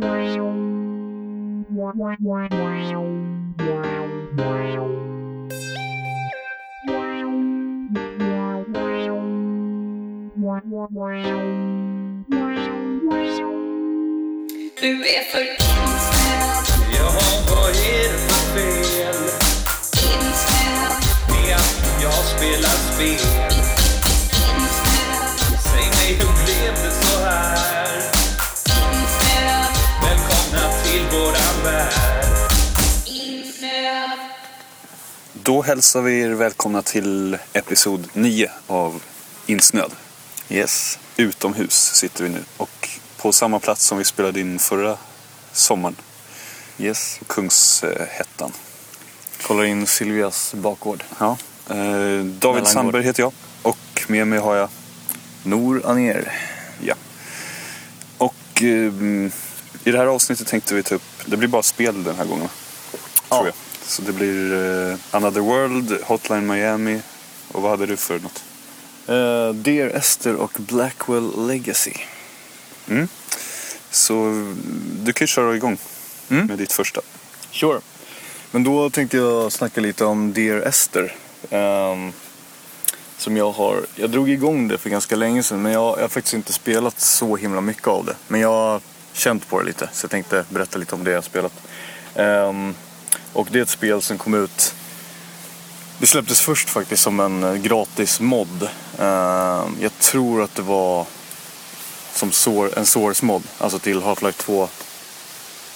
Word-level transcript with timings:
Du 0.00 0.04
är 15.04 15.22
för 15.32 15.40
insnöad, 15.40 16.64
Jaha, 16.94 17.28
vad 17.50 17.70
är 17.70 18.12
det 18.12 18.18
för 18.18 18.42
fel? 18.54 19.16
Insnöad, 19.92 21.02
med 21.28 21.56
att 21.56 22.02
jag 22.02 22.12
spelar 22.12 22.76
spel? 22.92 23.10
insnöad, 24.54 25.22
Säg 25.62 25.86
mig, 25.86 26.10
hur 26.18 26.32
blev 26.44 26.74
det 26.74 26.90
så? 26.90 27.07
Då 35.32 35.62
hälsar 35.62 36.02
vi 36.02 36.20
er 36.20 36.30
välkomna 36.30 36.82
till 36.82 37.38
episod 37.52 38.08
9 38.12 38.50
av 38.66 39.02
Insnöd. 39.46 39.92
Yes. 40.48 40.98
Utomhus 41.16 41.72
sitter 41.94 42.24
vi 42.24 42.30
nu 42.30 42.44
och 42.56 42.88
på 43.16 43.32
samma 43.32 43.58
plats 43.58 43.84
som 43.86 43.98
vi 43.98 44.04
spelade 44.04 44.40
in 44.40 44.58
förra 44.58 44.96
sommaren. 45.52 45.96
Yes. 46.78 47.20
Kungshättan. 47.26 48.52
Kollar 49.42 49.64
in 49.64 49.86
Silvias 49.86 50.54
bakgård. 50.54 51.04
Ja. 51.18 51.36
Eh, 51.70 51.76
David 51.76 52.22
Mellangård. 52.40 52.66
Sandberg 52.66 53.02
heter 53.02 53.22
jag 53.22 53.32
och 53.62 54.04
med 54.08 54.26
mig 54.26 54.38
har 54.38 54.56
jag, 54.56 54.68
Nor 55.42 55.86
Aner. 55.86 56.32
ja. 56.82 56.94
Och 58.18 58.62
eh, 58.62 58.92
i 59.84 59.90
det 59.90 59.98
här 59.98 60.06
avsnittet 60.06 60.46
tänkte 60.46 60.74
vi 60.74 60.82
ta 60.82 60.94
upp, 60.94 61.02
det 61.26 61.36
blir 61.36 61.48
bara 61.48 61.62
spel 61.62 62.04
den 62.04 62.16
här 62.16 62.24
gången. 62.24 62.48
Ja. 63.28 63.36
Tror 63.36 63.46
jag. 63.46 63.54
Så 63.82 64.02
det 64.02 64.12
blir 64.12 64.52
eh, 64.90 64.96
Another 65.10 65.40
World, 65.40 65.98
Hotline 66.04 66.46
Miami 66.46 67.00
och 67.52 67.62
vad 67.62 67.70
hade 67.70 67.86
du 67.86 67.96
för 67.96 68.18
något? 68.18 68.42
Uh, 69.08 69.54
Dear 69.62 69.88
Esther 69.88 70.34
och 70.34 70.52
Blackwell 70.56 71.46
Legacy. 71.46 71.92
Så 73.90 74.14
du 75.02 75.12
kan 75.12 75.24
ju 75.24 75.26
köra 75.28 75.56
igång 75.56 75.78
Mm. 76.30 76.46
med 76.46 76.58
ditt 76.58 76.72
första. 76.72 77.00
Sure. 77.50 77.80
Men 78.50 78.64
då 78.64 78.90
tänkte 78.90 79.16
jag 79.16 79.52
snacka 79.52 79.80
lite 79.80 80.04
om 80.04 80.32
Dear 80.32 80.60
Esther. 80.60 81.14
Ehm, 81.50 82.12
som 83.18 83.36
jag 83.36 83.50
har, 83.52 83.86
jag 83.94 84.10
drog 84.10 84.30
igång 84.30 84.68
det 84.68 84.78
för 84.78 84.90
ganska 84.90 85.16
länge 85.16 85.42
sedan 85.42 85.62
men 85.62 85.72
jag, 85.72 85.96
jag 85.96 86.02
har 86.02 86.08
faktiskt 86.08 86.34
inte 86.34 86.52
spelat 86.52 87.00
så 87.00 87.36
himla 87.36 87.60
mycket 87.60 87.88
av 87.88 88.04
det. 88.04 88.16
Men 88.28 88.40
jag 88.40 88.80
känt 89.18 89.48
på 89.48 89.58
det 89.58 89.66
lite 89.66 89.88
så 89.92 90.04
jag 90.04 90.10
tänkte 90.10 90.44
berätta 90.48 90.78
lite 90.78 90.94
om 90.94 91.04
det 91.04 91.10
jag 91.10 91.16
har 91.16 91.22
spelat. 91.22 91.52
Um, 92.14 92.74
och 93.32 93.48
det 93.50 93.58
är 93.58 93.62
ett 93.62 93.68
spel 93.68 94.02
som 94.02 94.18
kom 94.18 94.34
ut 94.34 94.74
det 96.00 96.06
släpptes 96.06 96.40
först 96.40 96.70
faktiskt 96.70 97.02
som 97.02 97.20
en 97.20 97.44
eh, 97.44 97.54
gratis 97.54 98.20
mod. 98.20 98.62
Um, 98.98 99.76
jag 99.80 99.98
tror 100.00 100.42
att 100.42 100.54
det 100.54 100.62
var 100.62 101.06
som 102.12 102.28
en 102.76 102.86
source-mod, 102.86 103.42
alltså 103.58 103.78
till 103.78 104.00
Half-Life 104.02 104.68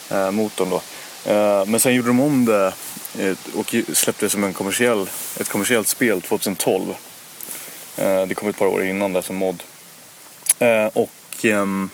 2-motorn 0.09 0.69
eh, 0.69 0.71
då. 0.71 0.83
Uh, 1.33 1.67
men 1.67 1.81
sen 1.81 1.95
gjorde 1.95 2.09
de 2.09 2.21
om 2.21 2.45
det 2.45 2.73
eh, 3.19 3.37
och 3.55 3.75
släppte 3.93 4.27
det 4.27 4.31
som 4.31 4.45
en 4.45 4.53
kommersiell, 4.53 5.09
ett 5.41 5.49
kommersiellt 5.49 5.89
spel 5.89 6.23
2012. 6.23 6.89
Uh, 6.89 6.95
det 8.27 8.35
kom 8.35 8.49
ett 8.49 8.59
par 8.59 8.67
år 8.67 8.85
innan 8.85 9.13
där 9.13 9.23
som 9.23 9.37
mod. 9.37 9.63
Uh, 10.63 10.87
och 10.87 11.45
um, 11.45 11.91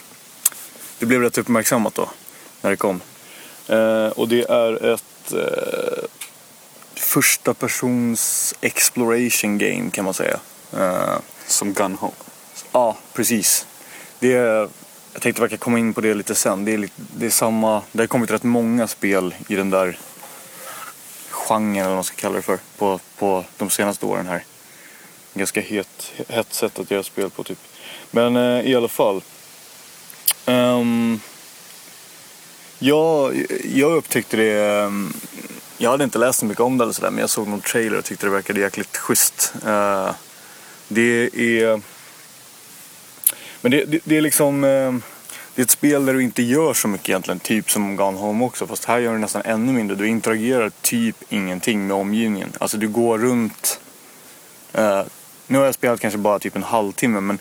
det 0.98 1.06
blev 1.06 1.20
rätt 1.20 1.38
uppmärksammat 1.38 1.94
då 1.94 2.08
när 2.60 2.70
det 2.70 2.76
kom. 2.76 3.00
Eh, 3.66 4.06
och 4.06 4.28
det 4.28 4.50
är 4.50 4.94
ett 4.94 5.32
eh, 5.32 6.04
första 6.94 7.54
persons 7.54 8.54
exploration 8.60 9.58
game 9.58 9.90
kan 9.90 10.04
man 10.04 10.14
säga. 10.14 10.40
Eh, 10.72 11.18
Som 11.46 11.72
Gun 11.72 11.94
Home. 11.94 12.14
Ja, 12.72 12.96
precis. 13.12 13.66
Det 14.18 14.34
är, 14.34 14.68
jag 15.12 15.22
tänkte 15.22 15.42
verkar 15.42 15.56
komma 15.56 15.78
in 15.78 15.94
på 15.94 16.00
det 16.00 16.14
lite 16.14 16.34
sen. 16.34 16.64
Det 16.64 16.72
är, 16.72 16.78
lite, 16.78 17.02
det 17.16 17.26
är 17.26 17.30
samma, 17.30 17.82
det 17.92 18.02
har 18.02 18.06
kommit 18.06 18.30
rätt 18.30 18.42
många 18.42 18.86
spel 18.86 19.34
i 19.48 19.54
den 19.54 19.70
där 19.70 19.98
genren 21.30 21.76
eller 21.76 21.86
vad 21.86 21.94
man 21.94 22.04
ska 22.04 22.16
kalla 22.16 22.36
det 22.36 22.42
för 22.42 22.58
på, 22.78 23.00
på 23.18 23.44
de 23.56 23.70
senaste 23.70 24.06
åren 24.06 24.26
här. 24.26 24.44
Ganska 25.34 25.60
het, 25.60 26.12
hett 26.28 26.54
sätt 26.54 26.78
att 26.78 26.90
göra 26.90 27.02
spel 27.02 27.30
på 27.30 27.44
typ. 27.44 27.58
Men 28.10 28.36
eh, 28.36 28.70
i 28.70 28.74
alla 28.74 28.88
fall. 28.88 29.22
Um, 30.48 31.20
jag, 32.78 33.46
jag 33.64 33.92
upptäckte 33.92 34.36
det, 34.36 34.84
Um, 34.86 35.12
jag 35.78 35.90
hade 35.90 36.04
inte 36.04 36.18
läst 36.18 36.38
så 36.38 36.46
mycket 36.46 36.60
om 36.60 36.78
det 36.78 36.84
eller 36.84 36.92
sådär 36.92 37.10
men 37.10 37.20
jag 37.20 37.30
såg 37.30 37.48
någon 37.48 37.60
trailer 37.60 37.98
och 37.98 38.04
tyckte 38.04 38.26
det 38.26 38.30
verkade 38.30 38.60
jäkligt 38.60 38.96
schysst. 38.96 39.52
Uh, 39.66 40.10
det 40.88 41.30
är 41.34 41.80
men 43.60 43.70
det, 43.70 43.84
det, 43.84 44.00
det 44.04 44.16
är 44.16 44.20
liksom... 44.20 44.64
eh, 44.64 44.94
Det 45.54 45.62
är 45.62 45.64
ett 45.64 45.70
spel 45.70 46.06
där 46.06 46.14
du 46.14 46.22
inte 46.22 46.42
gör 46.42 46.74
så 46.74 46.88
mycket 46.88 47.08
egentligen, 47.08 47.40
typ 47.40 47.70
som 47.70 47.96
Gone 47.96 48.18
Home 48.18 48.44
också. 48.44 48.66
Fast 48.66 48.84
här 48.84 48.98
gör 48.98 49.12
du 49.12 49.18
nästan 49.18 49.42
ännu 49.44 49.72
mindre. 49.72 49.96
Du 49.96 50.08
interagerar 50.08 50.70
typ 50.82 51.16
ingenting 51.28 51.86
med 51.86 51.96
omgivningen. 51.96 52.52
Alltså 52.58 52.76
du 52.76 52.88
går 52.88 53.18
runt... 53.18 53.80
Uh, 54.78 55.02
nu 55.46 55.58
har 55.58 55.64
jag 55.64 55.74
spelat 55.74 56.00
kanske 56.00 56.18
bara 56.18 56.38
typ 56.38 56.56
en 56.56 56.62
halvtimme 56.62 57.20
men 57.20 57.38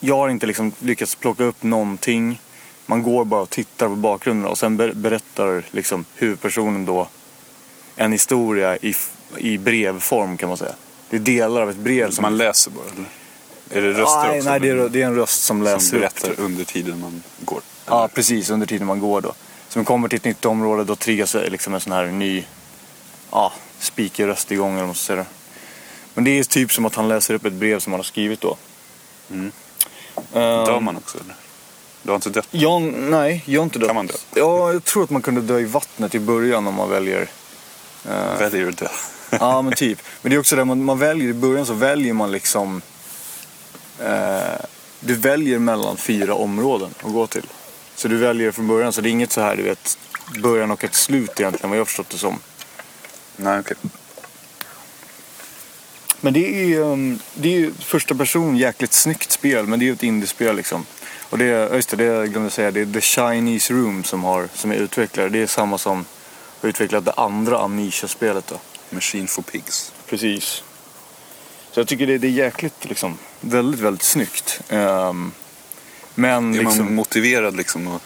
jag 0.00 0.16
har 0.16 0.28
inte 0.28 0.46
liksom 0.46 0.72
lyckats 0.78 1.14
plocka 1.14 1.44
upp 1.44 1.62
någonting. 1.62 2.40
Man 2.86 3.02
går 3.02 3.24
bara 3.24 3.42
och 3.42 3.50
tittar 3.50 3.88
på 3.88 3.96
bakgrunden 3.96 4.50
och 4.50 4.58
sen 4.58 4.76
ber- 4.76 4.94
berättar 4.94 5.62
liksom 5.70 6.04
huvudpersonen 6.14 6.84
då 6.84 7.08
en 7.96 8.12
historia 8.12 8.76
i, 8.76 8.94
i 9.36 9.58
brevform 9.58 10.36
kan 10.36 10.48
man 10.48 10.58
säga. 10.58 10.74
Det 11.10 11.16
är 11.16 11.20
delar 11.20 11.62
av 11.62 11.70
ett 11.70 11.76
brev 11.76 12.10
som... 12.10 12.22
Man 12.22 12.36
läser 12.36 12.70
bara 12.70 12.84
eller? 12.94 13.06
Är 13.70 13.82
det 13.82 13.98
röster 13.98 14.28
nej, 14.28 14.38
också? 14.38 14.50
nej 14.50 14.60
det, 14.60 14.68
är, 14.68 14.88
det 14.88 15.02
är 15.02 15.06
en 15.06 15.14
röst 15.14 15.42
som 15.42 15.62
läser 15.62 15.78
som 15.78 15.96
upp 15.96 16.00
berättar 16.00 16.28
typ. 16.28 16.38
under 16.38 16.64
tiden 16.64 17.00
man 17.00 17.22
går. 17.40 17.60
Ja, 17.86 18.08
precis. 18.14 18.50
Under 18.50 18.66
tiden 18.66 18.86
man 18.86 19.00
går 19.00 19.20
då. 19.20 19.32
Så 19.68 19.78
man 19.78 19.84
kommer 19.84 20.08
till 20.08 20.16
ett 20.16 20.24
nytt 20.24 20.44
område, 20.44 20.84
då 20.84 20.96
triggas 20.96 21.34
liksom 21.34 21.74
en 21.74 21.80
sån 21.80 21.92
här 21.92 22.06
ny 22.06 22.44
ja, 23.30 23.52
speakerröst 23.78 24.52
igång 24.52 24.70
eller 24.72 24.80
vad 24.80 24.86
man 24.86 24.94
ska 24.94 25.14
säga. 25.14 25.24
Men 26.14 26.24
det 26.24 26.30
är 26.30 26.44
typ 26.44 26.72
som 26.72 26.84
att 26.84 26.94
han 26.94 27.08
läser 27.08 27.34
upp 27.34 27.44
ett 27.44 27.52
brev 27.52 27.78
som 27.78 27.92
han 27.92 27.98
har 27.98 28.04
skrivit 28.04 28.40
då. 28.40 28.56
Mm. 29.32 29.52
Ehm, 30.34 30.64
Dör 30.64 30.80
man 30.80 30.96
också 30.96 31.18
eller? 31.18 31.34
Du 32.02 32.10
har 32.10 32.16
inte 32.16 32.30
dött? 32.30 32.48
Jag, 32.50 32.82
nej, 32.82 33.42
jag 33.46 33.60
har 33.60 33.64
inte 33.64 33.78
dött. 33.78 33.88
Kan 33.88 33.96
man 33.96 34.06
dö? 34.06 34.14
Ja, 34.34 34.72
jag 34.72 34.84
tror 34.84 35.04
att 35.04 35.10
man 35.10 35.22
kunde 35.22 35.40
dö 35.40 35.58
i 35.60 35.64
vattnet 35.64 36.14
i 36.14 36.18
början 36.18 36.66
om 36.66 36.74
man 36.74 36.90
väljer. 36.90 37.28
eh, 38.08 38.38
Väljer 38.38 38.68
att 38.68 38.76
dö? 38.78 38.88
ja, 39.30 39.62
men 39.62 39.72
typ. 39.72 39.98
Men 40.22 40.30
det 40.30 40.36
är 40.36 40.40
också 40.40 40.56
det, 40.56 40.64
man, 40.64 40.84
man 40.84 40.98
väljer 40.98 41.28
i 41.28 41.32
början 41.34 41.66
så 41.66 41.72
väljer 41.74 42.12
man 42.12 42.32
liksom... 42.32 42.82
Eh, 44.00 44.40
du 45.00 45.14
väljer 45.14 45.58
mellan 45.58 45.96
fyra 45.96 46.34
områden 46.34 46.94
att 47.02 47.12
gå 47.12 47.26
till. 47.26 47.46
Så 47.96 48.08
du 48.08 48.16
väljer 48.16 48.50
från 48.52 48.68
början, 48.68 48.92
så 48.92 49.00
det 49.00 49.08
är 49.08 49.10
inget 49.10 49.32
så 49.32 49.40
här, 49.40 49.56
du 49.56 49.62
vet, 49.62 49.98
början 50.42 50.70
och 50.70 50.84
ett 50.84 50.94
slut 50.94 51.40
egentligen, 51.40 51.70
vad 51.70 51.78
jag 51.78 51.86
förstått 51.86 52.08
det 52.10 52.18
som. 52.18 52.38
Nej, 53.36 53.58
okej. 53.60 53.76
Men 56.24 56.32
det 56.32 56.74
är, 56.74 56.80
um, 56.80 57.18
det 57.34 57.48
är 57.48 57.58
ju 57.58 57.72
första 57.72 58.14
person 58.14 58.56
jäkligt 58.56 58.92
snyggt 58.92 59.30
spel, 59.30 59.66
men 59.66 59.78
det 59.78 59.84
är 59.84 59.86
ju 59.86 59.92
ett 59.92 60.02
indiespel 60.02 60.56
liksom. 60.56 60.86
Och 61.30 61.38
det 61.38 61.74
just 61.74 61.88
det, 61.88 61.96
det 61.96 62.04
jag 62.04 62.30
glömde 62.30 62.50
säga, 62.50 62.70
det 62.70 62.80
är 62.80 62.86
The 62.86 63.00
Chinese 63.00 63.74
Room 63.74 64.04
som, 64.04 64.24
har, 64.24 64.48
som 64.54 64.70
är 64.72 64.76
utvecklare. 64.76 65.28
Det 65.28 65.38
är 65.38 65.46
samma 65.46 65.78
som 65.78 66.04
har 66.60 66.68
utvecklat 66.68 67.04
det 67.04 67.12
andra 67.12 67.58
Amnesia-spelet 67.58 68.46
då. 68.46 68.60
Machine 68.90 69.26
for 69.26 69.42
Pigs. 69.42 69.92
Precis. 70.06 70.62
Så 71.72 71.80
jag 71.80 71.88
tycker 71.88 72.06
det, 72.06 72.18
det 72.18 72.26
är 72.26 72.30
jäkligt 72.30 72.84
liksom, 72.84 73.18
väldigt, 73.40 73.80
väldigt 73.80 74.02
snyggt. 74.02 74.60
Ehm, 74.68 75.32
men 76.14 76.54
Är 76.54 76.58
liksom, 76.58 76.84
man 76.84 76.94
motiverad 76.94 77.56
liksom? 77.56 77.86
Och... 77.86 78.02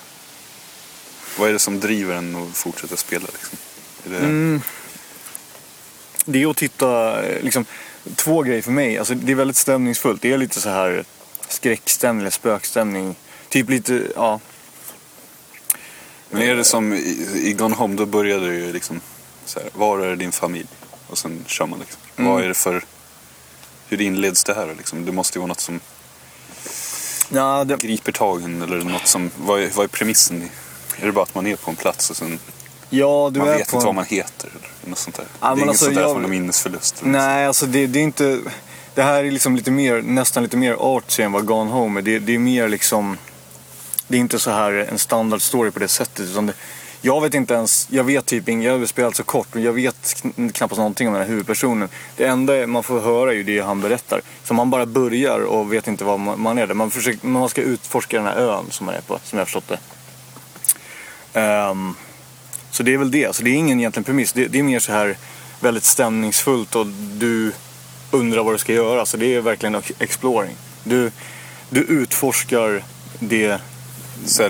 Vad 1.38 1.48
är 1.48 1.52
det 1.52 1.58
som 1.58 1.80
driver 1.80 2.14
en 2.14 2.36
att 2.36 2.56
fortsätta 2.56 2.96
spela 2.96 3.26
liksom? 3.32 3.58
Är 4.04 4.10
det... 4.10 4.26
Mm. 4.26 4.60
det 6.24 6.42
är 6.42 6.50
att 6.50 6.56
titta, 6.56 7.22
eh, 7.26 7.42
liksom, 7.42 7.64
två 8.16 8.42
grejer 8.42 8.62
för 8.62 8.70
mig. 8.70 8.98
Alltså, 8.98 9.14
det 9.14 9.32
är 9.32 9.36
väldigt 9.36 9.56
stämningsfullt. 9.56 10.22
Det 10.22 10.32
är 10.32 10.38
lite 10.38 10.60
så 10.60 10.68
här 10.68 11.04
skräckstämning 11.48 12.20
eller 12.20 12.30
spökstämning. 12.30 13.14
Typ 13.48 13.70
lite, 13.70 14.02
ja. 14.14 14.40
Men 16.30 16.42
är 16.42 16.54
det 16.54 16.64
som 16.64 16.92
i, 16.92 17.40
i 17.44 17.52
Gone 17.52 17.74
Home, 17.74 17.96
då 17.96 18.06
började 18.06 18.48
det 18.48 18.54
ju 18.54 18.72
liksom 18.72 19.00
så 19.44 19.60
här, 19.60 19.68
var 19.72 19.98
är 19.98 20.16
din 20.16 20.32
familj? 20.32 20.68
Och 21.06 21.18
sen 21.18 21.44
kör 21.46 21.66
man 21.66 21.78
liksom. 21.78 22.00
Mm. 22.16 22.30
Vad 22.30 22.42
är 22.42 22.48
det 22.48 22.54
för, 22.54 22.84
hur 23.88 24.00
inleds 24.00 24.44
det 24.44 24.54
här 24.54 24.74
liksom? 24.78 25.04
Det 25.04 25.12
måste 25.12 25.38
ju 25.38 25.40
vara 25.40 25.48
något 25.48 25.60
som 25.60 25.80
ja 27.28 27.64
det, 27.64 27.76
griper 27.76 28.12
tag 28.12 28.40
i 28.40 28.44
en 28.44 28.62
eller 28.62 28.76
något 28.76 29.06
som, 29.06 29.30
vad 29.36 29.60
är, 29.60 29.70
vad 29.74 29.84
är 29.84 29.88
premissen? 29.88 30.50
Är 31.00 31.06
det 31.06 31.12
bara 31.12 31.22
att 31.22 31.34
man 31.34 31.46
är 31.46 31.56
på 31.56 31.70
en 31.70 31.76
plats 31.76 32.10
och 32.10 32.16
sen 32.16 32.38
ja, 32.90 33.30
du 33.32 33.38
man 33.40 33.48
är 33.48 33.52
vet 33.58 33.70
på 33.70 33.76
inte 33.76 33.76
en- 33.76 33.86
vad 33.86 33.94
man 33.94 34.04
heter 34.04 34.48
eller 34.48 34.90
något 34.90 34.98
sånt 34.98 35.16
där? 35.16 35.24
Ja, 35.40 35.46
det 35.46 35.52
är 35.52 35.56
inget 35.56 35.68
alltså, 35.68 35.84
sånt 35.84 35.94
där 35.96 36.02
jag- 36.02 36.12
från 36.12 36.24
en 36.24 36.30
minnesförlust? 36.30 37.00
Nej, 37.02 37.46
alltså 37.46 37.66
det, 37.66 37.86
det 37.86 37.98
är 37.98 38.02
inte... 38.02 38.40
Det 38.94 39.02
här 39.02 39.24
är 39.24 39.30
liksom 39.30 39.56
lite 39.56 39.70
mer, 39.70 40.02
nästan 40.02 40.42
lite 40.42 40.56
mer 40.56 40.76
artsy 40.80 41.22
än 41.22 41.32
vad 41.32 41.46
Gone 41.46 41.70
Home 41.70 42.00
är. 42.00 42.02
Det, 42.02 42.18
det 42.18 42.34
är 42.34 42.38
mer 42.38 42.68
liksom... 42.68 43.18
Det 44.08 44.16
är 44.16 44.20
inte 44.20 44.38
så 44.38 44.50
här 44.50 44.72
en 44.72 44.98
standard 44.98 45.42
story 45.42 45.70
på 45.70 45.78
det 45.78 45.88
sättet. 45.88 46.20
Utan 46.30 46.46
det, 46.46 46.52
jag 47.00 47.20
vet 47.20 47.34
inte 47.34 47.54
ens, 47.54 47.86
jag 47.90 48.04
vet 48.04 48.26
typ 48.26 48.48
inget, 48.48 48.66
jag 48.72 48.88
spelat 48.88 49.16
så 49.16 49.22
kort 49.24 49.54
och 49.54 49.60
jag 49.60 49.72
vet 49.72 49.94
kn- 50.02 50.52
knappast 50.52 50.78
någonting 50.78 51.08
om 51.08 51.14
den 51.14 51.22
här 51.22 51.28
huvudpersonen. 51.28 51.88
Det 52.16 52.24
enda 52.24 52.66
man 52.66 52.82
får 52.82 53.00
höra 53.00 53.30
är 53.30 53.34
ju 53.36 53.42
det 53.42 53.60
han 53.60 53.80
berättar. 53.80 54.20
Så 54.44 54.54
man 54.54 54.70
bara 54.70 54.86
börjar 54.86 55.40
och 55.40 55.72
vet 55.72 55.88
inte 55.88 56.04
vad 56.04 56.20
man, 56.20 56.58
är 56.58 56.66
där. 56.66 56.74
Man, 56.74 56.90
försöker, 56.90 57.26
man 57.26 57.48
ska 57.48 57.62
utforska 57.62 58.16
den 58.16 58.26
här 58.26 58.36
ön 58.36 58.64
som 58.70 58.86
man 58.86 58.94
är 58.94 59.00
på, 59.00 59.18
som 59.24 59.38
jag 59.38 59.40
har 59.40 59.44
förstått 59.46 59.68
det. 59.68 59.78
Ehm, 61.40 61.94
så 62.76 62.82
det 62.82 62.94
är 62.94 62.98
väl 62.98 63.10
det. 63.10 63.36
Så 63.36 63.42
det 63.42 63.50
är 63.50 63.54
ingen 63.54 63.80
egentligen 63.80 64.04
premiss. 64.04 64.32
Det, 64.32 64.46
det 64.46 64.58
är 64.58 64.62
mer 64.62 64.80
så 64.80 64.92
här 64.92 65.16
väldigt 65.60 65.84
stämningsfullt 65.84 66.74
och 66.74 66.86
du 67.18 67.52
undrar 68.10 68.42
vad 68.42 68.54
du 68.54 68.58
ska 68.58 68.72
göra. 68.72 69.06
Så 69.06 69.16
det 69.16 69.34
är 69.34 69.40
verkligen 69.40 69.82
exploring. 69.98 70.56
Du, 70.84 71.10
du 71.70 71.80
utforskar 71.80 72.84
det, 73.18 73.60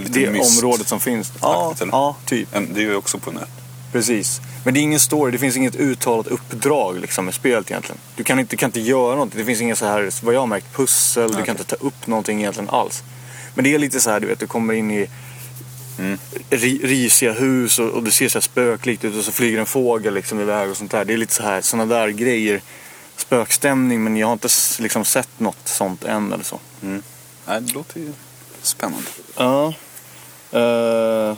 det 0.06 0.28
området 0.28 0.88
som 0.88 1.00
finns. 1.00 1.32
Ja, 1.40 1.74
eller? 1.80 1.92
ja, 1.92 2.16
typ. 2.24 2.48
Det 2.52 2.80
är 2.80 2.84
ju 2.84 2.96
också 2.96 3.18
på 3.18 3.30
nät. 3.30 3.48
Precis. 3.92 4.40
Men 4.64 4.74
det 4.74 4.80
är 4.80 4.82
ingen 4.82 5.00
story, 5.00 5.32
det 5.32 5.38
finns 5.38 5.56
inget 5.56 5.76
uttalat 5.76 6.26
uppdrag 6.26 7.00
liksom, 7.00 7.24
med 7.24 7.34
spelet 7.34 7.70
egentligen. 7.70 7.98
Du 8.16 8.24
kan 8.24 8.38
inte, 8.38 8.56
kan 8.56 8.68
inte 8.68 8.80
göra 8.80 9.12
någonting. 9.12 9.38
Det 9.38 9.44
finns 9.44 9.60
inga 9.60 9.76
så 9.76 9.86
här, 9.86 10.24
vad 10.24 10.34
jag 10.34 10.40
har 10.40 10.46
märkt, 10.46 10.72
pussel. 10.72 11.28
Du 11.28 11.32
Okej. 11.32 11.44
kan 11.44 11.54
inte 11.54 11.76
ta 11.76 11.86
upp 11.86 12.06
någonting 12.06 12.38
egentligen 12.40 12.70
alls. 12.70 13.02
Men 13.54 13.64
det 13.64 13.74
är 13.74 13.78
lite 13.78 14.00
så 14.00 14.10
här, 14.10 14.20
du 14.20 14.26
vet, 14.26 14.40
du 14.40 14.46
kommer 14.46 14.74
in 14.74 14.90
i 14.90 15.08
Mm. 15.98 16.18
ri, 16.50 16.80
risiga 16.82 17.32
hus 17.32 17.78
och, 17.78 17.88
och 17.88 18.02
det 18.02 18.10
ser 18.10 18.28
så 18.28 18.38
här 18.38 18.42
spöklikt 18.42 19.04
ut 19.04 19.16
och 19.16 19.24
så 19.24 19.32
flyger 19.32 19.58
en 19.58 19.66
fågel 19.66 20.14
liksom 20.14 20.40
iväg 20.40 20.70
och 20.70 20.76
sånt 20.76 20.90
där. 20.90 21.04
Det 21.04 21.12
är 21.12 21.16
lite 21.16 21.34
så 21.34 21.42
här, 21.42 21.60
såna 21.60 21.86
där 21.86 22.08
grejer. 22.08 22.60
Spökstämning, 23.16 24.04
men 24.04 24.16
jag 24.16 24.26
har 24.26 24.32
inte 24.32 24.48
liksom 24.78 25.04
sett 25.04 25.40
något 25.40 25.68
sånt 25.68 26.04
än 26.04 26.32
eller 26.32 26.44
så. 26.44 26.60
Nej, 26.80 27.60
det 27.60 27.72
låter 27.74 28.00
ju 28.00 28.12
spännande. 28.62 29.08
Ja. 29.36 29.74
Eh, 30.52 31.36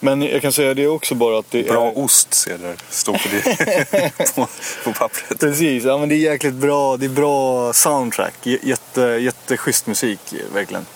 men 0.00 0.22
jag 0.22 0.42
kan 0.42 0.52
säga 0.52 0.74
det 0.74 0.86
också 0.86 1.14
bara 1.14 1.38
att 1.38 1.50
det 1.50 1.62
Bra 1.68 1.88
är... 1.88 1.98
ost 1.98 2.34
ser 2.34 2.58
där. 2.58 2.76
Står 2.90 3.12
på, 3.12 3.28
det, 3.32 4.16
på, 4.34 4.48
på 4.84 4.92
pappret. 4.92 5.40
Precis, 5.40 5.84
ja 5.84 5.98
men 5.98 6.08
det 6.08 6.14
är 6.14 6.32
jäkligt 6.32 6.54
bra. 6.54 6.96
Det 6.96 7.06
är 7.06 7.10
bra 7.10 7.72
soundtrack. 7.72 8.34
Jätte, 8.42 9.00
jätteschysst 9.00 9.86
musik, 9.86 10.34
verkligen. 10.54 10.86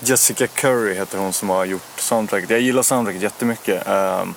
Jessica 0.00 0.46
Curry 0.46 0.94
heter 0.94 1.18
hon 1.18 1.32
som 1.32 1.48
har 1.48 1.64
gjort 1.64 1.82
soundtracket. 2.00 2.50
Jag 2.50 2.60
gillar 2.60 2.82
soundtracket 2.82 3.22
jättemycket. 3.22 3.88
Ehm, 3.88 4.34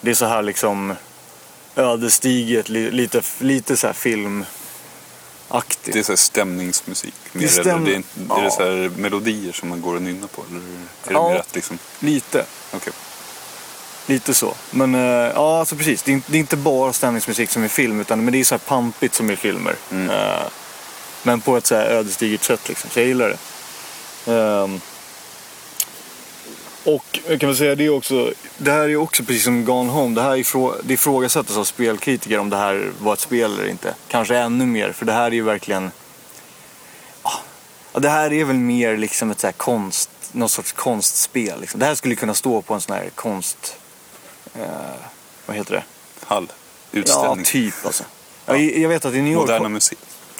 Det 0.00 0.10
är 0.10 0.14
så 0.14 0.26
här 0.26 0.42
liksom 0.42 0.94
ödesdigert, 1.76 2.68
li- 2.68 2.90
lite, 2.90 3.22
lite 3.38 3.76
så 3.76 3.86
här 3.86 3.94
filmaktigt. 3.94 5.92
Det 5.92 5.98
är 5.98 6.02
så 6.02 6.12
här 6.12 6.16
stämningsmusik. 6.16 7.14
Mer, 7.32 7.40
Det 7.42 7.46
är 7.58 7.62
stäm- 7.62 7.84
det 7.84 7.94
är, 7.94 8.38
är 8.40 8.44
det 8.44 8.50
så 8.50 8.62
här 8.62 8.90
melodier 8.96 9.52
som 9.52 9.68
man 9.68 9.80
går 9.82 9.94
och 9.94 10.02
nynnar 10.02 10.28
på? 10.28 10.42
Eller 10.50 10.60
är 10.60 11.28
det 11.28 11.32
mer 11.32 11.40
att 11.40 11.54
liksom... 11.54 11.78
Lite. 12.00 12.44
Okej. 12.72 12.92
Lite 14.06 14.34
så. 14.34 14.54
Men 14.70 14.94
eh, 14.94 15.00
ja, 15.34 15.58
alltså 15.60 15.76
precis. 15.76 16.02
Det 16.02 16.10
är, 16.10 16.12
inte- 16.12 16.32
det 16.32 16.38
är 16.38 16.40
inte 16.40 16.56
bara 16.56 16.92
stämningsmusik 16.92 17.50
som 17.50 17.64
i 17.64 17.68
film, 17.68 18.00
utan 18.00 18.24
men 18.24 18.32
det 18.32 18.40
är 18.40 18.44
så 18.44 18.54
här 18.54 18.58
pampigt 18.60 19.14
som 19.14 19.30
i 19.30 19.36
filmer. 19.36 19.76
Eh, 19.92 20.42
men 21.22 21.40
på 21.40 21.56
ett 21.56 21.66
så 21.66 21.74
här 21.74 21.84
ödesdigert 21.86 22.42
sätt 22.44 22.68
liksom. 22.68 22.90
Så 22.90 23.00
jag 23.00 23.06
gillar 23.06 23.28
det. 23.28 23.38
Ehm, 24.32 24.80
och 26.84 27.18
jag 27.28 27.40
kan 27.40 27.48
väl 27.48 27.56
säga 27.56 27.74
det 27.74 27.88
också. 27.88 28.32
Det 28.58 28.72
här 28.72 28.88
är 28.88 28.96
också 28.96 29.24
precis 29.24 29.44
som 29.44 29.64
Gone 29.64 29.90
Home. 29.90 30.14
Det 30.14 30.22
här 30.22 30.36
ifrå, 30.36 30.74
det 30.82 30.94
ifrågasätts 30.94 31.56
av 31.56 31.64
spelkritiker 31.64 32.38
om 32.38 32.50
det 32.50 32.56
här 32.56 32.92
var 33.00 33.12
ett 33.12 33.20
spel 33.20 33.52
eller 33.54 33.68
inte. 33.68 33.94
Kanske 34.08 34.36
ännu 34.36 34.66
mer, 34.66 34.92
för 34.92 35.06
det 35.06 35.12
här 35.12 35.26
är 35.26 35.30
ju 35.30 35.42
verkligen... 35.42 35.90
Ja, 37.92 38.00
det 38.00 38.08
här 38.08 38.32
är 38.32 38.44
väl 38.44 38.56
mer 38.56 38.96
liksom 38.96 39.30
ett 39.30 39.40
så 39.40 39.46
här 39.46 39.52
konst, 39.52 40.10
någon 40.32 40.48
sorts 40.48 40.72
konstspel. 40.72 41.60
Liksom. 41.60 41.80
Det 41.80 41.86
här 41.86 41.94
skulle 41.94 42.14
kunna 42.14 42.34
stå 42.34 42.62
på 42.62 42.74
en 42.74 42.80
sån 42.80 42.96
här 42.96 43.10
konst... 43.14 43.76
Eh, 44.54 44.66
vad 45.46 45.56
heter 45.56 45.72
det? 45.74 45.84
Hall. 46.26 46.52
Ja, 46.90 46.98
Utställning. 47.00 47.44
typ 47.44 47.74
alltså. 47.84 48.04
Ja. 48.46 48.56
Jag, 48.56 48.78
jag 48.78 48.88
vet 48.88 49.04
att 49.04 49.14
i 49.14 49.22
New 49.22 49.32
York... 49.32 49.40
Moderna 49.48 49.68
musik. 49.68 49.98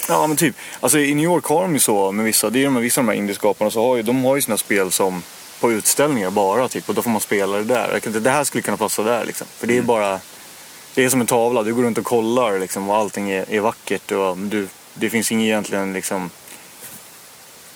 Ja, 0.08 0.26
men 0.26 0.36
typ. 0.36 0.56
Alltså 0.80 0.98
i 0.98 1.14
New 1.14 1.24
York 1.24 1.44
har 1.44 1.62
de 1.62 1.72
ju 1.72 1.78
så 1.78 2.12
med 2.12 2.24
vissa, 2.24 2.50
det 2.50 2.58
är 2.60 2.64
de 2.64 2.74
med 2.74 2.82
vissa 2.82 3.00
av 3.00 3.06
de 3.06 3.12
här 3.12 3.18
indieskaparna, 3.18 3.70
så 3.70 3.88
har 3.88 3.96
ju, 3.96 4.02
de 4.02 4.24
har 4.24 4.36
ju 4.36 4.42
sina 4.42 4.56
spel 4.56 4.90
som 4.90 5.22
på 5.60 5.72
utställningar 5.72 6.30
bara 6.30 6.68
typ 6.68 6.88
och 6.88 6.94
då 6.94 7.02
får 7.02 7.10
man 7.10 7.20
spela 7.20 7.56
det 7.56 7.64
där. 7.64 7.92
Jag 7.92 8.02
kan 8.02 8.10
inte, 8.10 8.20
det 8.20 8.30
här 8.30 8.44
skulle 8.44 8.62
kunna 8.62 8.76
passa 8.76 9.02
där 9.02 9.24
liksom. 9.24 9.46
För 9.58 9.66
det 9.66 9.78
är 9.78 9.82
bara, 9.82 10.20
det 10.94 11.04
är 11.04 11.08
som 11.08 11.20
en 11.20 11.26
tavla, 11.26 11.62
du 11.62 11.74
går 11.74 11.82
runt 11.82 11.98
och 11.98 12.04
kollar 12.04 12.58
liksom 12.58 12.90
och 12.90 12.96
allting 12.96 13.30
är, 13.30 13.50
är 13.50 13.60
vackert 13.60 14.12
och 14.12 14.38
du, 14.38 14.68
det 14.94 15.10
finns 15.10 15.32
inget 15.32 15.44
egentligen 15.44 15.92
liksom, 15.92 16.30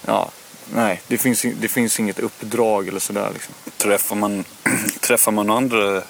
ja, 0.06 0.30
nej, 0.72 1.00
det 1.06 1.18
finns, 1.18 1.46
det 1.60 1.68
finns 1.68 2.00
inget 2.00 2.18
uppdrag 2.18 2.88
eller 2.88 3.00
sådär 3.00 3.30
liksom. 3.32 3.54
Träffar 3.76 4.16
man, 4.16 4.44
träffar 5.00 5.32
man 5.32 5.50
andra 5.50 6.02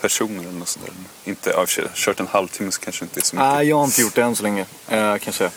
personer 0.00 0.42
eller 0.42 0.52
något 0.52 0.68
sånt 0.68 0.86
där? 0.86 0.94
Inte, 1.30 1.50
ja, 1.50 1.66
kört 1.94 2.20
en 2.20 2.26
halvtimme 2.26 2.72
så 2.72 2.80
kanske 2.80 3.04
inte 3.04 3.20
är 3.20 3.22
så 3.22 3.36
mycket. 3.36 3.48
Nej, 3.48 3.68
jag 3.68 3.76
har 3.76 3.84
inte 3.84 4.02
gjort 4.02 4.14
det 4.14 4.22
än 4.22 4.36
så 4.36 4.42
länge, 4.42 4.64
kan 4.88 5.20
jag 5.24 5.34
säga. 5.34 5.50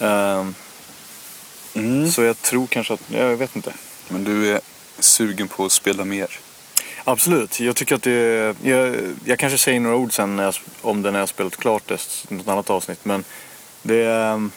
Ehm, 0.00 0.54
Mm. 1.74 2.10
Så 2.10 2.22
jag 2.22 2.42
tror 2.42 2.66
kanske 2.66 2.94
att, 2.94 3.00
jag 3.08 3.36
vet 3.36 3.56
inte. 3.56 3.72
Men 4.08 4.24
du 4.24 4.50
är 4.52 4.60
sugen 4.98 5.48
på 5.48 5.64
att 5.64 5.72
spela 5.72 6.04
mer? 6.04 6.38
Absolut. 7.04 7.60
Jag 7.60 7.76
tycker 7.76 7.94
att 7.94 8.02
det 8.02 8.54
jag, 8.62 8.96
jag 9.24 9.38
kanske 9.38 9.58
säger 9.58 9.80
några 9.80 9.96
ord 9.96 10.12
sen 10.12 10.36
när 10.36 10.44
jag, 10.44 10.54
om 10.80 11.02
det 11.02 11.10
när 11.10 11.18
jag 11.18 11.28
spelat 11.28 11.56
klart 11.56 11.82
det, 11.88 12.00
något 12.28 12.48
annat 12.48 12.70
avsnitt. 12.70 13.04
Men 13.04 13.24
det, 13.82 14.04
ehm, 14.06 14.50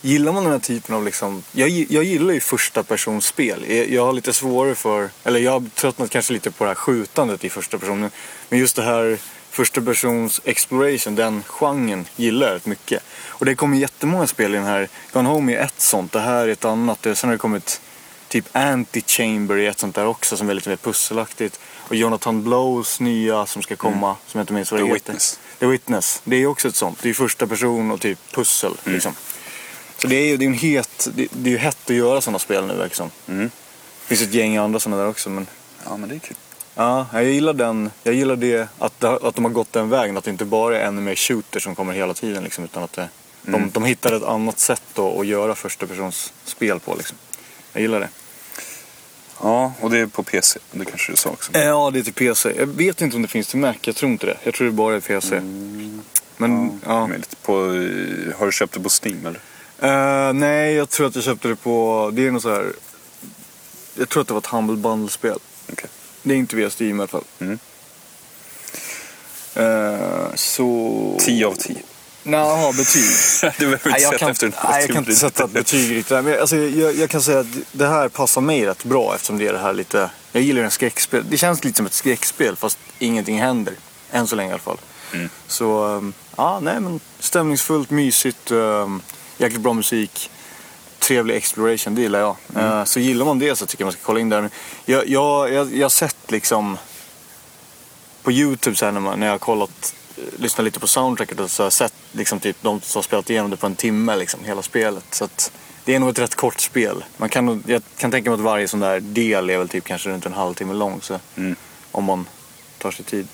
gillar 0.00 0.32
man 0.32 0.42
den 0.44 0.52
här 0.52 0.58
typen 0.60 0.94
av 0.94 1.04
liksom, 1.04 1.42
jag, 1.52 1.68
jag 1.68 2.04
gillar 2.04 2.34
ju 2.34 2.40
första 2.40 2.82
persons 2.82 3.26
spel. 3.26 3.64
Jag, 3.68 3.88
jag 3.90 4.06
har 4.06 4.12
lite 4.12 4.32
svårare 4.32 4.74
för, 4.74 5.10
eller 5.24 5.40
jag 5.40 5.52
har 5.52 5.64
tröttnat 5.74 6.10
kanske 6.10 6.32
lite 6.32 6.50
på 6.50 6.64
det 6.64 6.70
här 6.70 6.74
skjutandet 6.74 7.44
i 7.44 7.50
första 7.50 7.78
personen. 7.78 8.10
Men 8.48 8.58
just 8.58 8.76
det 8.76 8.82
här 8.82 9.18
första 9.50 9.80
persons 9.80 10.40
exploration, 10.44 11.14
den 11.14 11.42
genren 11.46 12.06
gillar 12.16 12.46
jag 12.46 12.54
rätt 12.54 12.66
mycket. 12.66 13.02
Och 13.26 13.44
det 13.46 13.54
kommer 13.54 13.76
jättemånga 13.78 14.26
spel 14.26 14.54
i 14.54 14.56
den 14.56 14.66
här. 14.66 14.88
Gone 15.12 15.28
Home 15.28 15.54
är 15.56 15.64
ett 15.64 15.80
sånt, 15.80 16.12
det 16.12 16.20
här 16.20 16.44
är 16.44 16.52
ett 16.52 16.64
annat. 16.64 17.02
Det- 17.02 17.14
Sen 17.14 17.28
har 17.28 17.34
det 17.34 17.38
kommit 17.38 17.80
typ 18.28 18.46
Anti-Chamber 18.52 19.58
är 19.58 19.70
ett 19.70 19.78
sånt 19.78 19.94
där 19.94 20.06
också 20.06 20.36
som 20.36 20.50
är 20.50 20.54
lite 20.54 20.68
mer 20.68 20.76
pusselaktigt. 20.76 21.60
Och 21.88 21.96
Jonathan 21.96 22.44
Blows 22.44 23.00
nya 23.00 23.46
som 23.46 23.62
ska 23.62 23.76
komma, 23.76 24.16
som 24.26 24.38
jag 24.38 24.42
inte 24.42 24.52
minns 24.52 24.72
vad 24.72 24.80
det 24.80 24.84
The 24.84 24.92
heter. 24.92 25.12
Witness. 25.12 25.38
The 25.58 25.66
Witness. 25.66 26.22
Det 26.24 26.36
är 26.36 26.46
också 26.46 26.68
ett 26.68 26.76
sånt. 26.76 26.98
Det 27.02 27.08
är 27.08 27.14
första 27.14 27.46
person 27.46 27.90
och 27.90 28.00
typ 28.00 28.18
pussel. 28.32 28.72
Liksom. 28.84 29.12
Så 29.98 30.06
det 30.06 30.16
är 30.16 30.26
ju 30.26 30.36
det 30.36 30.44
är 30.44 30.46
en 30.46 30.54
het, 30.54 31.08
det, 31.14 31.28
det 31.32 31.50
är 31.50 31.52
ju 31.52 31.58
hett 31.58 31.90
att 31.90 31.96
göra 31.96 32.20
sådana 32.20 32.38
spel 32.38 32.66
nu 32.66 32.82
liksom. 32.84 33.10
Mm. 33.28 33.50
Det 34.00 34.16
finns 34.16 34.22
ett 34.22 34.34
gäng 34.34 34.56
andra 34.56 34.80
sådana 34.80 35.02
där 35.02 35.08
också 35.08 35.30
men 35.30 35.46
Ja, 35.84 35.96
men 35.96 36.08
det 36.08 36.14
är 36.14 36.18
kul. 36.18 36.36
Ja, 36.74 37.06
jag 37.12 37.24
gillar 37.24 37.52
den. 37.52 37.90
Jag 38.02 38.14
gillar 38.14 38.36
det 38.36 38.68
att, 38.78 39.04
att 39.04 39.34
de 39.34 39.44
har 39.44 39.52
gått 39.52 39.72
den 39.72 39.88
vägen. 39.88 40.16
Att 40.16 40.24
det 40.24 40.30
inte 40.30 40.44
bara 40.44 40.78
är 40.78 40.86
ännu 40.86 41.00
mer 41.00 41.14
shooter 41.14 41.60
som 41.60 41.74
kommer 41.74 41.92
hela 41.92 42.14
tiden. 42.14 42.44
Liksom, 42.44 42.64
utan 42.64 42.82
att 42.82 42.92
det, 42.92 43.08
de, 43.42 43.70
de 43.70 43.84
hittar 43.84 44.12
ett 44.12 44.22
annat 44.22 44.58
sätt 44.58 44.82
då, 44.94 45.20
att 45.20 45.26
göra 45.26 45.54
första 45.54 45.86
persons 45.86 46.32
spel 46.44 46.80
på. 46.80 46.94
Liksom. 46.94 47.16
Jag 47.72 47.82
gillar 47.82 48.00
det. 48.00 48.08
Ja, 49.42 49.72
och 49.80 49.90
det 49.90 49.98
är 49.98 50.06
på 50.06 50.22
PC. 50.22 50.58
Det 50.70 50.84
kanske 50.84 51.12
du 51.12 51.16
sa 51.16 51.30
också. 51.30 51.54
Eh, 51.54 51.64
Ja, 51.64 51.90
det 51.90 51.98
är 51.98 52.02
till 52.02 52.12
PC. 52.12 52.52
Jag 52.58 52.66
vet 52.66 53.00
inte 53.02 53.16
om 53.16 53.22
det 53.22 53.28
finns 53.28 53.48
till 53.48 53.58
Mac. 53.58 53.74
Jag 53.80 53.96
tror 53.96 54.12
inte 54.12 54.26
det. 54.26 54.36
Jag 54.42 54.54
tror 54.54 54.66
det 54.66 54.72
bara 54.72 54.96
är 54.96 55.00
PC. 55.00 55.40
Men, 56.36 56.80
ja. 56.86 57.06
Lite 57.06 57.36
på, 57.36 57.52
eh, 57.52 58.38
har 58.38 58.46
du 58.46 58.52
köpt 58.52 58.74
det 58.74 58.80
på 58.80 58.88
Steam 59.02 59.26
eller? 59.26 59.40
Eh, 60.28 60.32
nej, 60.32 60.74
jag 60.74 60.88
tror 60.90 61.06
att 61.06 61.14
jag 61.14 61.24
köpte 61.24 61.48
det 61.48 61.56
på... 61.56 62.10
Det 62.14 62.26
är 62.26 62.30
nog 62.30 62.42
så 62.42 62.50
här... 62.54 62.72
Jag 63.94 64.08
tror 64.08 64.20
att 64.20 64.28
det 64.28 64.34
var 64.34 64.40
ett 64.40 64.46
Humble 64.46 64.76
Bundle-spel. 64.76 65.38
Okej. 65.72 65.90
Det 66.22 66.34
är 66.34 66.38
inte 66.38 66.56
via 66.56 66.70
Steam 66.70 66.96
i 66.96 67.00
alla 67.00 67.06
fall. 67.06 67.24
Mm. 67.38 67.58
Eh, 69.54 70.34
så... 70.34 71.16
10 71.20 71.46
av 71.46 71.54
10. 71.54 71.76
Nja, 72.28 72.72
betyg. 72.72 73.02
du 73.58 73.64
behöver 73.66 73.74
inte 73.74 73.88
Nej, 73.88 74.02
jag 74.02 74.12
sätta 74.12 74.18
kan, 74.18 74.30
efter 74.30 74.46
en 74.46 74.52
nej, 74.64 74.80
jag 74.80 74.90
kan 74.90 74.98
inte 74.98 75.16
sätta 75.16 75.46
betyg 75.46 75.96
riktigt. 75.96 76.24
Men 76.24 76.40
alltså, 76.40 76.56
jag, 76.56 76.94
jag 76.94 77.10
kan 77.10 77.22
säga 77.22 77.40
att 77.40 77.46
det 77.72 77.86
här 77.86 78.08
passar 78.08 78.40
mig 78.40 78.66
rätt 78.66 78.84
bra 78.84 79.14
eftersom 79.14 79.38
det 79.38 79.46
är 79.46 79.52
det 79.52 79.58
här 79.58 79.72
lite... 79.72 80.10
Jag 80.32 80.42
gillar 80.42 80.62
en 80.62 80.70
skräckspel. 80.70 81.24
Det 81.30 81.36
känns 81.36 81.64
lite 81.64 81.76
som 81.76 81.86
ett 81.86 81.94
skräckspel 81.94 82.56
fast 82.56 82.78
ingenting 82.98 83.38
händer. 83.38 83.74
Än 84.10 84.26
så 84.26 84.36
länge 84.36 84.50
i 84.50 84.52
alla 84.52 84.62
fall. 84.62 84.78
Mm. 85.12 85.28
Så, 85.46 85.84
um, 85.84 86.12
ja, 86.36 86.60
nej 86.60 86.80
men 86.80 87.00
stämningsfullt, 87.18 87.90
mysigt, 87.90 88.50
um, 88.50 89.02
jäkligt 89.38 89.60
bra 89.60 89.72
musik. 89.72 90.30
Trevlig 90.98 91.34
exploration, 91.36 91.94
det 91.94 92.00
gillar 92.00 92.18
jag. 92.18 92.36
Eh, 92.56 92.84
så 92.84 93.00
gillar 93.00 93.24
man 93.24 93.38
det 93.38 93.56
så 93.56 93.66
tycker 93.66 93.82
jag 93.82 93.86
man 93.86 93.92
ska 93.92 94.02
kolla 94.02 94.20
in 94.20 94.28
där. 94.28 94.50
Jag, 94.84 95.08
jag, 95.08 95.52
jag, 95.52 95.74
jag 95.74 95.84
har 95.84 95.90
sett 95.90 96.30
liksom 96.30 96.78
på 98.22 98.32
Youtube 98.32 98.76
så 98.76 98.84
här, 98.84 98.92
när, 98.92 99.00
man, 99.00 99.20
när 99.20 99.26
jag 99.26 99.34
har 99.34 99.38
kollat, 99.38 99.94
lyssnat 100.38 100.64
lite 100.64 100.80
på 100.80 100.86
soundtracket 100.86 101.40
och 101.40 101.50
så 101.50 101.62
har 101.62 101.66
jag 101.66 101.72
sett 101.72 101.94
liksom, 102.12 102.40
typ, 102.40 102.56
de 102.62 102.80
som 102.80 102.98
har 102.98 103.02
spelat 103.02 103.30
igenom 103.30 103.50
det 103.50 103.56
på 103.56 103.66
en 103.66 103.74
timme, 103.76 104.16
liksom, 104.16 104.44
hela 104.44 104.62
spelet. 104.62 105.04
Så 105.10 105.24
att, 105.24 105.52
det 105.84 105.94
är 105.94 105.98
nog 105.98 106.08
ett 106.08 106.18
rätt 106.18 106.34
kort 106.34 106.60
spel. 106.60 107.04
Man 107.16 107.28
kan, 107.28 107.62
jag 107.66 107.82
kan 107.96 108.10
tänka 108.10 108.30
mig 108.30 108.34
att 108.34 108.44
varje 108.44 108.68
sån 108.68 108.80
där 108.80 109.00
del 109.00 109.50
är 109.50 109.58
väl 109.58 109.68
typ 109.68 109.84
kanske 109.84 110.10
runt 110.10 110.26
en 110.26 110.32
halvtimme 110.32 110.74
lång. 110.74 111.00
Så, 111.02 111.20
Mm. 111.36 111.56
Om 111.92 112.04
man 112.04 112.26
tar 112.78 112.90
sig 112.90 113.04
tid. 113.04 113.28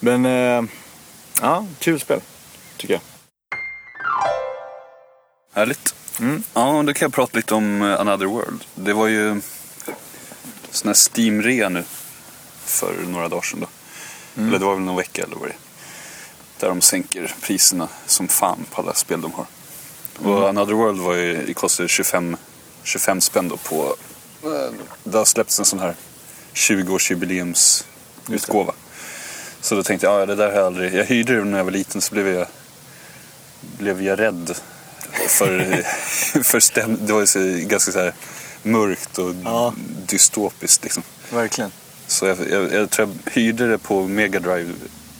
Men 0.00 0.26
eh, 0.26 0.62
ja, 1.40 1.66
kul 1.78 2.00
spel. 2.00 2.20
Tycker 2.76 2.94
jag. 2.94 3.00
Härligt. 5.54 5.94
Mm. 6.20 6.42
Ja, 6.54 6.82
då 6.86 6.92
kan 6.92 7.06
jag 7.06 7.12
prata 7.12 7.36
lite 7.36 7.54
om 7.54 7.82
eh, 7.82 8.00
Another 8.00 8.26
World. 8.26 8.64
Det 8.74 8.92
var 8.92 9.06
ju... 9.06 9.40
sån 10.70 10.88
här 10.88 10.94
Steam-rea 10.94 11.68
nu 11.68 11.84
för 12.64 12.94
några 13.08 13.28
dagar 13.28 13.42
sedan. 13.42 13.60
Då. 13.60 13.66
Eller 14.42 14.58
det 14.58 14.64
var 14.64 14.74
väl 14.74 14.84
någon 14.84 14.96
vecka 14.96 15.22
eller 15.22 15.36
vad 15.36 15.48
det 15.48 15.52
är. 15.52 15.65
Där 16.60 16.68
de 16.68 16.80
sänker 16.80 17.34
priserna 17.42 17.88
som 18.06 18.28
fan 18.28 18.66
på 18.70 18.82
alla 18.82 18.94
spel 18.94 19.20
de 19.20 19.32
har. 19.32 19.46
Och 20.32 20.48
Another 20.48 20.72
World 20.74 21.00
var 21.00 21.14
ju, 21.14 21.54
kostade 21.54 21.88
25, 21.88 22.36
25 22.82 23.20
spänn 23.20 23.48
då 23.48 23.56
på... 23.56 23.96
eh, 24.42 24.48
Det 25.04 25.18
har 25.18 25.24
släppts 25.24 25.58
en 25.58 25.64
sån 25.64 25.78
här 25.78 25.94
20-årsjubileumsutgåva. 26.54 28.72
Så 29.60 29.74
då 29.74 29.82
tänkte 29.82 30.06
jag, 30.06 30.20
ja 30.20 30.26
det 30.26 30.34
där 30.34 30.46
har 30.46 30.52
jag 30.56 30.66
aldrig... 30.66 30.94
Jag 30.94 31.04
hyrde 31.04 31.36
det 31.36 31.44
när 31.44 31.58
jag 31.58 31.64
var 31.64 31.72
liten 31.72 32.00
så 32.00 32.14
blev 32.14 32.28
jag, 32.28 32.46
blev 33.78 34.02
jag 34.02 34.18
rädd. 34.20 34.56
För, 35.28 35.82
för 36.42 36.60
stäm, 36.60 36.98
det 37.06 37.12
var 37.12 37.20
ju 37.20 37.26
så, 37.26 37.38
ganska 37.68 37.92
så 37.92 37.98
här 37.98 38.12
mörkt 38.62 39.18
och 39.18 39.34
Ja. 39.44 39.74
dystopiskt 40.06 40.84
liksom. 40.84 41.02
Verkligen. 41.30 41.70
Så 42.06 42.26
jag, 42.26 42.38
jag, 42.50 42.72
jag 42.72 42.90
tror 42.90 43.08
jag 43.24 43.32
hyrde 43.32 43.68
det 43.68 43.78
på 43.78 44.02
Mega 44.08 44.40
Drive 44.40 44.72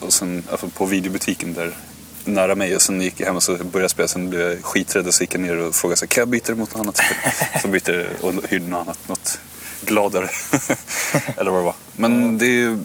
och 0.07 0.13
sen, 0.13 0.43
alltså 0.51 0.69
på 0.69 0.87
videobutiken 0.87 1.55
där 1.55 1.77
nära 2.25 2.55
mig 2.55 2.77
och 2.77 2.83
sen 2.83 3.01
gick 3.01 3.21
jag 3.21 3.27
hem 3.27 3.37
och 3.37 3.43
så 3.43 3.53
började 3.53 3.81
jag 3.81 3.91
spela. 3.91 4.09
Sen 4.09 4.31
blev 4.31 4.41
jag 4.41 4.65
skiträdd 4.65 5.07
och 5.07 5.15
så 5.15 5.23
gick 5.23 5.35
jag 5.35 5.41
ner 5.41 5.57
och 5.57 5.75
frågade 5.75 5.97
så 5.97 6.07
kan 6.07 6.21
jag 6.21 6.29
byta 6.29 6.53
det 6.53 6.59
mot 6.59 6.75
något 6.75 6.81
annat 6.81 6.97
spel? 6.97 7.33
Så 7.63 7.69
bytte 7.69 8.07
och 8.21 8.33
hyrde 8.49 8.67
något 8.67 8.81
annat, 8.81 9.09
något 9.09 9.39
gladare. 9.85 10.29
Eller 11.37 11.51
vad 11.51 11.61
det 11.61 11.65
var. 11.65 11.75
Men 11.97 12.39
det 12.39 12.47
ju, 12.47 12.79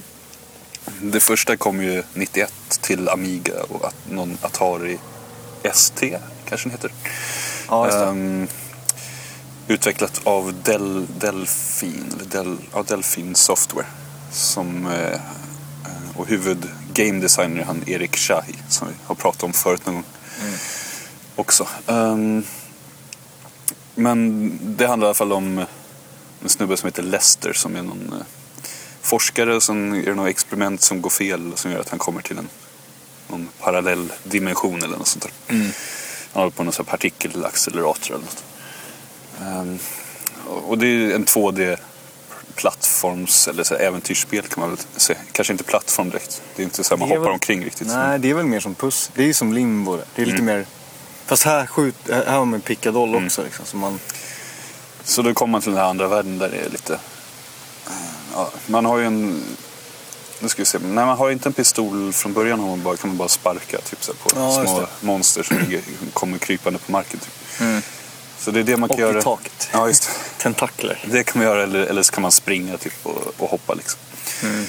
det 1.01 1.19
första 1.19 1.57
kom 1.57 1.83
ju 1.83 2.03
91 2.13 2.53
till 2.81 3.09
Amiga 3.09 3.63
och 3.69 3.87
att, 3.87 3.95
någon 4.09 4.37
Atari 4.41 4.97
ST 5.63 6.17
kanske 6.45 6.69
den 6.69 6.71
heter. 6.71 6.91
Ja. 7.67 8.09
Ehm, 8.09 8.47
utvecklat 9.67 10.21
av 10.23 10.53
Del, 10.63 11.05
Delfin, 11.19 12.05
Del, 12.31 12.57
ja, 12.73 12.83
Delfin 12.87 13.35
Software. 13.35 13.87
Som, 14.31 14.85
eh, 14.85 15.11
eh, 15.11 15.19
och 16.15 16.27
huvud 16.27 16.69
game 16.93 17.19
designer 17.19 17.63
han 17.63 17.83
Erik 17.87 18.17
Shahi 18.17 18.55
som 18.69 18.87
vi 18.87 18.93
har 19.05 19.15
pratat 19.15 19.43
om 19.43 19.53
förut 19.53 19.85
någon 19.85 19.95
gång. 19.95 20.05
Också. 21.35 21.67
Ehm, 21.87 22.43
men 23.95 24.51
det 24.77 24.87
handlar 24.87 25.07
i 25.07 25.09
alla 25.09 25.13
fall 25.13 25.33
om 25.33 25.65
en 26.43 26.49
snubbe 26.49 26.77
som 26.77 26.87
heter 26.87 27.03
Lester 27.03 27.53
som 27.53 27.75
är 27.75 27.81
någon 27.81 28.13
eh, 28.13 28.25
forskare 29.01 29.55
och 29.55 29.63
sen 29.63 29.93
är 29.93 30.05
det 30.05 30.15
något 30.15 30.29
experiment 30.29 30.81
som 30.81 31.01
går 31.01 31.09
fel 31.09 31.51
som 31.55 31.71
gör 31.71 31.79
att 31.79 31.89
han 31.89 31.99
kommer 31.99 32.21
till 32.21 32.37
en 32.37 32.49
någon 33.27 33.49
parallell 33.59 34.13
dimension 34.23 34.83
eller 34.83 34.97
något 34.97 35.07
sånt 35.07 35.23
där. 35.23 35.55
Han 36.33 36.41
håller 36.41 36.51
på 36.51 36.63
med 36.63 36.73
någon 36.77 36.85
partikelaccelerator 36.85 38.15
eller 38.15 38.25
något. 38.25 38.43
Ehm, 39.41 39.79
och 40.45 40.77
det 40.77 40.87
är 40.87 41.15
en 41.15 41.25
2D 41.25 41.77
plattforms 43.01 43.47
eller 43.47 43.63
så 43.63 43.75
äventyrsspel 43.75 44.41
kan 44.47 44.61
man 44.61 44.69
väl 44.69 44.79
säga. 44.95 45.19
Kanske 45.31 45.53
inte 45.53 45.63
plattform 45.63 46.09
direkt. 46.09 46.41
Det 46.55 46.61
är 46.61 46.63
inte 46.63 46.83
så 46.83 46.93
här 46.95 46.99
man 46.99 47.09
hoppar 47.09 47.21
väl- 47.21 47.31
omkring 47.31 47.65
riktigt. 47.65 47.87
Nej, 47.87 48.19
det 48.19 48.29
är 48.29 48.33
väl 48.33 48.45
mer 48.45 48.59
som 48.59 48.75
puss. 48.75 49.11
Det 49.15 49.23
är 49.23 49.27
ju 49.27 49.33
som 49.33 49.53
limbo. 49.53 49.97
det. 49.97 50.05
Det 50.15 50.21
är 50.21 50.25
lite 50.25 50.41
Mm. 50.41 50.55
mer... 50.55 50.65
Fast 51.25 51.43
här, 51.43 51.65
skjut, 51.65 51.95
här 52.09 52.37
har 52.37 52.45
man 52.45 52.61
pickadoll 52.61 53.15
också. 53.25 53.43
Liksom, 53.43 53.65
så 53.65 53.77
man, 53.77 53.99
Så 55.03 55.21
då 55.21 55.33
kommer 55.33 55.51
man 55.51 55.61
till 55.61 55.71
den 55.71 55.79
här 55.81 55.89
andra 55.89 56.07
världen 56.07 56.37
där 56.37 56.49
det 56.49 56.57
är 56.57 56.69
lite... 56.69 56.99
Ja, 58.33 58.51
man 58.67 58.85
har 58.85 58.97
ju 58.97 59.05
en... 59.05 59.43
Nu 60.39 60.49
ska 60.49 60.61
vi 60.61 60.65
se. 60.65 60.77
Nej, 60.79 61.05
man 61.05 61.17
har 61.17 61.31
inte 61.31 61.49
en 61.49 61.53
pistol 61.53 62.13
från 62.13 62.33
början. 62.33 62.59
Har 62.59 62.67
man 62.67 62.83
bara, 62.83 62.97
kan 62.97 63.09
man 63.09 63.17
bara 63.17 63.27
sparka 63.27 63.77
typ, 63.81 64.03
så 64.03 64.11
här, 64.11 64.19
på 64.19 64.39
Ja, 64.39 64.65
små 64.65 64.87
monster 65.01 65.43
som 65.43 65.57
kommer 66.13 66.37
krypande 66.37 66.79
på 66.79 66.91
marken. 66.91 67.19
Typ. 67.19 67.61
Mm. 67.61 67.81
Så 68.41 68.51
det 68.51 68.59
är 68.59 68.63
det 68.63 68.77
man 68.77 68.89
kan 68.89 68.95
och 68.95 69.01
göra. 69.01 69.19
i 69.19 69.21
taket. 69.21 69.69
Ja, 69.73 69.87
just 69.87 70.03
det. 70.03 70.11
Tentakler. 70.43 70.99
Det 71.11 71.23
kan 71.23 71.39
man 71.41 71.47
göra 71.51 71.63
eller, 71.63 71.79
eller 71.79 72.03
så 72.03 72.11
kan 72.11 72.21
man 72.21 72.31
springa 72.31 72.77
typ, 72.77 72.93
och, 73.03 73.33
och 73.37 73.49
hoppa. 73.49 73.73
Liksom. 73.73 73.99
Mm. 74.43 74.65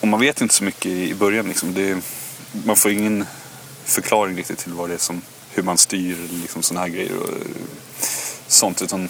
Och 0.00 0.08
man 0.08 0.20
vet 0.20 0.40
inte 0.40 0.54
så 0.54 0.64
mycket 0.64 0.86
i 0.86 1.14
början. 1.14 1.46
Liksom. 1.46 1.74
Det 1.74 2.02
man 2.64 2.76
får 2.76 2.90
ingen 2.90 3.26
förklaring 3.84 4.36
riktigt 4.36 4.58
till 4.58 4.72
vad 4.72 4.88
det 4.88 4.94
är 4.94 4.98
som, 4.98 5.22
hur 5.50 5.62
man 5.62 5.78
styr 5.78 6.16
liksom, 6.42 6.62
sådana 6.62 6.86
här 6.86 6.92
grejer 6.92 7.16
och 7.18 7.28
eh, 7.28 7.36
sånt. 8.46 8.82
Utan 8.82 9.08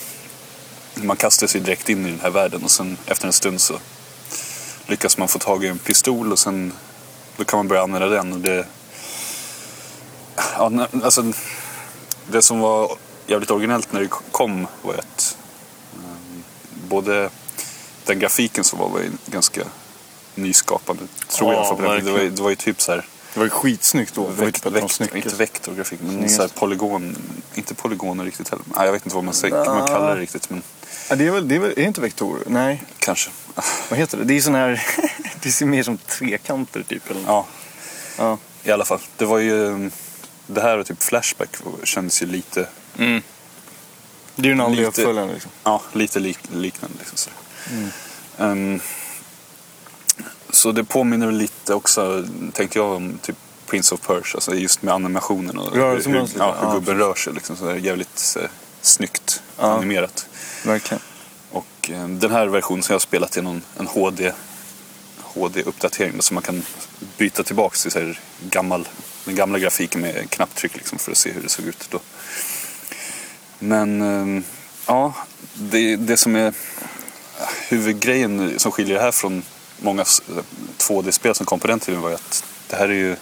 man 0.95 1.17
kastar 1.17 1.47
sig 1.47 1.61
direkt 1.61 1.89
in 1.89 2.07
i 2.07 2.11
den 2.11 2.21
här 2.21 2.31
världen 2.31 2.65
och 2.65 2.71
sen 2.71 2.97
efter 3.07 3.27
en 3.27 3.33
stund 3.33 3.61
så 3.61 3.79
lyckas 4.87 5.19
man 5.19 5.29
få 5.29 5.39
tag 5.39 5.65
i 5.65 5.69
en 5.69 5.79
pistol 5.79 6.33
och 6.33 6.39
sen 6.39 6.73
då 7.37 7.45
kan 7.45 7.59
man 7.59 7.69
börja 7.69 7.83
använda 7.83 8.09
den. 8.09 8.33
Och 8.33 8.39
det, 8.39 8.67
ja, 10.37 10.87
alltså, 11.03 11.33
det 12.31 12.43
som 12.43 12.61
var 12.61 12.97
jävligt 13.29 13.51
originellt 13.51 13.93
när 13.93 14.01
det 14.01 14.09
kom 14.31 14.67
var 14.83 14.95
att 14.95 15.37
um, 15.95 16.43
både 16.89 17.31
den 18.05 18.19
grafiken 18.19 18.65
som 18.65 18.79
var, 18.79 18.89
var 18.89 19.03
ganska 19.27 19.63
nyskapande. 20.35 21.03
Tror 21.29 21.53
Ja, 21.53 21.59
jag. 21.59 21.79
För 21.79 22.01
det, 22.01 22.13
var, 22.13 22.21
det 22.21 22.43
var 22.43 22.51
ju 22.51 22.57
typ 22.57 22.81
så 22.83 22.93
här 22.93 23.07
Det 23.35 23.41
var 23.41 23.47
ju 23.47 23.51
skitsnyggt 23.51 24.15
då. 24.15 24.29
Det 24.31 24.45
var 24.45 24.51
typ 24.51 24.67
vekt, 24.67 24.91
snyggt. 24.91 25.15
inte 25.15 25.37
vektorgrafik, 25.37 26.01
men 26.03 26.13
Snyggast. 26.13 26.37
så 26.37 26.43
här 26.43 26.49
polygon. 26.49 27.17
Inte 27.55 27.75
polygoner 27.75 28.25
riktigt 28.25 28.49
heller. 28.49 28.65
Nej, 28.77 28.85
jag 28.87 28.93
vet 28.93 29.07
inte 29.07 29.15
vad 29.15 29.25
man, 29.25 29.35
säger, 29.35 29.65
man 29.65 29.87
kallar 29.89 30.15
det 30.17 30.21
riktigt, 30.23 30.51
men 30.51 30.63
Ja, 31.11 31.17
det 31.17 31.27
är 31.27 31.31
väl, 31.31 31.49
det 31.49 31.55
är 31.55 31.59
väl, 31.59 31.71
är 31.71 31.75
det 31.75 31.83
inte 31.83 32.01
vektorer? 32.01 32.43
Nej, 32.47 32.83
kanske. 32.99 33.31
vad 33.91 33.99
heter 33.99 34.19
det? 34.19 34.25
Det 34.25 34.37
är 34.37 34.41
sån 34.41 34.55
här, 34.55 34.83
det 35.43 35.53
ser 35.53 35.67
mer 35.67 35.83
som 35.83 35.99
trekanter 35.99 36.83
typ. 36.83 37.11
Eller? 37.11 37.21
Ja, 37.27 37.47
Ja. 38.19 38.39
i 38.65 38.71
alla 38.71 38.85
fall. 38.85 39.01
Det 39.17 39.25
var 39.25 39.39
ju... 39.39 39.91
Det 40.47 40.61
här 40.61 40.79
och 40.79 40.87
typ 40.87 41.03
Flashback 41.03 41.49
kändes 41.85 42.23
ju 42.23 42.27
lite, 42.27 42.67
Mm. 42.99 43.23
Det 44.37 44.43
är 44.43 44.47
ju 44.47 44.51
den 44.53 44.61
andliga 44.61 44.87
Lite- 44.87 45.01
uppföljaren 45.03 45.29
liksom. 45.33 45.51
ja, 45.65 45.83
lite 45.93 46.19
lik, 46.19 46.39
liknande. 46.53 46.97
Liksom, 46.99 47.17
så. 47.17 47.31
Mm. 47.71 47.91
Ehm, 48.39 48.81
så 50.51 50.73
det 50.73 50.85
påminner 50.85 51.33
lite 51.33 51.75
också, 51.75 52.25
tänkte 52.53 52.79
jag, 52.79 52.93
om 52.93 53.19
typ 53.23 53.37
Prince 53.67 53.95
of 53.95 54.01
Persia. 54.01 54.35
Alltså 54.35 54.55
just 54.55 54.83
med 54.83 54.95
animationen 54.95 55.59
och 55.59 55.73
hur, 55.75 55.81
Rörelsemönstret, 55.81 56.41
ja, 56.41 56.57
hur 56.61 56.67
ja, 56.69 56.75
gubben 56.75 56.99
rör 56.99 57.15
sig. 57.15 57.33
Liksom, 57.33 57.57
så 57.57 57.65
där, 57.65 57.75
jävligt 57.75 58.19
så, 58.19 58.41
här, 58.41 58.51
snyggt 58.81 59.43
Ja. 59.59 59.65
animerat. 59.65 60.27
Verkligen. 60.65 61.03
Och 61.51 61.91
eh, 61.91 62.09
den 62.09 62.31
här 62.31 62.47
versionen 62.47 62.83
som 62.83 62.93
jag 62.93 62.95
har 62.95 63.01
spelat 63.01 63.37
är 63.37 63.43
någon, 63.43 63.63
en 63.79 63.87
HD, 63.87 64.33
HD-uppdatering 65.23 66.23
så 66.23 66.35
man 66.35 66.43
kan 66.43 66.63
byta 67.19 67.43
tillbaka 67.43 67.77
till 67.77 67.91
så 67.91 67.99
här 67.99 68.21
gammal, 68.51 68.89
den 69.25 69.35
gamla 69.35 69.59
grafiken 69.59 70.01
med 70.01 70.31
knapptryck 70.31 70.77
liksom, 70.77 70.99
för 70.99 71.11
att 71.13 71.19
se 71.19 71.33
hur 71.33 71.43
det 71.43 71.49
såg 71.49 71.65
ut 71.65 71.89
då. 71.91 72.01
Men 73.59 74.03
eh, 74.39 74.43
ja, 74.87 75.15
det, 75.55 75.97
det 75.97 76.17
som 76.17 76.37
är 76.37 76.55
huvudgrejen 77.69 78.55
som 78.59 78.73
skiljer 78.73 78.95
det 78.97 79.03
här 79.03 79.13
från 79.13 79.43
många 79.79 80.03
s- 80.03 80.23
2D-spel 80.79 81.35
som 81.35 81.47
kom 81.47 81.61
på 81.61 81.67
den 81.67 81.81
tiden 81.81 82.01
var 82.01 82.09
ju 82.09 82.15
att 82.15 82.45
det 82.69 82.77
här 82.77 82.89
är 82.89 82.93
ju 82.95 83.17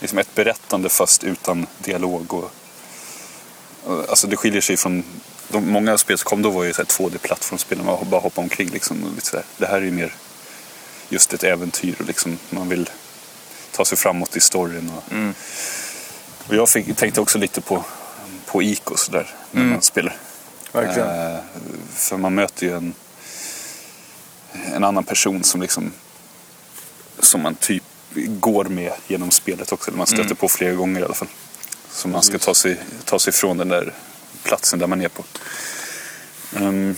liksom 0.00 0.18
ett 0.18 0.34
berättande 0.34 0.88
fast 0.88 1.24
utan 1.24 1.66
dialog. 1.78 2.34
Och, 2.34 2.50
och, 3.84 4.08
alltså 4.10 4.26
det 4.26 4.36
skiljer 4.36 4.60
sig 4.60 4.76
från 4.76 5.04
de, 5.48 5.70
många 5.70 5.98
spel 5.98 6.18
som 6.18 6.24
kom 6.28 6.42
då 6.42 6.50
var 6.50 6.64
ju 6.64 6.72
så 6.72 6.82
här 6.82 6.86
2D-plattformsspel 6.86 7.78
där 7.78 7.84
man 7.84 8.10
bara 8.10 8.20
hoppar 8.20 8.42
omkring. 8.42 8.68
Liksom, 8.68 9.04
och 9.04 9.10
lite 9.14 9.26
så 9.26 9.36
här. 9.36 9.44
Det 9.58 9.66
här 9.66 9.76
är 9.76 9.82
ju 9.82 9.90
mer 9.90 10.14
just 11.08 11.32
ett 11.32 11.44
äventyr 11.44 11.94
och 12.00 12.06
liksom, 12.06 12.38
man 12.50 12.68
vill 12.68 12.90
ta 13.72 13.84
sig 13.84 13.98
framåt 13.98 14.36
i 14.36 14.40
storyn. 14.40 14.90
Och, 14.96 15.12
Mm. 15.12 15.34
och 16.48 16.54
jag 16.54 16.68
fick, 16.68 16.96
tänkte 16.96 17.20
också 17.20 17.38
lite 17.38 17.60
på, 17.60 17.84
på 18.46 18.62
och 18.90 18.98
sådär 18.98 19.34
när 19.56 19.62
Mm. 19.62 19.72
man 19.72 19.82
spelar. 19.82 20.16
Verkligen. 20.72 21.08
Eh, 21.08 21.38
för 21.94 22.16
man 22.16 22.34
möter 22.34 22.66
ju 22.66 22.76
en, 22.76 22.94
en 24.74 24.84
annan 24.84 25.04
person 25.04 25.44
som 25.44 25.62
liksom 25.62 25.92
som 27.18 27.42
man 27.42 27.54
typ 27.54 27.82
går 28.14 28.64
med 28.64 28.92
genom 29.08 29.30
spelet 29.30 29.72
också. 29.72 29.90
Eller 29.90 29.98
man 29.98 30.06
stöter 30.06 30.24
Mm. 30.24 30.36
på 30.36 30.48
flera 30.48 30.72
gånger 30.74 31.00
i 31.00 31.04
alla 31.04 31.14
fall. 31.14 31.28
Så 31.90 32.08
man 32.08 32.22
ska 32.22 32.38
ta 32.38 32.54
sig, 32.54 32.80
ta 33.04 33.18
sig 33.18 33.32
från 33.32 33.56
den 33.58 33.68
där 33.68 33.94
platsen 34.42 34.78
där 34.78 34.86
man 34.86 35.00
är 35.02 35.08
på. 35.08 35.24
Ehm, 36.56 36.96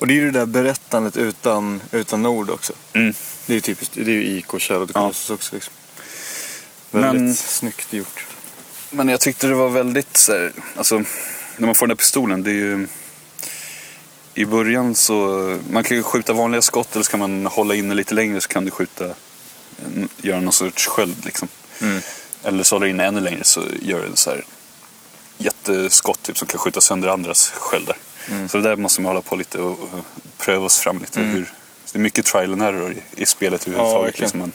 Och 0.00 0.06
det 0.06 0.12
är 0.12 0.14
ju 0.14 0.30
det 0.30 0.38
där 0.38 0.46
berättandet 0.46 1.16
utan, 1.16 1.80
utan 1.92 2.26
ord 2.26 2.50
också. 2.50 2.72
mm. 2.92 3.14
Det 3.46 3.52
är 3.52 3.54
ju 3.54 3.60
typiskt, 3.60 3.94
det 3.94 4.00
är 4.00 4.06
ju 4.08 4.24
IK 4.24 4.54
och 4.54 4.62
Shadow 4.62 4.90
Ja. 4.94 5.06
Också. 5.08 5.54
Liksom. 5.54 5.72
Väldigt 6.90 7.22
Men- 7.22 7.34
snyggt 7.34 7.92
gjort. 7.92 8.26
Men 8.90 9.08
jag 9.08 9.20
tyckte 9.20 9.46
det 9.46 9.54
var 9.54 9.68
väldigt 9.68 10.16
så 10.16 10.32
här, 10.32 10.52
alltså 10.76 11.02
när 11.56 11.66
man 11.66 11.74
får 11.74 11.86
den 11.86 11.96
där 11.96 11.98
pistolen, 12.00 12.42
det 12.42 12.50
är 12.50 12.54
ju 12.54 12.86
i 14.34 14.44
början 14.44 14.94
så, 14.94 15.14
man 15.70 15.84
kan 15.84 15.96
ju 15.96 16.02
skjuta 16.02 16.32
vanliga 16.32 16.62
skott 16.62 16.94
eller 16.94 17.04
så 17.04 17.10
kan 17.10 17.20
man 17.20 17.46
hålla 17.46 17.74
inne 17.74 17.94
lite 17.94 18.14
längre 18.14 18.40
så 18.40 18.48
kan 18.48 18.64
du 18.64 18.70
skjuta, 18.70 19.04
en- 19.86 20.08
göra 20.16 20.40
någon 20.40 20.52
sorts 20.52 20.86
sköld 20.86 21.24
liksom. 21.24 21.48
Mm. 21.80 22.00
Eller 22.44 22.62
så 22.62 22.74
håller 22.74 22.86
du 22.86 22.90
inne 22.90 23.04
ännu 23.06 23.20
längre 23.20 23.44
så 23.44 23.62
gör 23.82 24.08
det 24.10 24.16
så 24.16 24.30
här 24.30 24.44
jätteskott 25.38 26.22
typ, 26.22 26.38
som 26.38 26.48
kan 26.48 26.58
skjuta 26.58 26.80
sönder 26.80 27.08
andras 27.08 27.50
sköldar. 27.50 27.96
Så 28.48 28.56
det 28.56 28.62
där 28.62 28.76
måste 28.76 29.00
man 29.00 29.08
hålla 29.10 29.22
på 29.22 29.36
lite 29.36 29.58
och, 29.58 29.70
och 29.80 30.04
pröva 30.38 30.64
oss 30.64 30.78
fram 30.78 30.98
lite. 30.98 31.20
Mm. 31.20 31.32
Hur, 31.32 31.52
det 31.92 31.98
är 31.98 32.00
mycket 32.02 32.26
trial 32.26 32.52
and 32.52 32.62
error 32.62 32.92
i, 32.92 33.22
i 33.22 33.26
spelet 33.26 33.62
Ja, 33.66 33.72
överhuvudtaget. 33.72 34.06
verkligen. 34.06 34.24
liksom 34.26 34.40
man, 34.40 34.52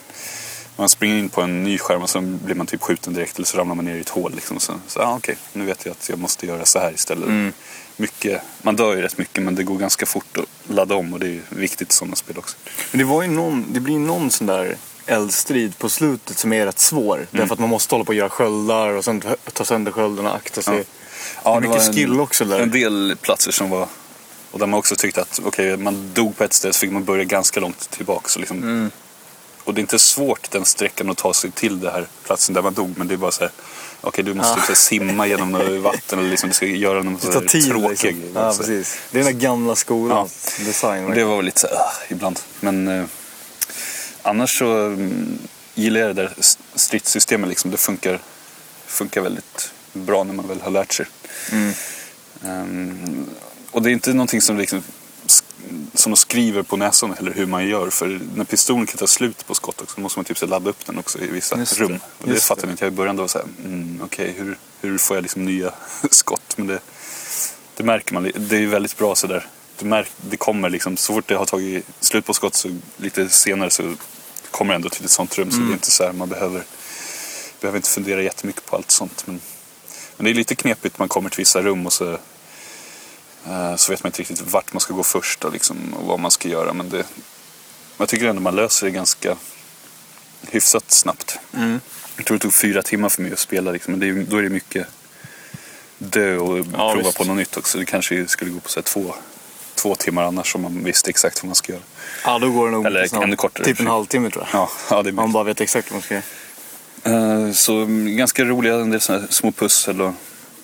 Man 0.78 0.90
springer 0.90 1.16
in 1.18 1.30
på 1.30 1.42
en 1.42 1.64
ny 1.64 1.78
skärm 1.78 2.02
och 2.02 2.10
så 2.10 2.22
blir 2.22 2.56
man 2.56 2.68
typ 2.68 2.82
skjuten 2.82 3.14
direkt 3.14 3.36
eller 3.36 3.46
så 3.46 3.58
ramlar 3.58 3.76
man 3.76 3.86
ner 3.86 3.96
i 3.96 4.00
ett 4.00 4.10
hål. 4.10 4.32
Liksom. 4.36 4.60
Så, 4.60 4.74
så 4.88 5.00
ah, 5.02 5.16
okej, 5.16 5.38
nu 5.54 5.66
vet 5.66 5.86
jag 5.86 5.92
att 5.92 6.10
jag 6.10 6.20
måste 6.20 6.46
göra 6.48 6.66
så 6.66 6.80
här 6.80 6.92
istället. 6.94 7.54
Mycket, 7.98 8.42
man 8.62 8.76
dör 8.76 8.96
ju 8.96 9.02
rätt 9.02 9.18
mycket 9.18 9.44
men 9.44 9.56
det 9.56 9.64
går 9.64 9.78
ganska 9.78 10.06
fort 10.06 10.38
att 10.38 10.46
ladda 10.76 10.96
om 10.96 11.14
och 11.14 11.20
det 11.20 11.28
är 11.28 11.42
viktigt 11.50 11.90
i 11.92 11.94
sådana 11.94 12.16
spel 12.16 12.38
också. 12.38 12.58
Men 12.92 13.00
det 13.00 13.06
var 13.06 13.22
ju 13.22 13.28
någon, 13.28 13.66
det 13.74 13.80
blir 13.80 14.00
någon 14.00 14.32
sån 14.32 14.48
där 14.48 14.78
eldstrid 15.06 15.78
på 15.78 15.90
slutet 15.90 16.38
som 16.38 16.54
är 16.54 16.66
rätt 16.66 16.80
svår. 16.80 17.16
Mm. 17.16 17.28
Därför 17.32 17.54
att 17.54 17.60
man 17.60 17.70
måste 17.70 17.96
hålla 17.96 18.06
på 18.06 18.12
att 18.12 18.18
göra 18.18 18.30
sköldar 18.30 18.90
och 18.90 19.06
sen 19.06 19.24
ta- 19.54 19.66
sönder 19.66 19.92
sköldarna, 19.92 20.34
akta 20.34 20.62
sig. 20.62 20.84
Ja, 21.44 21.52
det 21.52 21.58
är 21.58 21.62
det 21.62 21.68
mycket 21.68 21.82
var 21.84 21.88
en- 21.90 21.94
skill 21.94 22.20
också 22.20 22.46
där. 22.46 22.60
En 22.60 22.72
del 22.72 23.16
platser 23.22 23.52
som 23.52 23.70
var... 23.70 23.88
Och 24.52 24.60
där 24.60 24.68
man 24.68 24.78
också 24.80 24.96
tyckte 24.96 25.22
att 25.22 25.40
okej, 25.46 25.78
man 25.78 26.12
dog 26.14 26.38
på 26.38 26.44
ett 26.44 26.54
ställe 26.54 26.74
så 26.74 26.80
fick 26.80 26.92
man 26.92 27.04
börja 27.04 27.24
ganska 27.24 27.60
långt 27.60 27.90
tillbaka. 27.90 28.30
Så 28.30 28.40
liksom, 28.40 28.58
Mm. 28.64 28.92
Och 29.66 29.74
det 29.74 29.80
är 29.80 29.82
inte 29.82 30.00
svårt 30.00 30.52
den 30.52 30.66
sträckan 30.66 31.10
att 31.10 31.18
ta 31.18 31.34
sig 31.34 31.52
till 31.52 31.80
den 31.80 31.94
här 31.94 32.08
platsen 32.24 32.56
där 32.56 32.62
man 32.62 32.74
dog. 32.74 32.94
Men 32.98 33.08
det 33.08 33.14
är 33.14 33.18
bara 33.18 33.32
så 33.32 33.42
här, 33.42 33.52
okej 34.02 34.24
du 34.24 34.34
måste 34.34 34.60
Ja. 34.60 34.66
typ 34.68 34.78
simma 34.78 35.28
genom 35.28 35.52
vatten 35.84 36.20
eller 36.20 36.30
liksom, 36.30 36.50
du 36.50 36.56
ska 36.56 36.66
göra 36.66 37.04
någon 37.04 37.18
Det 37.22 37.32
tar 37.32 37.42
tid 37.42 37.66
tråkig 37.68 38.16
liksom. 38.16 38.32
Ja, 38.36 38.54
Så- 38.54 38.60
precis. 38.60 38.98
Det 39.12 39.20
är 39.20 39.24
den 39.24 39.40
gamla 39.40 39.76
skolans 39.76 40.58
design. 40.66 41.06
och 41.06 41.16
det 41.16 41.24
var 41.24 41.36
väl 41.36 41.46
lite 41.46 41.60
så 41.60 41.68
här, 41.68 41.76
ah, 41.76 41.92
ibland. 42.10 42.40
Men 42.60 42.88
eh, 42.88 43.06
annars 44.22 44.60
så 44.60 44.66
mm, 44.86 45.38
gillar 45.76 46.00
jag 46.02 46.16
det 46.16 46.22
där 46.22 46.34
stridssystemet. 46.76 47.50
Liksom. 47.50 47.72
Det 47.72 47.78
funkar, 47.78 48.20
funkar 48.88 49.22
väldigt 49.22 49.72
bra 49.94 50.24
när 50.24 50.34
man 50.34 50.48
väl 50.48 50.62
har 50.62 50.72
lärt 50.72 50.94
sig. 50.94 51.06
Mm. 51.52 51.74
Ehm, 52.46 53.26
och 53.72 53.82
det 53.82 53.90
är 53.90 53.94
inte 53.94 54.14
någonting 54.14 54.42
som, 54.42 54.58
liksom, 54.58 54.84
som 55.94 56.12
de 56.12 56.18
skriver 56.18 56.64
på 56.64 56.78
näsan 56.78 57.14
eller 57.20 57.34
hur 57.34 57.46
man 57.46 57.68
gör. 57.68 57.90
För 57.90 58.20
när 58.36 58.44
pistolen 58.46 58.86
kan 58.86 58.98
ta 58.98 59.08
slut 59.08 59.48
på 59.48 59.56
skott 59.56 59.82
också, 59.82 60.00
måste 60.00 60.20
man 60.20 60.26
typ 60.26 60.38
så 60.38 60.46
ladda 60.46 60.70
upp 60.70 60.86
den 60.86 60.98
också 61.00 61.20
i 61.20 61.28
vissa 61.28 61.58
Just 61.58 61.80
rum. 61.80 62.00
Och 62.18 62.28
det 62.28 62.44
fattade 62.44 62.72
inte 62.72 62.86
jag 62.86 62.94
i 62.94 62.96
början. 62.96 63.16
Då 63.16 63.24
var 63.24 63.28
så 63.28 63.38
här, 63.38 63.48
mm, 63.66 64.00
okej, 64.04 64.34
hur, 64.38 64.58
hur 64.82 64.98
får 64.98 65.18
jag 65.18 65.22
liksom 65.22 65.46
nya 65.46 65.74
skott? 66.12 66.54
Men 66.58 66.68
det, 66.68 66.80
det 67.78 67.84
märker 67.84 68.14
man. 68.14 68.32
Det 68.36 68.58
är 68.58 68.68
väldigt 68.68 68.98
bra 68.98 69.16
sådär. 69.16 69.48
Det, 69.80 69.86
märk, 69.86 70.12
det 70.30 70.38
kommer 70.38 70.70
liksom, 70.70 70.98
så 70.98 71.14
fort 71.14 71.28
det 71.28 71.36
har 71.36 71.46
tagit 71.46 71.86
slut 72.00 72.26
på 72.26 72.34
skott 72.34 72.56
så 72.56 72.78
lite 72.98 73.30
senare 73.30 73.70
så 73.70 73.94
kommer 74.52 74.74
det 74.74 74.76
ändå 74.76 74.90
till 74.90 75.06
ett 75.06 75.12
sånt 75.12 75.38
rum. 75.38 75.52
Så 75.52 75.58
Mm. 75.58 75.68
det 75.68 75.74
är 75.74 75.76
inte 75.76 75.92
så 75.92 76.04
här, 76.04 76.14
man 76.14 76.30
behöver, 76.30 76.64
behöver 77.62 77.78
inte 77.78 77.90
fundera 77.90 78.22
jättemycket 78.22 78.66
på 78.66 78.76
allt 78.76 78.92
sånt. 78.92 79.24
Men, 79.28 79.42
men 80.18 80.26
det 80.26 80.32
är 80.32 80.34
lite 80.34 80.56
knepigt, 80.56 81.00
man 81.00 81.08
kommer 81.08 81.30
till 81.30 81.38
vissa 81.38 81.62
rum 81.62 81.86
och 81.86 81.94
så, 81.94 82.18
så 83.78 83.92
vet 83.92 84.04
man 84.04 84.08
inte 84.10 84.20
riktigt 84.22 84.42
vart 84.42 84.74
man 84.74 84.80
ska 84.80 84.94
gå 84.94 85.04
först 85.04 85.44
och, 85.46 85.54
liksom, 85.54 85.94
och 85.94 86.08
vad 86.08 86.20
man 86.20 86.32
ska 86.32 86.50
göra. 86.50 86.74
Men 86.74 86.90
det, 86.90 87.04
jag 87.98 88.10
tycker 88.10 88.26
ändå 88.28 88.42
man 88.42 88.56
löser 88.56 88.86
det 88.88 88.92
ganska 88.92 89.36
hyfsat 90.52 90.92
snabbt. 90.92 91.40
Mm. 91.54 91.80
Jag 92.18 92.26
tror 92.26 92.38
det 92.38 92.42
tog 92.42 92.54
fyra 92.54 92.82
timmar 92.82 93.10
för 93.10 93.22
mig 93.22 93.34
att 93.34 93.40
spela, 93.40 93.72
liksom, 93.72 93.92
men 93.92 94.00
det 94.00 94.24
då 94.24 94.38
är 94.38 94.42
det 94.44 94.50
mycket 94.50 94.88
dö 95.98 96.38
och 96.38 96.58
Ja, 96.58 96.64
prova 96.94 96.96
visst. 96.96 97.18
på 97.18 97.24
något 97.24 97.38
nytt 97.38 97.58
också. 97.58 97.78
Det 97.78 97.86
kanske 97.86 98.28
skulle 98.28 98.52
gå 98.52 98.60
på 98.60 98.70
så 98.70 98.80
här, 98.80 98.84
två, 98.84 99.14
två 99.76 99.96
timmar 99.96 100.24
annars 100.24 100.56
om 100.56 100.62
man 100.62 100.84
visste 100.84 101.10
exakt 101.10 101.44
vad 101.44 101.48
man 101.48 101.56
ska 101.56 101.72
göra. 101.74 101.82
Ja, 102.26 102.40
då 102.40 102.50
går 102.52 102.66
det 102.66 102.72
nog 102.72 102.86
Eller 102.86 103.08
snabbt. 103.08 103.24
ännu 103.24 103.36
kortare. 103.36 103.66
Typ 103.66 103.80
en 103.80 103.88
halvtimme 103.88 104.30
tror 104.30 104.48
jag. 104.52 104.60
Ja, 104.62 104.70
ja 104.90 105.04
det 105.04 105.10
är 105.10 105.12
Man 105.12 105.32
bara 105.32 105.44
vet 105.44 105.62
exakt 105.62 105.92
vad 105.92 105.96
man 105.96 106.02
ska 106.04 106.14
göra. 106.14 107.46
Eh, 107.48 107.52
Så 107.52 107.86
ganska 107.90 108.44
roliga, 108.46 108.76
en 108.76 108.92
del 108.92 109.02
såna 109.02 109.28
små 109.30 109.52
pussel 109.52 110.02
och 110.02 110.14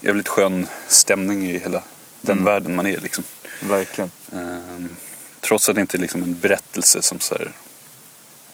jävligt 0.01 0.27
skön 0.27 0.67
stämning 0.88 1.50
i 1.50 1.59
hela 1.59 1.83
den 2.21 2.31
Mm. 2.37 2.45
världen 2.45 2.75
man 2.75 2.87
är. 2.87 2.99
Liksom. 2.99 3.23
Verkligen. 3.59 4.11
Eh, 4.33 4.85
Trots 5.41 5.69
att 5.69 5.75
det 5.75 5.81
inte 5.81 5.97
är 5.97 5.99
liksom 5.99 6.23
en 6.23 6.39
berättelse 6.39 7.01
som 7.01 7.19
så 7.19 7.35
här, 7.35 7.51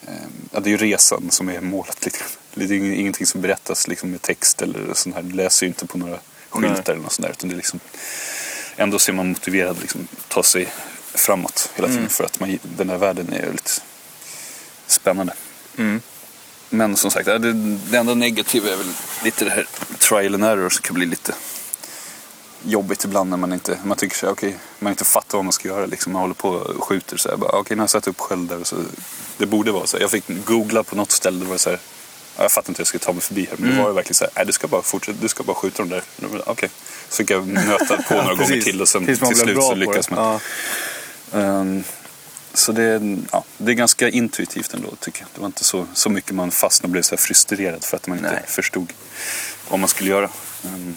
eh, 0.08 0.14
ja, 0.52 0.60
det 0.60 0.70
är 0.70 0.72
ju 0.72 0.78
resan 0.78 1.32
som 1.32 1.50
är 1.50 1.62
målet. 1.62 2.06
Lite. 2.06 2.18
grann. 2.18 2.28
Det 2.54 2.76
är 2.76 2.82
ingenting 2.82 3.26
som 3.26 3.42
berättas 3.42 3.88
liksom, 3.88 4.12
med 4.12 4.22
text 4.22 4.62
eller 4.62 4.94
sånt 4.94 5.16
här. 5.16 5.24
Du 5.24 5.36
läser 5.36 5.66
ju 5.66 5.68
inte 5.68 5.86
på 5.88 5.98
några 5.98 6.20
skyltar 6.50 6.70
Nej. 6.76 6.84
eller 6.88 6.96
något 7.04 7.14
sånt 7.14 7.24
där. 7.26 7.32
Utan 7.32 7.50
det 7.50 7.56
är 7.56 7.58
liksom, 7.58 7.80
ändå 8.76 9.00
så 9.00 9.12
är 9.12 9.16
man 9.16 9.28
motiverad 9.30 9.78
liksom, 9.82 10.08
ta 10.28 10.44
sig 10.44 10.68
framåt 11.14 11.70
hela 11.76 11.88
tiden. 11.88 12.00
Mm. 12.02 12.10
För 12.10 12.24
att 12.24 12.40
man, 12.40 12.60
den 12.64 12.90
här 12.90 12.98
världen 12.98 13.34
är 13.34 13.46
väldigt 13.46 13.82
spännande. 14.88 15.34
Mm. 15.78 16.02
Men 16.70 16.96
som 16.96 17.12
sagt, 17.12 17.26
det, 17.26 17.54
det 17.54 17.98
enda 17.98 18.14
negativa 18.14 18.70
är 18.70 18.76
väl 18.76 18.94
lite 19.24 19.46
det 19.46 19.52
här 19.52 19.68
trial 20.00 20.34
and 20.34 20.44
error 20.44 20.70
som 20.70 20.82
kan 20.82 20.94
bli 20.94 21.06
lite 21.06 21.34
jobbigt 22.64 23.04
ibland 23.04 23.30
när 23.30 23.38
man 23.38 23.54
inte, 23.54 23.78
man 23.84 23.98
tycker 23.98 24.16
sig, 24.16 24.30
okej, 24.30 24.58
man 24.80 24.92
inte 24.94 25.06
fattar 25.06 25.38
vad 25.38 25.46
man 25.46 25.54
ska 25.54 25.68
göra 25.68 25.86
liksom. 25.86 26.14
Man 26.14 26.22
håller 26.22 26.34
på 26.36 26.50
och 26.50 26.84
skjuter 26.84 27.18
så 27.18 27.30
här, 27.30 27.38
bara, 27.38 27.52
okej, 27.60 27.76
nu 27.76 27.80
har 27.82 27.84
jag 27.84 27.90
satt 27.90 28.08
upp 28.08 28.20
sköldar 28.20 28.64
så. 28.64 28.76
Det 29.38 29.46
borde 29.46 29.72
vara 29.72 29.88
så 29.88 29.98
här. 29.98 30.02
Jag 30.02 30.12
fick 30.12 30.46
googla 30.46 30.84
på 30.84 30.96
något 30.96 31.12
ställe, 31.12 31.40
det 31.46 31.50
var 31.50 31.58
så 31.58 31.70
här, 31.70 31.80
ja, 32.38 32.42
jag 32.44 32.52
fattar 32.52 32.70
inte 32.70 32.80
hur 32.80 32.82
jag 32.82 32.88
ska 32.88 33.00
ta 33.00 33.12
mig 33.14 33.22
förbi 33.22 33.48
här. 33.50 33.58
Men 33.58 33.76
det 33.76 33.82
var 33.82 33.90
ju 33.90 33.96
verkligen 33.96 34.16
så 34.16 34.24
här, 34.24 34.32
nej 34.36 34.46
du 34.46 34.52
ska 34.52 34.68
bara 34.68 34.82
fortsätta, 34.82 35.18
du 35.22 35.28
ska 35.28 35.44
bara 35.44 35.56
skjuta 35.56 35.84
dem 35.84 35.90
där. 35.90 36.04
Okej. 36.46 36.70
Så 37.10 37.16
fick 37.16 37.30
jag 37.32 37.48
nöta 37.48 37.98
på 38.04 38.14
några 38.14 38.36
gånger 38.36 38.62
till 38.62 38.82
och 38.82 38.88
sen 38.88 39.06
till 39.06 39.18
slut 39.18 39.64
så 39.64 39.76
lyckas 39.76 40.10
man. 40.10 40.40
Ja. 41.32 41.40
Ehm, 41.40 41.84
så 42.54 42.72
det, 42.72 42.84
är- 42.84 43.18
ja, 43.32 43.44
det 43.58 43.72
är 43.72 43.76
ganska 43.76 44.10
intuitivt 44.10 44.74
ändå 44.74 44.96
tycker 45.00 45.22
jag. 45.22 45.28
Det 45.36 45.40
var 45.42 45.46
inte 45.48 45.64
så, 45.64 45.88
så 45.94 46.10
mycket 46.10 46.32
man 46.36 46.52
fastnade 46.52 46.88
och 46.88 46.92
blev 46.92 47.02
så 47.02 47.16
här 47.16 47.18
frustrerad 47.22 47.84
för 47.84 47.98
att 47.98 48.08
man 48.08 48.18
inte 48.18 48.32
Nej. 48.32 48.44
förstod 48.48 48.94
vad 49.70 49.80
man 49.80 49.90
skulle 49.90 50.10
göra. 50.10 50.30
Ehm, 50.66 50.96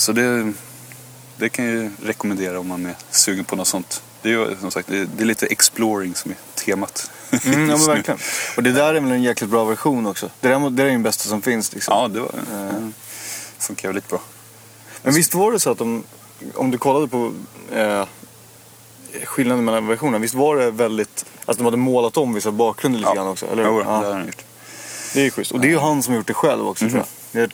så 0.00 0.12
det, 0.12 0.52
det 1.36 1.48
kan 1.48 1.64
jag 1.64 1.74
ju 1.74 1.90
rekommendera 2.02 2.60
om 2.60 2.68
man 2.68 2.86
är 2.86 2.94
sugen 3.10 3.44
på 3.44 3.56
något 3.56 3.68
sånt. 3.68 4.02
Det 4.22 4.32
är 4.32 4.56
som 4.60 4.70
sagt 4.70 4.88
det 4.88 5.22
är, 5.22 5.24
lite 5.24 5.46
exploring 5.46 6.14
som 6.14 6.30
är 6.30 6.36
temat. 6.54 7.10
Mm, 7.44 7.70
ja, 7.70 7.76
men 7.76 7.86
verkligen. 7.86 8.20
Och 8.56 8.62
det 8.62 8.72
där 8.72 8.94
är 8.94 9.00
väl 9.00 9.12
en 9.12 9.22
jäkligt 9.22 9.50
bra 9.50 9.64
version 9.64 10.06
också. 10.06 10.30
Det 10.40 10.48
där, 10.48 10.58
det 10.60 10.70
där 10.70 10.84
är 10.84 10.90
den 10.90 11.02
bästa 11.02 11.28
som 11.28 11.42
finns. 11.42 11.72
Liksom. 11.72 11.94
Ja, 11.94 12.08
det 12.08 12.20
var, 12.20 12.34
mm. 12.52 12.92
funkar 13.58 13.88
väldigt 13.88 14.08
bra. 14.08 14.20
Men 15.02 15.14
visst 15.14 15.34
var 15.34 15.52
det 15.52 15.60
så 15.60 15.70
att 15.70 15.78
de, 15.78 16.04
om 16.54 16.70
du 16.70 16.78
kollade 16.78 17.08
på 17.08 17.32
eh, 17.72 18.04
skillnaden 19.24 19.64
mellan 19.64 19.86
versionerna, 19.86 20.18
visst 20.18 20.34
var 20.34 20.56
det 20.56 20.70
väldigt, 20.70 21.24
att 21.44 21.56
de 21.56 21.64
hade 21.64 21.76
målat 21.76 22.16
om 22.16 22.34
vissa 22.34 22.50
bakgrunder 22.52 22.98
lite 22.98 23.10
Ja. 23.10 23.14
grann 23.14 23.28
också? 23.28 23.46
Eller? 23.46 23.64
Jo, 23.64 23.72
hur? 23.72 23.78
det 23.80 23.84
har 23.86 24.04
ja, 24.04 24.12
han 24.12 24.26
gjort. 24.26 24.44
det 25.14 25.20
är 25.20 25.24
ju 25.24 25.30
schysst. 25.30 25.52
Och 25.52 25.60
det 25.60 25.66
är 25.66 25.70
ju 25.70 25.78
han 25.78 26.02
som 26.02 26.12
har 26.12 26.18
gjort 26.18 26.26
det 26.26 26.34
själv 26.34 26.68
också 26.68 26.84
Mhm. 26.84 26.90
tror 26.92 27.04
jag. 27.32 27.52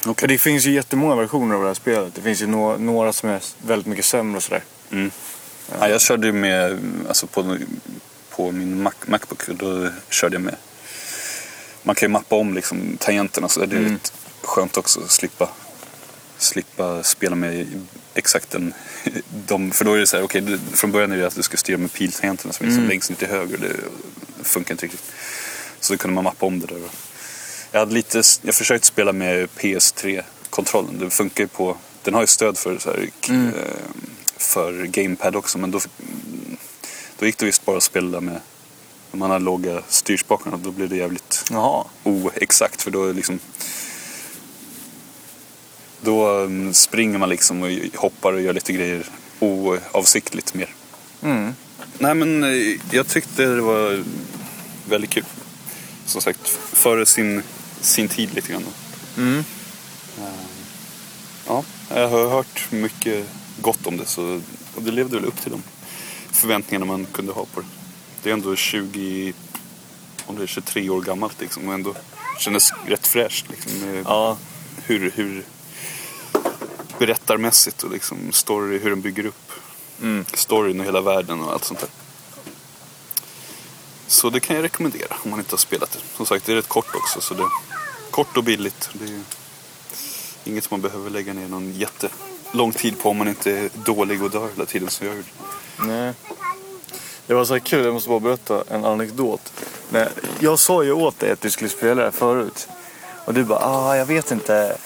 För 0.00 0.26
det 0.26 0.38
finns 0.38 0.66
ju 0.66 0.70
jättemånga 0.72 1.14
versioner 1.14 1.54
av 1.54 1.60
det 1.62 1.66
här 1.66 1.74
spelet. 1.74 2.14
Det 2.14 2.22
finns 2.22 2.42
ju 2.42 2.46
nå- 2.46 2.76
några 2.76 3.12
som 3.12 3.28
är 3.30 3.40
väldigt 3.66 3.86
mycket 3.86 4.04
sämre 4.04 4.36
och 4.36 4.42
sådär. 4.42 4.62
Mm. 4.90 5.10
Ja, 5.80 5.88
jag 5.88 6.00
körde 6.00 6.26
ju 6.26 6.32
med, 6.32 6.78
alltså 7.08 7.26
på, 7.26 7.56
på 8.30 8.52
min 8.52 8.82
Mac, 8.82 8.92
Macbook, 9.06 9.46
då 9.48 9.88
körde 10.08 10.34
jag 10.34 10.42
med. 10.42 10.56
Man 11.82 11.94
kan 11.94 12.06
ju 12.08 12.12
mappa 12.12 12.36
om 12.36 12.54
liksom 12.54 12.96
tangenterna 13.00 13.48
så 13.48 13.60
det 13.66 13.76
är 13.76 13.80
Mm. 13.80 13.92
rätt 13.92 14.12
skönt 14.42 14.76
också 14.76 15.00
att 15.00 15.10
slippa, 15.10 15.48
slippa 16.38 17.02
spela 17.02 17.36
med 17.36 17.66
exakt 18.14 18.50
den, 18.50 18.74
de, 19.46 19.70
för 19.70 19.84
då 19.84 19.92
är 19.94 19.98
det 19.98 20.06
så 20.06 20.16
här, 20.16 20.40
det- 20.40 20.76
från 20.76 20.92
början 20.92 21.12
är 21.12 21.16
det 21.16 21.26
att 21.26 21.34
du 21.36 21.42
ska 21.42 21.56
styra 21.56 21.78
med 21.78 21.92
piltangenterna 21.92 22.52
som 22.52 22.64
är 22.64 22.68
liksom 22.68 22.78
Mm. 22.82 22.88
längst 22.90 23.10
ner 23.10 23.16
till 23.16 23.28
höger, 23.28 23.58
det 23.58 24.44
funkar 24.44 24.74
inte 24.74 24.84
riktigt. 24.84 25.12
Så 25.80 25.92
då 25.92 25.96
kunde 25.98 26.14
man 26.14 26.24
mappa 26.24 26.46
om 26.46 26.60
det 26.60 26.66
där. 26.66 26.80
Jag, 27.72 27.80
hade 27.80 27.94
lite, 27.94 28.22
jag 28.42 28.54
försökte 28.54 28.86
spela 28.86 29.12
med 29.12 29.48
PS3-kontrollen, 29.56 30.98
det 30.98 31.10
funkar 31.10 31.44
ju 31.44 31.48
på, 31.48 31.76
den 32.02 32.14
har 32.14 32.20
ju 32.20 32.26
stöd 32.26 32.58
för 32.58 32.78
så 32.78 32.90
här, 32.90 33.10
Mm. 33.28 33.46
eh, 33.46 33.52
för 34.36 34.84
GamePad 34.86 35.36
också 35.36 35.58
men 35.58 35.70
då, 35.70 35.80
då 37.18 37.26
gick 37.26 37.38
det 37.38 37.46
visst 37.46 37.64
bara 37.64 37.76
att 37.76 37.82
spela 37.82 38.20
med 38.20 38.40
de 39.12 39.22
analoga 39.22 39.82
styrspakarna. 39.88 40.56
Då 40.56 40.70
blev 40.70 40.88
det 40.88 40.96
jävligt 40.96 41.44
Jaha. 41.50 41.84
oexakt 42.04 42.82
för 42.82 42.90
då 42.90 43.12
liksom 43.12 43.38
då 46.00 46.28
mm, 46.40 46.74
springer 46.74 47.18
man 47.18 47.28
liksom 47.28 47.62
och 47.62 47.68
hoppar 48.00 48.32
och 48.32 48.40
gör 48.40 48.52
lite 48.52 48.72
grejer 48.72 49.06
oavsiktligt 49.40 50.54
mer. 50.54 50.74
Mm. 51.22 51.54
Nej 51.98 52.14
men 52.14 52.44
eh, 52.44 52.76
jag 52.90 53.06
tyckte 53.08 53.42
det 53.46 53.60
var 53.60 54.04
väldigt 54.88 55.10
kul. 55.10 55.24
Som 56.06 56.20
sagt, 56.20 56.48
före 56.72 57.06
sin, 57.06 57.42
sin 57.80 58.08
tid 58.08 58.34
lite 58.34 58.52
grann. 58.52 58.64
Mm. 59.16 59.44
Ja, 61.46 61.64
jag 61.88 62.08
har 62.08 62.28
hört 62.28 62.72
mycket 62.72 63.26
gott 63.60 63.86
om 63.86 63.96
det 63.96 64.06
så, 64.06 64.40
och 64.74 64.82
det 64.82 64.90
levde 64.90 65.16
väl 65.16 65.24
upp 65.24 65.40
till 65.42 65.50
de 65.50 65.62
förväntningarna 66.32 66.84
man 66.86 67.06
kunde 67.12 67.32
ha 67.32 67.44
på 67.44 67.60
det. 67.60 67.66
Det 68.22 68.30
är 68.30 68.34
ändå 68.34 68.56
20, 68.56 69.32
om 70.26 70.36
det 70.36 70.42
är 70.42 70.46
23 70.46 70.90
år 70.90 71.00
gammalt 71.02 71.40
liksom 71.40 71.68
och 71.68 71.74
ändå 71.74 71.94
kändes 72.38 72.72
rätt 72.86 73.06
fräscht 73.06 73.46
liksom. 73.50 74.02
Ja. 74.06 74.36
hur, 74.84 75.10
hur 75.14 75.44
berättarmässigt 76.98 77.82
och 77.82 77.90
liksom 77.90 78.32
story, 78.32 78.78
hur 78.78 78.90
den 78.90 79.00
bygger 79.00 79.26
upp 79.26 79.52
Mm. 80.02 80.24
storyn 80.34 80.80
och 80.80 80.86
hela 80.86 81.00
världen 81.00 81.40
och 81.40 81.52
allt 81.52 81.64
sånt 81.64 81.80
där. 81.80 81.88
Så 84.06 84.30
det 84.30 84.40
kan 84.40 84.56
jag 84.56 84.62
rekommendera 84.62 85.16
om 85.24 85.30
man 85.30 85.38
inte 85.38 85.52
har 85.52 85.58
spelat 85.58 85.90
det. 85.92 85.98
Som 86.16 86.26
sagt, 86.26 86.46
det 86.46 86.52
är 86.52 86.56
rätt 86.56 86.68
kort 86.68 86.94
också. 86.94 87.20
Så 87.20 87.34
det 87.34 87.42
kort 88.24 88.36
och 88.36 88.44
billigt. 88.44 88.90
Det 88.92 89.04
är 89.04 89.20
inget 90.44 90.64
som 90.64 90.74
man 90.74 90.90
behöver 90.90 91.10
lägga 91.10 91.32
ner 91.32 91.48
någon 91.48 91.72
jättelång 91.72 92.72
tid 92.72 92.98
på 93.02 93.10
om 93.10 93.16
man 93.16 93.28
inte 93.28 93.52
är 93.52 93.70
dålig 93.84 94.22
och 94.22 94.30
dör 94.30 94.48
hela 94.54 94.66
tiden 94.66 94.88
som 94.90 95.06
jag 95.06 95.16
gjorde. 95.16 95.28
Nej. 95.78 96.12
Det 97.26 97.34
var 97.34 97.44
så 97.44 97.52
här 97.52 97.60
kul, 97.60 97.84
jag 97.84 97.94
måste 97.94 98.08
bara 98.08 98.20
berätta 98.20 98.64
en 98.68 98.84
anekdot. 98.84 99.52
Jag 100.38 100.58
sa 100.58 100.82
ju 100.82 100.92
åt 100.92 101.18
dig 101.18 101.30
att 101.30 101.40
du 101.40 101.50
skulle 101.50 101.70
spela 101.70 101.94
det 101.94 102.02
här 102.02 102.10
förut. 102.10 102.68
Och 103.24 103.34
du 103.34 103.44
bara, 103.44 103.58
ah, 103.58 103.96
jag 103.96 104.06
vet 104.06 104.30
inte. 104.30 104.76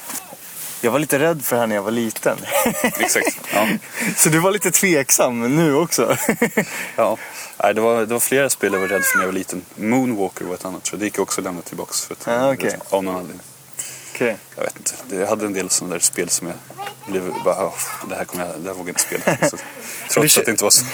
Jag 0.85 0.91
var 0.91 0.99
lite 0.99 1.19
rädd 1.19 1.45
för 1.45 1.57
det 1.57 1.61
här 1.61 1.67
när 1.67 1.75
jag 1.75 1.83
var 1.83 1.91
liten. 1.91 2.39
Exakt. 2.83 3.39
Ja. 3.55 3.69
Så 4.17 4.29
du 4.29 4.39
var 4.39 4.51
lite 4.51 4.71
tveksam 4.71 5.57
nu 5.57 5.75
också. 5.75 6.17
Ja. 6.97 7.17
Nej, 7.63 7.75
det, 7.75 7.81
var, 7.81 8.01
det 8.01 8.13
var 8.13 8.21
flera 8.21 8.51
spel 8.51 8.73
jag 8.73 8.81
var 8.81 8.89
rädd 8.89 9.05
för 9.05 9.17
när 9.17 9.23
jag 9.25 9.29
var 9.29 9.39
liten. 9.39 9.63
Moonwalker 9.77 10.45
var 10.45 10.55
ett 10.55 10.65
annat 10.65 10.89
jag. 10.91 11.01
Det 11.01 11.05
gick 11.05 11.19
jag 11.19 11.23
också 11.23 11.41
lämna 11.41 11.63
tillbaks 11.63 12.05
för 12.05 12.15
att, 12.15 12.29
Ah, 12.29 12.53
okej. 12.53 12.77
av 12.89 13.05
någon 13.05 13.15
anledning. 13.15 13.41
Okej. 14.15 14.37
Jag 14.57 14.63
vet 14.63 14.77
inte. 14.77 14.93
Det- 15.09 15.17
Jag 15.17 15.27
hade 15.27 15.47
en 15.47 15.53
del 15.53 15.71
sådana 15.71 15.95
där 15.95 16.01
spel 16.01 16.29
som 16.29 16.47
jag 16.47 16.57
blev 17.13 17.33
bara, 17.45 17.65
"Åh, 17.67 17.75
det 18.09 18.15
här 18.15 18.25
kommer 18.25 18.47
jag, 18.47 18.55
det 18.61 18.69
här 18.69 18.75
vågar 18.75 18.79
jag 18.79 18.89
inte 18.89 19.01
spela. 19.01 19.49
Så, 19.51 19.57
trots 20.11 20.39
att 20.39 20.45
det 20.45 20.51
inte 20.51 20.65
var 20.65 20.71
så. 20.71 20.85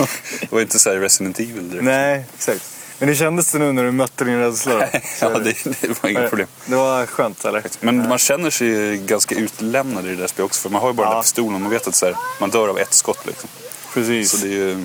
Det 0.40 0.52
var 0.52 0.60
inte 0.60 0.78
så 0.78 0.90
Resident 0.90 1.40
Evil 1.40 1.70
direkt. 1.70 1.84
Nej, 1.84 2.24
exakt. 2.34 2.62
Men 3.00 3.08
hur 3.08 3.16
kändes 3.16 3.52
det 3.52 3.58
nu 3.58 3.72
när 3.72 3.84
du 3.84 3.92
mötte 3.92 4.24
din 4.24 4.38
rädsla 4.38 4.88
ja, 5.20 5.28
det, 5.28 5.54
det 5.80 6.02
var 6.02 6.10
inga 6.10 6.28
problem. 6.28 6.48
Det 6.66 6.76
var 6.76 7.06
skönt 7.06 7.44
eller? 7.44 7.62
Men 7.80 8.08
man 8.08 8.18
känner 8.18 8.50
sig 8.50 8.96
ganska 8.98 9.34
utlämnad 9.34 10.06
i 10.06 10.08
det 10.08 10.16
där 10.16 10.26
spelet 10.26 10.46
också. 10.46 10.60
För 10.62 10.70
man 10.70 10.80
har 10.80 10.88
ju 10.88 10.94
bara 10.94 11.04
den 11.06 11.12
Ja. 11.12 11.16
där 11.16 11.22
pistolen 11.22 11.54
och 11.54 11.60
man 11.60 11.70
vet 11.70 11.86
att 11.86 11.94
så 11.94 12.06
här, 12.06 12.16
man 12.40 12.50
dör 12.50 12.68
av 12.68 12.78
ett 12.78 12.94
skott 12.94 13.26
liksom. 13.26 13.48
Precis. 13.94 14.30
Så 14.30 14.36
det 14.36 14.46
är 14.46 14.56
ju... 14.56 14.84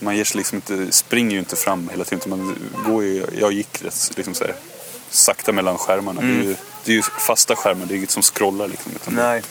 Man 0.00 0.16
ger 0.16 0.24
sig 0.24 0.36
liksom 0.38 0.56
inte, 0.56 0.92
springer 0.92 1.30
ju 1.32 1.38
inte 1.38 1.56
fram 1.56 1.88
hela 1.88 2.04
tiden. 2.04 2.30
Man 2.30 2.56
går 2.86 3.02
ju, 3.04 3.26
jag 3.40 3.52
gick 3.52 3.82
rätt 3.82 4.10
liksom 4.16 4.34
så 4.34 4.44
här, 4.44 4.54
sakta 5.10 5.52
mellan 5.52 5.78
skärmarna. 5.78 6.20
Det, 6.20 6.26
är 6.26 6.42
ju, 6.42 6.56
det 6.84 6.92
är 6.92 6.96
ju 6.96 7.02
fasta 7.02 7.56
skärmar, 7.56 7.86
det 7.86 7.94
är 7.94 7.96
inget 7.96 8.10
som 8.10 8.22
scrollar 8.22 8.68
liksom. 8.68 8.92
Nej. 9.06 9.42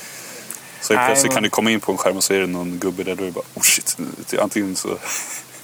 Så 0.81 0.93
helt 0.93 0.99
Nej, 1.01 1.07
plötsligt 1.07 1.23
men- 1.29 1.33
kan 1.35 1.43
du 1.43 1.49
komma 1.49 1.71
in 1.71 1.79
på 1.79 1.91
en 1.91 1.97
skärm 1.97 2.17
och 2.17 2.23
så 2.23 2.33
är 2.33 2.39
det 2.39 2.47
någon 2.47 2.79
gubbe 2.79 3.03
där. 3.03 3.15
Då 3.15 3.21
är 3.23 3.25
det 3.25 3.31
bara, 3.31 3.43
oh 3.53 3.61
shit. 3.61 3.97
Antingen 4.39 4.75
så 4.75 4.97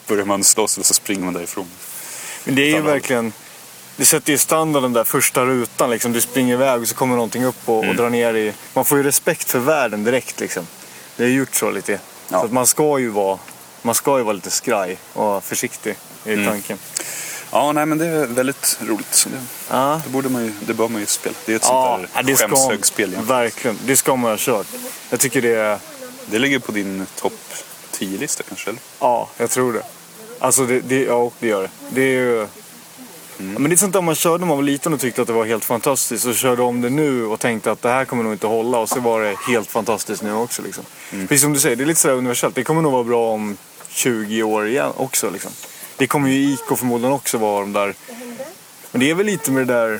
börjar 0.09 0.25
man 0.25 0.43
slåss 0.43 0.77
eller 0.77 0.85
så 0.85 0.93
springer 0.93 1.23
man 1.25 1.33
därifrån. 1.33 1.67
Men 2.43 2.55
det 2.55 2.61
är 2.61 2.75
ju 2.75 2.81
verkligen... 2.81 3.33
Det 3.97 4.05
sätter 4.05 4.31
ju 4.31 4.37
standarden 4.37 4.93
där 4.93 5.03
första 5.03 5.45
rutan 5.45 5.89
liksom. 5.89 6.11
Du 6.13 6.21
springer 6.21 6.53
iväg 6.53 6.81
och 6.81 6.87
så 6.87 6.95
kommer 6.95 7.15
någonting 7.15 7.45
upp 7.45 7.55
och, 7.69 7.77
Mm. 7.77 7.89
och 7.89 7.95
drar 7.95 8.09
ner 8.09 8.33
i... 8.33 8.53
Man 8.73 8.85
får 8.85 8.97
ju 8.97 9.03
respekt 9.03 9.51
för 9.51 9.59
världen 9.59 10.03
direkt 10.03 10.39
liksom. 10.39 10.67
Det 11.15 11.23
är 11.23 11.27
gjort 11.27 11.55
så 11.55 11.71
lite. 11.71 11.91
Ja. 11.91 12.39
Så 12.39 12.45
att 12.45 12.51
man 12.51 12.67
ska 12.67 12.99
ju 12.99 13.09
vara... 13.09 13.39
Man 13.81 13.95
ska 13.95 14.17
ju 14.17 14.23
vara 14.23 14.33
lite 14.33 14.49
skraj 14.49 14.97
och 15.13 15.43
försiktig 15.43 15.95
i 16.25 16.33
Mm. 16.33 16.45
tanken. 16.45 16.77
Ja, 17.51 17.71
nej 17.71 17.85
men 17.85 17.97
det 17.97 18.05
är 18.05 18.25
väldigt 18.25 18.77
roligt. 18.81 19.13
Så 19.15 19.29
det, 19.29 19.35
Ja. 19.69 20.01
det, 20.05 20.09
borde 20.09 20.29
man 20.29 20.45
ju, 20.45 20.53
det 20.65 20.73
bör 20.73 20.87
man 20.87 21.01
ju 21.01 21.05
spela. 21.07 21.35
Det 21.45 21.51
är 21.51 21.55
ett 21.55 21.61
Ja, 21.65 21.95
sånt 21.97 22.09
ja, 22.15 22.21
där 22.21 22.27
det 22.31 22.35
ska, 22.37 22.47
skämshögspel 22.47 23.09
egentligen. 23.09 23.25
verkligen. 23.37 23.77
Det 23.85 23.95
ska 23.97 24.15
man 24.15 24.31
ha 24.31 24.37
kört. 24.39 24.67
Jag 25.09 25.19
tycker 25.19 25.41
det 25.41 25.55
är... 25.55 25.79
Det 26.25 26.39
ligger 26.39 26.59
på 26.59 26.71
din 26.71 27.05
topp 27.15 27.39
10-lista 27.99 28.43
kanske? 28.43 28.69
Eller? 28.69 28.81
Ja, 28.99 29.29
jag 29.37 29.49
tror 29.49 29.73
det. 29.73 29.83
Alltså, 30.39 30.65
det, 30.65 30.79
det, 30.79 31.03
ja, 31.03 31.31
det 31.39 31.47
gör 31.47 31.61
det. 31.61 31.69
Det 31.89 32.01
är 32.01 32.11
ju... 32.11 32.47
Mm. 33.39 33.53
Men 33.53 33.63
det 33.63 33.73
är 33.73 33.77
sånt 33.77 33.93
där 33.93 34.01
man 34.01 34.15
körde 34.15 34.37
när 34.37 34.47
man 34.47 34.57
var 34.57 34.63
liten 34.63 34.93
och 34.93 34.99
tyckte 34.99 35.21
att 35.21 35.27
det 35.27 35.33
var 35.33 35.45
helt 35.45 35.65
fantastiskt. 35.65 36.25
Och 36.25 36.35
körde 36.35 36.61
om 36.61 36.81
det 36.81 36.89
nu 36.89 37.25
och 37.25 37.39
tänkte 37.39 37.71
att 37.71 37.81
det 37.81 37.89
här 37.89 38.05
kommer 38.05 38.23
nog 38.23 38.33
inte 38.33 38.47
hålla. 38.47 38.77
Och 38.79 38.89
så 38.89 38.99
var 38.99 39.21
det 39.21 39.35
helt 39.47 39.71
fantastiskt 39.71 40.23
nu 40.23 40.33
också. 40.33 40.61
Liksom. 40.61 40.83
Mm. 41.11 41.27
Precis 41.27 41.41
som 41.41 41.53
du 41.53 41.59
säger, 41.59 41.75
det 41.75 41.83
är 41.83 41.85
lite 41.85 41.99
sådär 41.99 42.15
universellt. 42.15 42.55
Det 42.55 42.63
kommer 42.63 42.81
nog 42.81 42.91
vara 42.91 43.03
bra 43.03 43.31
om 43.31 43.57
20 43.89 44.43
år 44.43 44.67
igen 44.67 44.91
också. 44.97 45.29
Liksom. 45.29 45.51
Det 45.97 46.07
kommer 46.07 46.29
ju 46.29 46.53
IK 46.53 46.77
förmodligen 46.77 47.13
också 47.13 47.37
vara 47.37 47.59
de 47.59 47.73
där... 47.73 47.95
Men 48.91 48.99
det 48.99 49.09
är 49.09 49.13
väl 49.13 49.25
lite 49.25 49.51
med 49.51 49.67
det 49.67 49.73
där 49.73 49.99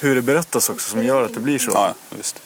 hur 0.00 0.14
det 0.14 0.22
berättas 0.22 0.70
också 0.70 0.90
som 0.90 1.04
gör 1.04 1.22
att 1.22 1.34
det 1.34 1.40
blir 1.40 1.58
så. 1.58 1.70
Ja, 1.74 1.94
visst. 2.10 2.42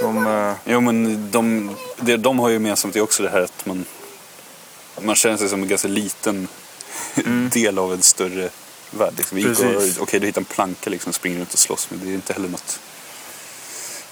Som, 0.00 0.26
eh, 0.26 0.52
Jo, 0.64 0.80
men 0.80 1.30
de, 1.30 1.70
det 2.00 2.16
de 2.16 2.38
har 2.38 2.48
ju 2.48 2.54
gemensamt 2.54 2.96
är 2.96 3.00
också 3.00 3.22
det 3.22 3.28
här 3.28 3.40
att 3.40 3.66
man, 3.66 3.84
man 5.00 5.14
känner 5.14 5.36
sig 5.36 5.48
som 5.48 5.62
en 5.62 5.68
ganska 5.68 5.88
liten 5.88 6.48
del 7.52 7.78
av 7.78 7.92
en 7.92 8.02
större 8.02 8.50
värld. 8.90 9.14
Liksom. 9.16 9.38
Mm. 9.38 9.90
Okej, 10.00 10.20
du 10.20 10.26
hittar 10.26 10.40
en 10.40 10.44
planka 10.44 10.90
liksom, 10.90 11.10
och 11.10 11.14
springer 11.14 11.38
runt 11.38 11.52
och 11.52 11.58
slåss, 11.58 11.88
men 11.90 12.00
det 12.00 12.10
är 12.10 12.14
inte 12.14 12.32
heller 12.32 12.48
något... 12.48 12.80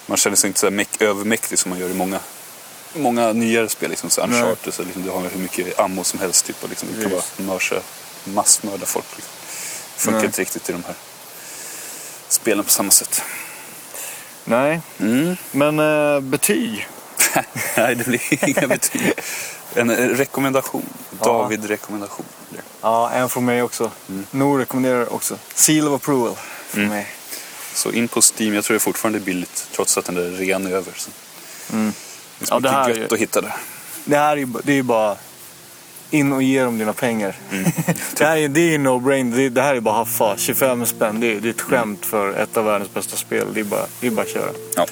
Man 0.07 0.17
känner 0.17 0.37
sig 0.37 0.49
inte 0.49 0.61
så 0.61 0.71
här 0.71 0.87
övermäktig 1.01 1.59
som 1.59 1.71
man 1.71 1.79
gör 1.79 1.91
i 1.91 1.95
många, 1.95 2.21
många 2.95 3.33
nyare 3.33 3.69
spel. 3.69 3.91
Liksom, 3.91 4.11
så. 4.11 4.23
Uncharted, 4.23 4.75
så 4.75 4.83
liksom, 4.83 5.03
du 5.03 5.11
har 5.11 5.21
hur 5.21 5.39
mycket 5.39 5.79
ammo 5.79 6.05
som 6.05 6.21
helst. 6.21 6.45
Typ, 6.47 6.63
och 6.63 6.69
liksom, 6.69 6.89
du 6.97 7.03
kan 7.03 7.11
bara 7.11 7.23
mörsa, 7.47 7.81
massmörda 8.25 8.87
folk. 8.87 9.07
Liksom. 9.17 9.33
Funkar 9.97 10.19
Nej. 10.19 10.27
inte 10.27 10.41
riktigt 10.41 10.69
i 10.69 10.73
de 10.73 10.85
här 10.85 10.95
spelen 12.29 12.65
på 12.65 12.71
samma 12.71 12.91
sätt. 12.91 13.23
nej, 14.45 14.81
Mm. 15.01 15.37
men 15.51 15.79
eh, 15.79 16.21
betyg. 16.21 16.89
Nej, 17.77 17.95
det 17.95 18.05
blir 18.07 18.49
inga 18.49 18.67
betyg. 18.69 19.13
En 19.75 19.91
rekommendation. 19.97 20.87
David-rekommendation. 21.23 22.25
Ja, 22.81 23.11
en 23.11 23.29
från 23.29 23.45
mig 23.45 23.63
också. 23.63 23.91
Mm. 24.09 24.27
Nor 24.31 24.59
rekommenderar 24.59 25.13
också. 25.15 25.39
Seal 25.55 25.89
of 25.89 25.95
approval 25.95 26.37
från 26.69 26.89
mig. 26.89 27.07
Så 27.75 27.93
in 27.93 28.09
på 28.09 28.21
Steam. 28.21 28.55
Jag 28.55 28.65
tror 28.65 28.75
det 28.75 28.79
är 28.79 28.81
fortfarande 28.81 29.19
är 29.19 29.21
billigt 29.21 29.67
trots 29.73 29.99
att 29.99 30.05
den 30.05 30.15
där 30.15 30.23
är 30.43 30.71
över. 30.73 30.93
Så. 30.97 31.11
Mm. 31.73 31.93
Det 32.39 32.45
är 32.45 32.47
Ja, 32.47 32.47
så 32.47 32.59
det 32.59 32.69
mycket 32.69 32.73
här 32.73 32.85
är 32.85 32.89
gött 32.89 33.11
ju- 33.11 33.15
att 33.15 33.21
hitta 33.21 33.41
där. 33.41 33.55
Det 34.05 34.17
här 34.17 34.33
är 34.33 34.37
ju 34.37 34.47
det 34.63 34.73
är 34.73 34.77
ju 34.77 34.83
bara 34.83 35.17
in 36.11 36.33
och 36.33 36.43
ge 36.43 36.63
dem 36.63 36.79
dina 36.79 36.93
pengar. 36.93 37.37
Mm. 37.51 37.65
det 38.19 38.25
här 38.25 38.37
är, 38.37 38.49
det 38.49 38.75
är 38.75 38.79
no 38.79 38.99
brain. 38.99 39.31
Det, 39.31 39.49
det 39.49 39.63
här 39.63 39.75
är 39.75 39.81
bara 39.81 39.95
haffa. 39.95 40.35
25 40.37 40.87
spänn. 40.87 41.21
Det 41.21 41.27
är, 41.27 41.41
det 41.41 41.49
är 41.49 41.51
ett 41.51 41.61
skämt 41.61 42.07
för 42.07 42.33
ett 42.35 42.57
av 42.57 42.65
världens 42.65 42.95
bästa 42.95 43.17
spel. 43.17 43.47
Det 43.55 43.61
är 43.61 43.65
bara, 43.65 43.87
det 44.01 44.07
är 44.07 44.11
bara 44.11 44.23
att 44.23 44.29
köra. 44.33 44.51
Ja. 44.77 44.87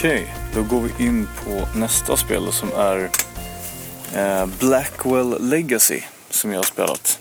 Okej, 0.00 0.34
då 0.54 0.62
går 0.62 0.80
vi 0.80 1.04
in 1.04 1.28
på 1.44 1.68
nästa 1.78 2.16
spel 2.16 2.52
som 2.52 2.72
är 2.76 3.10
eh, 4.14 4.46
Blackwell 4.46 5.48
Legacy 5.48 6.00
som 6.30 6.50
jag 6.52 6.58
har 6.58 6.64
spelat. 6.64 7.18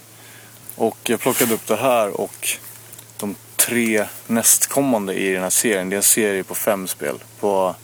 Och 0.76 0.98
jag 1.04 1.20
plockade 1.20 1.54
upp 1.54 1.68
det 1.68 1.76
här 1.76 2.22
och 2.22 2.48
de 3.18 3.36
tre 3.56 4.06
nästkommande 4.28 5.14
i 5.14 5.34
den 5.34 5.44
här 5.44 5.50
serien. 5.50 5.90
Det 5.90 5.96
är 5.96 5.98
en 5.98 6.04
serie 6.04 6.44
på 6.44 6.56
fem 6.56 6.88
spel 6.88 7.24
på 7.40 7.76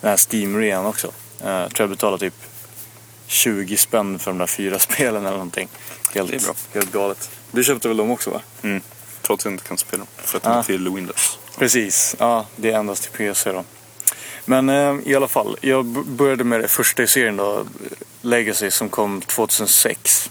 den 0.00 0.10
här 0.10 0.16
Steam-rean 0.16 0.86
också. 0.86 1.12
Eh, 1.44 1.50
jag 1.50 1.74
tror 1.74 1.82
jag 1.84 1.90
betalade 1.90 2.18
typ 2.30 2.34
20 3.26 3.76
spänn 3.76 4.18
för 4.18 4.30
de 4.30 4.38
där 4.38 4.46
fyra 4.46 4.78
spelen 4.88 5.22
eller 5.26 5.36
någonting. 5.36 5.68
Helt, 6.14 6.30
Det 6.30 6.36
är 6.36 6.40
bra. 6.40 6.54
helt 6.74 6.92
galet. 6.92 7.30
Du 7.50 7.64
köpte 7.64 7.88
väl 7.88 7.96
dem 7.96 8.10
också 8.10 8.30
va? 8.30 8.40
Mm. 8.62 8.80
Trots 9.22 9.42
att 9.42 9.44
jag 9.44 9.54
inte 9.54 9.68
kan 9.68 9.78
spela 9.78 9.98
dem. 9.98 10.08
För 10.16 10.36
att 10.36 10.42
de 10.42 10.52
är 10.52 10.58
Ah. 10.58 10.62
till 10.62 10.88
Windows. 10.88 11.38
Precis, 11.58 12.16
ja 12.18 12.46
det 12.56 12.70
är 12.70 12.78
endast 12.78 13.02
till 13.02 13.12
PC 13.12 13.52
då. 13.52 13.64
Men 14.48 14.68
eh, 14.68 14.96
i 15.04 15.14
alla 15.14 15.28
fall, 15.28 15.56
jag 15.60 15.84
började 15.86 16.44
med 16.44 16.60
det 16.60 16.68
första 16.68 17.02
i 17.02 17.06
serien 17.06 17.36
då, 17.36 17.64
Legacy 18.22 18.70
som 18.70 18.88
kom 18.88 19.20
2006. 19.20 20.30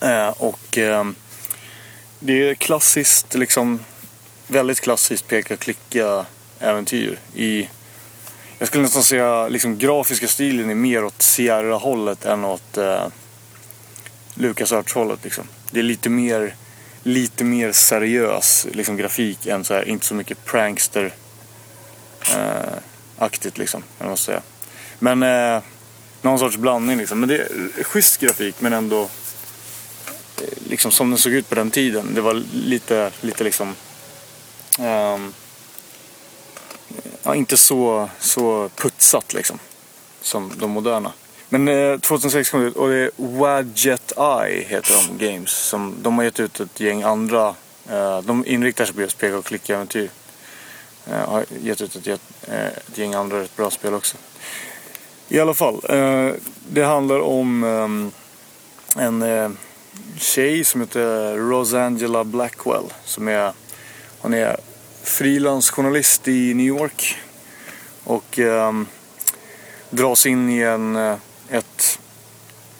Eh, 0.00 0.28
och 0.28 0.78
eh, 0.78 1.04
det 2.18 2.48
är 2.48 2.54
klassiskt, 2.54 3.34
liksom 3.34 3.80
väldigt 4.46 4.80
klassiskt 4.80 5.28
peka-klicka 5.28 6.26
äventyr 6.58 7.18
i 7.34 7.68
jag 8.58 8.68
skulle 8.68 8.82
nästan 8.82 9.02
säga 9.02 9.48
liksom 9.48 9.78
grafiska 9.78 10.28
stilen 10.28 10.70
är 10.70 10.74
mer 10.74 11.04
åt 11.04 11.22
Sierra-hållet 11.22 12.24
än 12.24 12.44
åt 12.44 12.76
eh, 12.76 13.06
LucasArts-hållet. 14.34 15.24
Liksom. 15.24 15.44
Det 15.70 15.78
är 15.78 15.82
lite 15.82 16.08
mer, 16.08 16.54
lite 17.02 17.44
mer 17.44 17.72
seriös 17.72 18.66
liksom, 18.72 18.96
grafik 18.96 19.46
än 19.46 19.64
så 19.64 19.74
här, 19.74 19.88
inte 19.88 20.06
så 20.06 20.14
mycket 20.14 20.44
prankster 20.44 21.14
eh, 22.34 22.78
aktigt 23.18 23.58
liksom, 23.58 23.82
eller 23.98 24.04
vad 24.04 24.08
man 24.08 24.16
ska 24.16 24.32
säga. 24.32 24.42
Men 24.98 25.22
eh, 25.22 25.62
någon 26.22 26.38
sorts 26.38 26.56
blandning 26.56 26.98
liksom. 26.98 27.20
Men 27.20 27.28
det 27.28 27.36
är 27.38 27.84
schysst 27.84 28.20
grafik 28.20 28.60
men 28.60 28.72
ändå 28.72 29.02
eh, 30.40 30.58
liksom 30.68 30.90
som 30.90 31.10
den 31.10 31.18
såg 31.18 31.32
ut 31.32 31.48
på 31.48 31.54
den 31.54 31.70
tiden. 31.70 32.14
Det 32.14 32.20
var 32.20 32.42
lite, 32.52 33.10
lite 33.20 33.44
liksom 33.44 33.74
ehm, 34.78 35.34
ja, 37.22 37.34
inte 37.34 37.56
så, 37.56 38.08
så 38.18 38.70
putsat 38.76 39.34
liksom 39.34 39.58
som 40.20 40.52
de 40.56 40.70
moderna. 40.70 41.12
Men 41.48 41.68
eh, 41.68 41.98
2006 41.98 42.50
kom 42.50 42.60
det 42.60 42.66
ut 42.66 42.76
och 42.76 42.88
det 42.88 42.96
är 42.96 43.10
Wadget 43.16 44.12
Eye 44.16 44.64
heter 44.68 44.94
de 45.08 45.26
games. 45.26 45.50
Som, 45.50 45.94
de 46.02 46.18
har 46.18 46.24
gett 46.24 46.40
ut 46.40 46.60
ett 46.60 46.80
gäng 46.80 47.02
andra. 47.02 47.54
Eh, 47.90 48.20
de 48.20 48.46
inriktar 48.46 48.84
sig 48.84 48.94
på 48.94 49.00
just 49.00 49.18
peka 49.18 49.36
och 49.36 49.44
klicka-äventyr. 49.44 50.10
Eh, 51.10 51.28
har 51.28 51.44
gett 51.62 51.80
ut 51.80 51.96
ett, 51.96 52.20
eh, 52.42 52.66
ett 52.66 52.98
gäng 52.98 53.14
andra 53.14 53.40
rätt 53.40 53.56
bra 53.56 53.70
spel 53.70 53.94
också. 53.94 54.16
I 55.28 55.40
alla 55.40 55.54
fall, 55.54 55.80
eh, 55.88 56.30
det 56.68 56.82
handlar 56.82 57.20
om 57.20 57.64
eh, 57.64 59.04
en 59.04 59.22
eh, 59.22 59.50
tjej 60.18 60.64
som 60.64 60.80
heter 60.80 61.36
Rosangela 61.36 62.24
Blackwell. 62.24 62.92
Som 63.04 63.28
är, 63.28 63.52
hon 64.18 64.34
är 64.34 64.56
frilansjournalist 65.02 66.28
i 66.28 66.54
New 66.54 66.66
York. 66.66 67.16
Och 68.04 68.38
eh, 68.38 68.72
dras 69.90 70.26
in 70.26 70.50
i 70.50 70.60
en, 70.60 70.96
ett, 71.50 71.98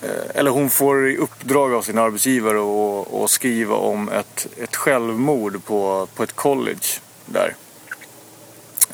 eh, 0.02 0.08
eller 0.34 0.50
hon 0.50 0.70
får 0.70 1.10
i 1.10 1.16
uppdrag 1.16 1.74
av 1.74 1.82
sin 1.82 1.98
arbetsgivare 1.98 2.58
att 2.58 3.14
att 3.14 3.30
skriva 3.30 3.74
om 3.74 4.08
ett, 4.08 4.46
ett 4.56 4.76
självmord 4.76 5.64
på, 5.64 6.08
på 6.14 6.22
ett 6.22 6.32
college 6.32 7.00
där. 7.26 7.54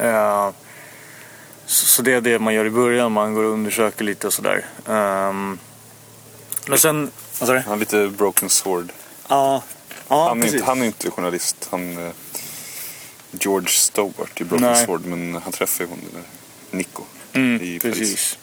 Eh, 0.01 0.51
Så, 1.67 2.03
det 2.03 2.13
är 2.13 2.21
det 2.21 2.39
man 2.39 2.55
gör 2.55 2.65
i 2.65 2.71
början, 2.71 3.13
man 3.13 3.35
går 3.35 3.45
och 3.45 3.53
undersöker 3.53 4.05
lite 4.05 4.27
och 4.27 4.33
sådär. 4.33 4.67
Ehm, 4.89 5.59
Men 6.69 6.79
sen, 6.79 7.11
vad 7.39 7.47
sa 7.49 7.53
du? 7.55 7.61
Han 7.61 7.75
är 7.75 7.79
lite 7.79 8.09
broken 8.09 8.51
sword. 8.51 8.93
Ja, 9.29 9.63
ja 10.09 10.29
Han 10.29 10.39
är, 10.39 10.43
precis. 10.43 10.55
inte, 10.55 10.67
han 10.67 10.83
är 10.83 10.87
inte 10.87 11.11
journalist. 11.11 11.69
Han 11.71 12.07
eh, 12.07 12.13
George 13.31 13.69
Stowart 13.69 14.41
i 14.41 14.45
Broken 14.45 14.67
Nej. 14.67 14.85
Sword. 14.87 15.05
Men 15.05 15.35
han 15.45 15.53
träffar 15.53 15.85
ju 15.85 15.91
hon, 15.91 15.99
där 16.13 16.23
Nico. 16.79 17.03
Mm, 17.33 17.63
i 17.63 17.79
Paris. 17.81 17.99
precis. 17.99 18.39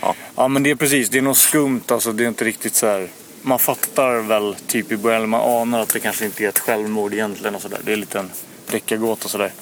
Ja. 0.00 0.14
Ja 0.36 0.48
men 0.48 0.62
det 0.62 0.70
är 0.70 0.74
precis, 0.74 1.08
det 1.08 1.18
är 1.18 1.22
något 1.22 1.38
skumt 1.38 1.82
alltså. 1.88 2.12
Det 2.12 2.24
är 2.24 2.28
inte 2.28 2.44
riktigt 2.44 2.74
så 2.74 2.86
här. 2.86 3.08
Man 3.42 3.58
fattar 3.58 4.16
väl 4.16 4.56
typ 4.66 4.92
i 4.92 4.96
början, 4.96 5.16
eller 5.16 5.26
man 5.28 5.40
anar 5.62 5.80
att 5.80 5.88
det 5.88 6.00
kanske 6.00 6.24
inte 6.24 6.44
är 6.44 6.48
ett 6.48 6.58
självmord 6.58 7.12
egentligen 7.14 7.54
och 7.54 7.62
sådär. 7.62 7.80
Det 7.84 7.92
är 7.92 7.96
lite 7.96 8.18
en 8.18 8.30
deckargåta 8.70 9.24
och 9.24 9.30
sådär. 9.30 9.52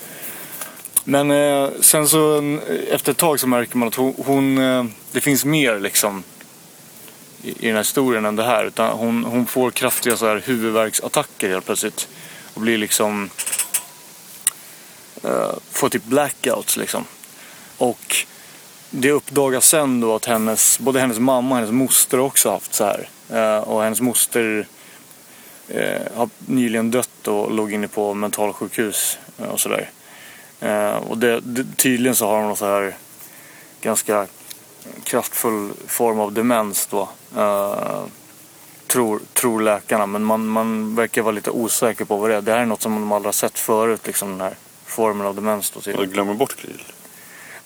Men 1.10 1.30
eh, 1.30 1.70
sen 1.80 2.08
så 2.08 2.42
efter 2.90 3.12
ett 3.12 3.18
tag 3.18 3.40
så 3.40 3.46
märker 3.46 3.76
man 3.76 3.88
att 3.88 3.94
hon, 3.94 4.14
hon 4.26 4.58
eh, 4.58 4.84
det 5.12 5.20
finns 5.20 5.44
mer 5.44 5.80
liksom 5.80 6.22
i, 7.42 7.50
i 7.50 7.66
den 7.66 7.74
här 7.74 7.82
historien 7.82 8.24
än 8.24 8.36
det 8.36 8.44
här. 8.44 8.64
Utan 8.64 8.98
hon, 8.98 9.24
hon 9.24 9.46
får 9.46 9.70
kraftiga 9.70 10.16
så 10.16 10.26
här 10.26 10.42
huvudvärksattacker 10.46 11.48
helt 11.48 11.66
plötsligt. 11.66 12.08
Och 12.54 12.60
blir 12.60 12.78
liksom, 12.78 13.30
eh, 15.22 15.52
får 15.70 15.88
typ 15.88 16.04
blackouts 16.04 16.76
liksom. 16.76 17.04
Och 17.78 18.16
det 18.90 19.10
uppdagas 19.10 19.68
sen 19.68 20.00
då 20.00 20.14
att 20.14 20.24
hennes, 20.24 20.78
både 20.78 21.00
hennes 21.00 21.18
mamma 21.18 21.50
och 21.50 21.56
hennes 21.56 21.72
moster 21.72 22.20
också 22.20 22.48
har 22.48 22.54
haft 22.54 22.74
så 22.74 22.84
här. 22.84 23.08
Eh, 23.30 23.68
och 23.68 23.82
hennes 23.82 24.00
moster 24.00 24.66
eh, 25.68 26.02
har 26.14 26.28
nyligen 26.38 26.90
dött 26.90 27.28
och 27.28 27.54
låg 27.54 27.72
inne 27.72 27.88
på 27.88 28.14
mentalsjukhus 28.14 29.18
eh, 29.38 29.48
och 29.48 29.60
sådär. 29.60 29.90
Eh, 30.60 30.96
och 30.96 31.18
det, 31.18 31.40
det, 31.40 31.76
tydligen 31.76 32.16
så 32.16 32.26
har 32.26 32.36
hon 32.36 32.46
någon 32.46 32.56
så 32.56 32.66
här 32.66 32.96
ganska 33.80 34.26
kraftfull 35.04 35.70
form 35.86 36.20
av 36.20 36.32
demens 36.32 36.86
då. 36.90 37.08
Eh, 37.36 38.02
tror, 38.86 39.20
tror 39.34 39.62
läkarna, 39.62 40.06
men 40.06 40.24
man, 40.24 40.46
man 40.46 40.94
verkar 40.94 41.22
vara 41.22 41.32
lite 41.32 41.50
osäker 41.50 42.04
på 42.04 42.16
vad 42.16 42.30
det 42.30 42.36
är. 42.36 42.40
Det 42.40 42.52
här 42.52 42.58
är 42.60 42.66
något 42.66 42.82
som 42.82 42.94
de 42.94 43.12
aldrig 43.12 43.26
har 43.28 43.32
sett 43.32 43.58
förut, 43.58 44.06
liksom 44.06 44.30
den 44.30 44.40
här 44.40 44.54
formen 44.86 45.26
av 45.26 45.34
demens 45.34 45.70
då 45.70 45.80
tydligen. 45.80 46.10
Glömmer 46.10 46.34
bort 46.34 46.56
grejer. 46.62 46.84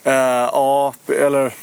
Eh, 0.05 0.49
ja, 0.53 0.95
eller... 1.09 1.55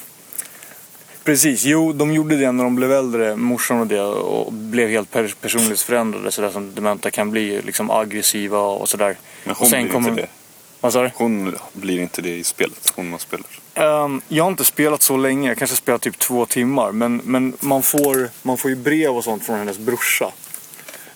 Precis, 1.23 1.63
jo 1.63 1.93
de 1.93 2.13
gjorde 2.13 2.37
det 2.37 2.51
när 2.51 2.63
de 2.63 2.75
blev 2.75 2.91
äldre, 2.91 3.35
morsan 3.35 3.79
och 3.79 3.87
det, 3.87 4.01
och 4.01 4.53
blev 4.53 4.89
helt 4.89 5.11
per- 5.11 5.35
personlighetsförändrade 5.41 6.31
sådär 6.31 6.49
som 6.49 6.75
dementa 6.75 7.11
kan 7.11 7.31
bli, 7.31 7.61
liksom 7.61 7.91
aggressiva 7.91 8.59
och 8.59 8.89
sådär. 8.89 9.17
Men 9.43 9.51
Och 9.51 9.57
hon 9.57 9.69
sen 9.69 9.83
blir 9.83 9.93
kommer- 9.93 10.09
inte 10.09 10.21
det. 10.21 10.27
Vad 10.81 10.93
sa 10.93 11.03
du? 11.03 11.11
Hon 11.15 11.55
blir 11.73 11.99
inte 11.99 12.21
det 12.21 12.37
i 12.37 12.43
spelet. 12.43 12.93
Hon 12.95 13.09
man 13.09 13.19
spelar. 13.19 13.47
Ehm, 13.73 14.21
jag 14.27 14.43
har 14.43 14.51
inte 14.51 14.65
spelat 14.65 15.01
så 15.01 15.17
länge, 15.17 15.49
jag 15.49 15.57
kanske 15.57 15.75
spelat 15.75 16.01
typ 16.01 16.19
två 16.19 16.45
timmar. 16.45 16.91
Men, 16.91 17.21
men 17.23 17.53
man, 17.59 17.83
får, 17.83 18.29
man 18.41 18.57
får 18.57 18.71
ju 18.71 18.75
brev 18.75 19.17
och 19.17 19.23
sånt 19.23 19.45
från 19.45 19.57
hennes 19.57 19.77
brorsa. 19.77 20.31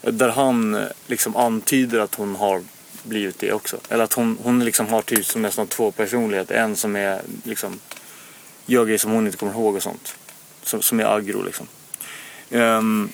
Där 0.01 0.29
han 0.29 0.75
eh, 0.75 0.83
liksom 1.07 1.35
antyder 1.35 1.99
att 1.99 2.15
hon 2.15 2.35
har 2.35 2.61
blivit 3.03 3.39
det 3.39 3.51
också. 3.51 3.77
Eller 3.89 4.03
att 4.03 4.13
hon, 4.13 4.37
hon 4.43 4.65
liksom 4.65 4.87
har 4.87 5.01
typ 5.01 5.25
som 5.25 5.41
nästan 5.41 5.67
två 5.67 5.91
personligheter. 5.91 6.55
En 6.55 6.75
som 6.75 6.95
är 6.95 7.21
liksom 7.43 7.79
gör 8.65 8.85
grejer 8.85 8.97
som 8.97 9.11
hon 9.11 9.25
inte 9.25 9.37
kommer 9.37 9.53
ihåg 9.53 9.75
och 9.75 9.83
sånt. 9.83 10.15
Som, 10.63 10.81
som 10.81 10.99
är 10.99 11.15
aggro 11.15 11.43
liksom. 11.43 11.67
Ehm, 12.51 13.09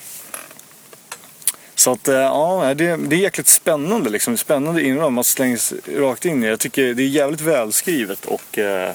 så 1.81 1.91
att 1.91 2.07
eh, 2.07 2.15
ja, 2.15 2.73
det, 2.75 2.95
det 2.95 3.15
är 3.15 3.19
jäkligt 3.19 3.47
spännande 3.47 4.09
liksom. 4.09 4.37
Spännande 4.37 4.83
inram, 4.83 5.13
man 5.13 5.23
slängs 5.23 5.73
rakt 5.95 6.25
in 6.25 6.37
i 6.37 6.45
det. 6.45 6.49
Jag 6.49 6.59
tycker 6.59 6.93
det 6.93 7.03
är 7.03 7.07
jävligt 7.07 7.41
välskrivet 7.41 8.25
och, 8.25 8.57
eh, 8.57 8.93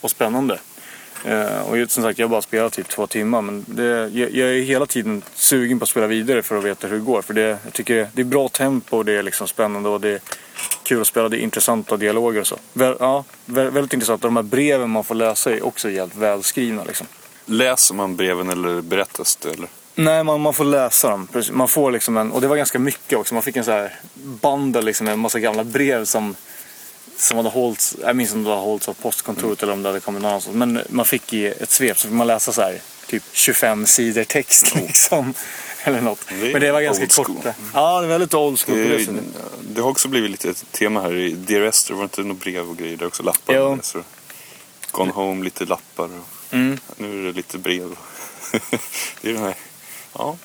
och 0.00 0.10
spännande. 0.10 0.58
Eh, 1.24 1.60
och 1.60 1.90
som 1.90 2.02
sagt, 2.02 2.18
jag 2.18 2.26
har 2.26 2.30
bara 2.30 2.42
spelat 2.42 2.72
typ 2.72 2.88
två 2.88 3.06
timmar 3.06 3.42
men 3.42 3.64
det, 3.68 4.10
jag, 4.12 4.30
jag 4.30 4.48
är 4.48 4.62
hela 4.62 4.86
tiden 4.86 5.22
sugen 5.34 5.78
på 5.78 5.82
att 5.82 5.88
spela 5.88 6.06
vidare 6.06 6.42
för 6.42 6.58
att 6.58 6.64
veta 6.64 6.86
hur 6.86 6.94
det 6.94 7.04
går. 7.04 7.22
För 7.22 7.34
det, 7.34 7.58
jag 7.64 7.72
tycker 7.72 8.08
det 8.12 8.22
är 8.22 8.24
bra 8.24 8.48
tempo 8.48 8.96
och 8.96 9.04
det 9.04 9.12
är 9.12 9.22
liksom 9.22 9.48
spännande 9.48 9.88
och 9.88 10.00
det 10.00 10.08
är 10.08 10.20
kul 10.82 11.00
att 11.00 11.06
spela. 11.06 11.28
Det 11.28 11.36
är 11.36 11.40
intressanta 11.40 11.96
dialoger 11.96 12.40
och 12.40 12.46
så. 12.46 12.56
Väl, 12.72 12.96
ja, 13.00 13.24
väldigt 13.46 13.92
intressant. 13.92 14.24
Och 14.24 14.28
de 14.28 14.36
här 14.36 14.42
breven 14.42 14.90
man 14.90 15.04
får 15.04 15.14
läsa 15.14 15.52
är 15.52 15.66
också 15.66 15.90
jävligt 15.90 16.18
välskrivna 16.18 16.84
liksom. 16.84 17.06
Läser 17.46 17.94
man 17.94 18.16
breven 18.16 18.50
eller 18.50 18.80
berättas 18.80 19.36
det? 19.36 19.50
Eller? 19.50 19.68
Nej, 19.94 20.24
man, 20.24 20.40
man 20.40 20.54
får 20.54 20.64
läsa 20.64 21.10
dem. 21.10 21.28
Man 21.52 21.68
får 21.68 21.90
liksom 21.92 22.16
en, 22.16 22.32
och 22.32 22.40
det 22.40 22.46
var 22.46 22.56
ganska 22.56 22.78
mycket 22.78 23.18
också. 23.18 23.34
Man 23.34 23.42
fick 23.42 23.56
en 23.56 23.64
så 23.64 23.70
här 23.70 24.00
bundle 24.14 24.82
liksom 24.82 25.04
med 25.04 25.12
en 25.12 25.18
massa 25.18 25.38
gamla 25.40 25.64
brev 25.64 26.04
som, 26.04 26.36
som 27.16 27.36
hade 27.36 27.48
hållits, 27.48 27.96
jag 28.02 28.16
minns 28.16 28.30
inte 28.30 28.38
om 28.38 28.44
det 28.44 28.50
hade 28.50 28.62
hållits 28.62 28.88
av 28.88 28.94
postkontoret 28.94 29.62
eller 29.62 29.72
om 29.72 29.82
det 29.82 29.88
hade 29.88 30.00
kommit 30.00 30.22
någon 30.22 30.28
annanstans. 30.30 30.56
Men 30.56 30.80
man 30.88 31.04
fick 31.04 31.32
i 31.32 31.46
ett 31.46 31.70
svep 31.70 31.98
så 31.98 32.08
fick 32.08 32.16
man 32.16 32.26
läsa 32.26 32.52
så 32.52 32.62
här 32.62 32.80
typ 33.06 33.22
25 33.32 33.86
sidor 33.86 34.24
text 34.24 34.74
liksom. 34.74 35.34
Eller 35.84 36.00
något. 36.00 36.20
Det 36.28 36.52
Men 36.52 36.60
det 36.60 36.72
var 36.72 36.80
ganska 36.80 37.06
korta. 37.06 37.54
Ja, 37.74 38.00
det 38.00 38.06
var 38.06 38.12
väldigt 38.12 38.34
old 38.34 38.60
school 38.60 38.76
på 38.82 38.88
det 38.88 38.96
Det, 38.98 39.04
sättet. 39.04 39.24
det 39.62 39.80
har 39.80 39.90
också 39.90 40.08
blivit 40.08 40.30
lite 40.30 40.50
ett 40.50 40.64
tema 40.72 41.02
här 41.02 41.14
i 41.14 41.30
Dear 41.30 41.62
Esther. 41.62 41.94
Var 41.94 42.00
det 42.00 42.04
inte 42.04 42.20
några 42.20 42.34
brev 42.34 42.70
och 42.70 42.76
grejer? 42.76 42.96
Det 42.96 43.04
är 43.04 43.06
också 43.06 43.22
lappar. 43.22 43.54
Jo. 43.54 43.76
läser. 43.76 44.02
Gone 44.90 45.12
Home, 45.12 45.44
lite 45.44 45.64
lappar. 45.64 46.04
Och 46.04 46.54
Mm. 46.54 46.78
Nu 46.96 47.20
är 47.20 47.24
det 47.24 47.32
lite 47.32 47.58
brev. 47.58 47.96
det 49.20 49.28
är 49.28 49.32
den 49.32 49.42
här... 49.42 49.54
Ja. 50.18 50.36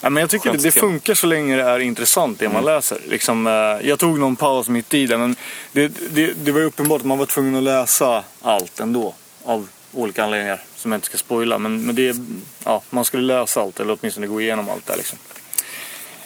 Ja, 0.00 0.10
men 0.10 0.20
jag 0.20 0.30
tycker 0.30 0.50
Skönt 0.50 0.62
det 0.62 0.70
funkar 0.70 1.14
så 1.14 1.26
länge 1.26 1.56
det 1.56 1.62
är 1.62 1.78
intressant 1.78 2.38
det 2.38 2.48
man 2.48 2.64
läser. 2.64 2.98
Liksom, 3.08 3.46
eh, 3.46 3.88
jag 3.88 3.98
tog 3.98 4.18
någon 4.18 4.36
paus 4.36 4.68
mitt 4.68 4.94
i 4.94 5.06
det 5.06 5.18
men 5.18 5.36
det, 5.72 5.88
det, 5.88 6.32
det 6.32 6.52
var 6.52 6.60
uppenbart 6.60 7.00
att 7.00 7.06
man 7.06 7.18
var 7.18 7.26
tvungen 7.26 7.56
att 7.56 7.62
läsa 7.62 8.24
allt 8.42 8.80
ändå. 8.80 9.14
Av 9.44 9.68
olika 9.92 10.24
anledningar 10.24 10.60
som 10.76 10.92
jag 10.92 10.96
inte 10.96 11.06
ska 11.06 11.16
spoila. 11.18 11.58
Men, 11.58 11.86
men 11.86 11.94
det, 11.94 12.16
ja, 12.64 12.82
man 12.90 13.04
skulle 13.04 13.22
läsa 13.22 13.60
allt 13.60 13.80
eller 13.80 13.96
åtminstone 14.00 14.26
gå 14.26 14.40
igenom 14.40 14.70
allt 14.70 14.86
där 14.86 14.96
liksom. 14.96 15.18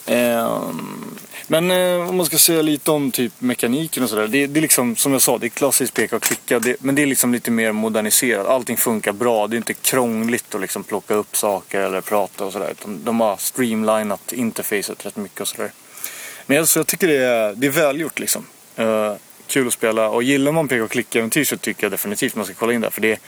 Ehm, 0.06 1.18
men 1.50 1.70
eh, 1.70 2.08
om 2.08 2.16
man 2.16 2.26
ska 2.26 2.38
säga 2.38 2.62
lite 2.62 2.90
om 2.90 3.10
typ 3.10 3.32
mekaniken 3.38 4.02
och 4.02 4.08
sådär. 4.10 4.28
Det, 4.28 4.46
det 4.46 4.60
är 4.60 4.62
liksom 4.62 4.96
som 4.96 5.12
jag 5.12 5.22
sa, 5.22 5.38
det 5.38 5.46
är 5.46 5.48
klassiskt 5.48 5.94
peka 5.94 6.16
och 6.16 6.22
klicka. 6.22 6.58
Det, 6.58 6.76
men 6.80 6.94
det 6.94 7.02
är 7.02 7.06
liksom 7.06 7.32
lite 7.32 7.50
mer 7.50 7.72
moderniserat. 7.72 8.46
Allting 8.46 8.76
funkar 8.76 9.12
bra. 9.12 9.46
Det 9.46 9.54
är 9.54 9.58
inte 9.58 9.74
krångligt 9.74 10.54
att 10.54 10.60
liksom 10.60 10.84
plocka 10.84 11.14
upp 11.14 11.36
saker 11.36 11.80
eller 11.80 12.00
prata 12.00 12.44
och 12.44 12.52
sådär. 12.52 12.74
De 12.86 13.20
har 13.20 13.36
streamlinat 13.36 14.32
interfacet 14.32 15.06
rätt 15.06 15.16
mycket 15.16 15.40
och 15.40 15.48
sådär. 15.48 15.70
Men 16.46 16.58
alltså, 16.58 16.78
jag 16.78 16.86
tycker 16.86 17.08
det 17.08 17.24
är, 17.24 17.54
det 17.54 17.66
är 17.66 17.70
välgjort 17.70 18.18
liksom. 18.18 18.46
Eh, 18.76 19.14
kul 19.46 19.66
att 19.66 19.72
spela. 19.72 20.08
Och 20.08 20.22
gillar 20.22 20.52
man 20.52 20.68
peka 20.68 20.84
och 20.84 20.90
klicka-äventyr 20.90 21.44
så 21.44 21.56
tycker 21.56 21.84
jag 21.84 21.92
definitivt 21.92 22.34
man 22.34 22.44
ska 22.44 22.54
kolla 22.54 22.72
in 22.72 22.80
det. 22.80 22.90
För 22.90 23.00
det, 23.00 23.12
eh, 23.12 23.18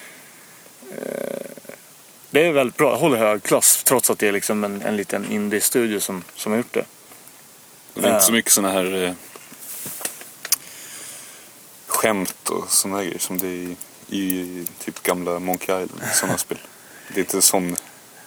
det 2.31 2.47
är 2.47 2.53
väldigt 2.53 2.77
bra. 2.77 2.97
Håller 2.97 3.17
hög 3.17 3.43
klass 3.43 3.85
trots 3.85 4.11
att 4.11 4.19
det 4.19 4.29
är 4.29 4.33
liksom 4.33 4.65
en, 4.65 4.83
en 4.83 4.97
liten 4.97 5.31
indie-studio 5.31 6.01
som, 6.01 6.25
som 6.35 6.53
har 6.53 6.57
gjort 6.57 6.75
det. 6.75 6.85
Det 7.95 8.01
är 8.01 8.05
inte 8.05 8.09
Ja. 8.11 8.21
så 8.21 8.33
mycket 8.33 8.53
såna 8.53 8.71
här 8.73 9.05
eh, 9.05 9.13
skämt 11.87 12.49
och 12.49 12.65
här 12.85 13.03
grejer 13.03 13.19
som 13.19 13.39
det 13.39 13.47
är 13.47 13.51
i, 13.51 13.77
i 14.09 14.67
typ 14.85 15.03
gamla 15.03 15.39
Monkey 15.39 15.83
Island. 15.83 16.03
Sådana 16.15 16.39
spel. 16.47 16.59
Det 17.09 17.21
är 17.21 17.21
inte 17.21 17.43
sån, 17.43 17.77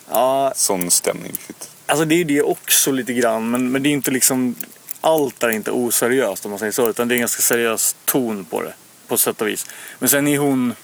Ja, 0.10 0.54
sån 0.56 0.92
stämning 0.92 1.32
riktigt. 1.32 1.70
Alltså 1.86 2.06
det 2.06 2.16
är 2.16 2.26
det 2.26 2.42
också 2.42 2.92
lite 2.92 3.14
grann, 3.14 3.52
men, 3.52 3.72
men 3.72 3.84
det 3.84 3.90
är 3.90 3.92
inte 3.92 4.12
liksom... 4.12 4.56
Allt 5.02 5.44
är 5.44 5.50
inte 5.50 5.72
oseriöst 5.72 6.46
om 6.46 6.52
man 6.52 6.60
säger 6.60 6.72
så, 6.72 6.90
utan 6.90 7.08
det 7.08 7.14
är 7.14 7.16
en 7.16 7.22
ganska 7.22 7.42
seriös 7.42 7.96
ton 8.06 8.46
på 8.46 8.62
det. 8.62 8.74
På 9.08 9.18
sätt 9.18 9.42
och 9.42 9.48
vis. 9.48 9.66
Men 10.00 10.10
sen 10.10 10.28
är 10.28 10.38
hon... 10.38 10.76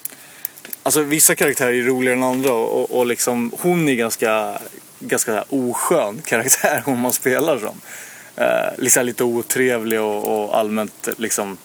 Alltså 0.84 1.02
vissa 1.02 1.36
karaktärer 1.36 1.74
är 1.74 1.82
roligare 1.84 2.18
än 2.18 2.24
andra 2.24 2.54
och, 2.54 2.92
och, 2.92 3.06
liksom 3.06 3.52
hon 3.60 3.90
är 3.90 3.94
ganska, 3.94 4.60
ganska 5.00 5.46
oskön 5.50 6.22
karaktär 6.26 6.82
hon 6.86 7.00
man 7.00 7.14
spelar 7.14 7.60
som. 7.60 7.82
Eh, 8.40 8.74
liksom 8.78 9.06
lite 9.06 9.24
otrevlig 9.24 10.02
och, 10.02 10.44
och 10.44 10.58
allmänt 10.58 11.08
liksom 11.18 11.58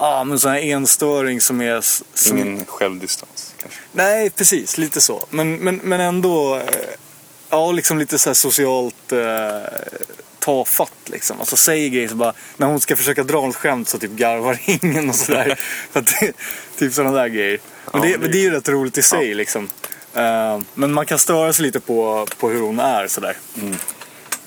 Ja, 0.00 0.24
men 0.24 0.38
sån 0.38 0.50
här 0.50 0.60
enstöring 0.60 1.40
som 1.40 1.60
är... 1.60 1.80
Som, 2.14 2.38
Ingen 2.38 2.66
självdistans 2.66 3.54
kanske. 3.60 3.80
Nej, 3.92 4.30
precis. 4.30 4.78
Lite 4.78 5.00
så. 5.00 5.26
Men, 5.30 5.54
men, 5.54 5.76
men 5.76 6.00
ändå, 6.00 6.56
eh, 6.56 6.62
ja, 7.50 7.72
liksom 7.72 7.98
lite 7.98 8.18
så 8.18 8.34
socialt 8.34 9.12
eh, 9.12 9.18
tafatt 10.38 10.92
liksom. 11.06 11.40
Alltså 11.40 11.56
säger 11.56 11.88
grejer 11.88 12.08
så 12.08 12.14
bara, 12.14 12.32
när 12.56 12.66
hon 12.66 12.80
ska 12.80 12.96
försöka 12.96 13.22
dra 13.22 13.46
något 13.46 13.56
skämt 13.56 13.88
så 13.88 13.98
typ 13.98 14.10
garvar 14.10 14.58
ingen 14.64 15.08
och 15.08 15.14
sådär. 15.14 15.60
Typ 16.78 16.92
sådana 16.92 17.18
där 17.18 17.28
grejer. 17.28 17.60
Men, 17.92 18.02
Ja, 18.02 18.08
det, 18.08 18.18
men 18.18 18.30
det 18.30 18.38
är 18.38 18.42
ju 18.42 18.50
rätt 18.50 18.68
roligt 18.68 18.98
i 18.98 19.02
sig 19.02 19.34
liksom. 19.34 19.68
Eh, 20.14 20.60
men 20.74 20.92
man 20.92 21.06
kan 21.06 21.18
störa 21.18 21.52
sig 21.52 21.64
lite 21.64 21.80
på, 21.80 22.26
på 22.38 22.50
hur 22.50 22.60
hon 22.60 22.80
är 22.80 23.06
sådär. 23.06 23.36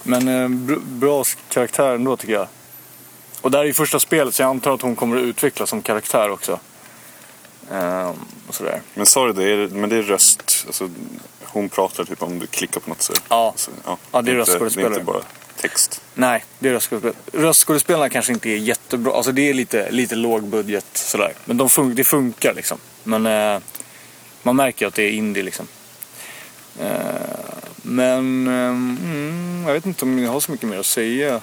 Men 0.04 0.28
eh, 0.28 0.48
br- 0.48 0.80
bra 0.86 1.24
karaktär 1.50 1.96
ändå 1.96 2.18
tycker 2.18 2.34
jag. 2.34 2.48
Och 3.42 3.52
det 3.52 3.58
här 3.58 3.64
är 3.64 3.68
ju 3.68 3.74
första 3.74 4.00
spelet 4.00 4.36
så 4.36 4.42
jag 4.42 4.50
antar 4.50 4.74
att 4.74 4.82
hon 4.82 4.96
kommer 4.96 5.18
att 5.18 5.24
utvecklas 5.24 5.70
som 5.70 5.82
karaktär 5.82 6.30
också. 6.32 6.60
Eh, 7.72 8.12
och 8.48 8.56
sådär. 8.56 8.82
Men 8.94 9.06
sa 9.06 9.26
du 9.28 9.34
det? 9.34 9.44
Är 9.44 9.68
Men 9.68 9.90
det 9.90 9.96
är 9.96 10.02
röst. 10.04 10.64
Alltså, 10.68 10.90
hon 11.44 11.70
pratar 11.70 12.04
typ 12.06 12.24
om 12.24 12.40
du 12.40 12.48
klickar 12.48 12.80
på 12.80 12.90
något 12.90 13.02
så. 13.02 13.14
Ja. 13.30 13.54
Så, 13.56 13.72
Ja, 13.86 13.98
det 14.12 14.18
är 14.18 14.20
inte- 14.20 14.32
Det 14.32 14.32
är 14.32 14.36
röstskådespelare. 14.38 14.94
inte 14.94 15.04
bara 15.06 15.22
text. 15.62 16.02
Nej, 16.14 16.46
det 16.60 16.70
är 16.70 16.74
röstskådespel. 16.74 17.14
Röstskådespelarna 17.42 18.10
kanske 18.10 18.34
inte 18.34 18.50
är 18.50 18.58
jättebra. 18.58 19.14
Alltså 19.14 19.32
det 19.32 19.50
är 19.50 19.54
lite, 19.54 19.92
lite 19.92 20.16
låg 20.16 20.44
budget 20.44 20.86
sådär. 20.94 21.34
Men 21.46 21.58
de 21.58 21.68
fun- 21.68 21.94
det 21.94 22.04
funkar 22.04 22.54
liksom. 22.54 22.78
Men 23.04 23.26
eh, 23.26 23.60
man 24.44 24.56
märker 24.56 24.88
att 24.88 24.94
det 24.94 25.04
är 25.04 25.12
indie 25.12 25.44
liksom. 25.44 25.68
Eh, 26.80 27.64
men 27.82 28.48
ehm, 28.48 28.98
mm, 29.04 29.64
jag 29.68 29.74
vet 29.74 29.86
inte 29.86 30.06
om 30.06 30.20
jag 30.20 30.32
har 30.32 30.40
så 30.40 30.52
mycket 30.52 30.70
mer 30.70 30.80
att 30.80 30.86
säga. 30.86 31.42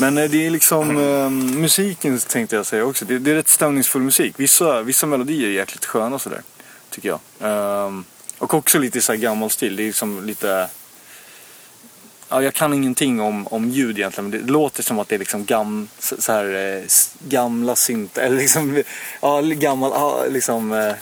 Men 0.00 0.18
eh, 0.18 0.30
det 0.30 0.46
är 0.46 0.50
liksom 0.50 0.96
eh, 0.96 1.30
musiken 1.58 2.18
tänkte 2.18 2.56
jag 2.56 2.66
säga 2.66 2.84
också. 2.84 3.04
Det, 3.04 3.18
det 3.18 3.30
är 3.30 3.34
rätt 3.34 3.48
stämningsfull 3.48 4.02
musik. 4.02 4.34
Vissa, 4.36 4.82
vissa 4.82 5.06
melodier 5.06 5.48
är 5.48 5.52
jäkligt 5.52 5.84
sköna 5.84 6.18
sådär. 6.18 6.42
Tycker 6.90 7.08
jag. 7.08 7.20
Um, 7.86 8.04
och 8.38 8.54
också 8.54 8.78
lite 8.78 9.00
så 9.00 9.12
här 9.12 9.18
gammal 9.18 9.50
stil. 9.50 9.76
Det 9.76 9.82
är 9.82 9.86
liksom 9.86 10.26
lite... 10.26 10.68
Ja, 12.28 12.42
jag 12.42 12.54
kan 12.54 12.74
ingenting 12.74 13.20
om, 13.20 13.46
om 13.46 13.70
ljud 13.70 13.98
egentligen, 13.98 14.30
men 14.30 14.40
det 14.40 14.52
låter 14.52 14.82
som 14.82 14.98
att 14.98 15.08
det 15.08 15.14
är 15.14 15.18
liksom 15.18 15.44
gam, 15.44 15.88
så 15.98 16.22
så 16.22 16.32
här, 16.32 16.76
eh, 16.76 16.84
gamla 17.28 17.76
synt 17.76 18.18
eller 18.18 18.36
liksom, 18.36 18.82
ja, 19.20 19.40
gammal, 19.40 19.90
ja, 19.94 20.24
liksom, 20.30 20.72
eh, 20.72 20.94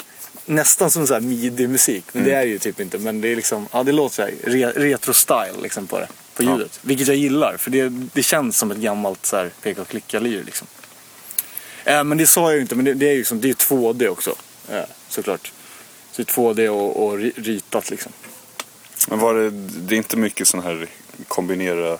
nästan 0.46 0.90
som 0.90 1.07
så 1.07 1.14
här 1.14 1.20
midi-musik. 1.20 2.04
Men 2.12 2.24
det 2.24 2.33
är 2.33 2.40
det 2.44 2.50
ju 2.50 2.59
typ 2.59 2.80
inte, 2.80 2.98
men 2.98 3.20
det 3.20 3.28
är 3.28 3.37
liksom, 3.37 3.68
ja 3.72 3.83
det 3.83 3.92
låter 3.92 4.14
så 4.14 4.22
här 4.22 4.35
re, 4.44 4.72
retro-style 4.72 5.62
liksom 5.62 5.87
på 5.87 5.98
det, 6.00 6.09
på 6.35 6.42
Ja. 6.42 6.50
ljudet. 6.52 6.78
Vilket 6.83 7.07
jag 7.09 7.16
gillar, 7.16 7.57
för 7.57 7.70
det, 7.70 7.88
det 7.88 8.22
känns 8.22 8.59
som 8.59 8.70
ett 8.70 8.78
gammalt 8.78 9.26
så 9.26 9.37
här 9.37 9.50
peka 9.62 9.80
och 9.83 9.88
klicka-lir 9.88 10.44
liksom. 10.44 10.66
Eh, 11.85 12.04
men 12.04 12.18
det 12.18 12.26
sa 12.26 12.42
jag 12.50 12.54
ju 12.54 12.61
inte, 12.61 12.74
men 12.74 12.85
det, 12.85 12.94
det 12.94 13.09
är 13.09 13.14
ju 13.14 13.24
som, 13.24 13.40
det 13.40 13.46
är 13.46 13.48
ju 13.48 13.54
2D 13.54 14.09
också, 14.09 14.35
eh, 14.70 14.85
såklart. 15.09 15.52
Så 16.12 16.22
det 16.22 16.30
är 16.30 16.35
2D 16.35 16.68
och, 16.68 17.04
och 17.07 17.18
ri- 17.18 17.33
ritat 17.37 17.90
liksom. 17.90 18.12
Men 19.09 19.18
var 19.18 19.35
det, 19.35 19.50
det 19.50 19.94
är 19.94 19.96
inte 19.96 20.16
mycket 20.16 20.48
sån 20.48 20.62
här 20.62 20.87
kombinera 21.28 21.98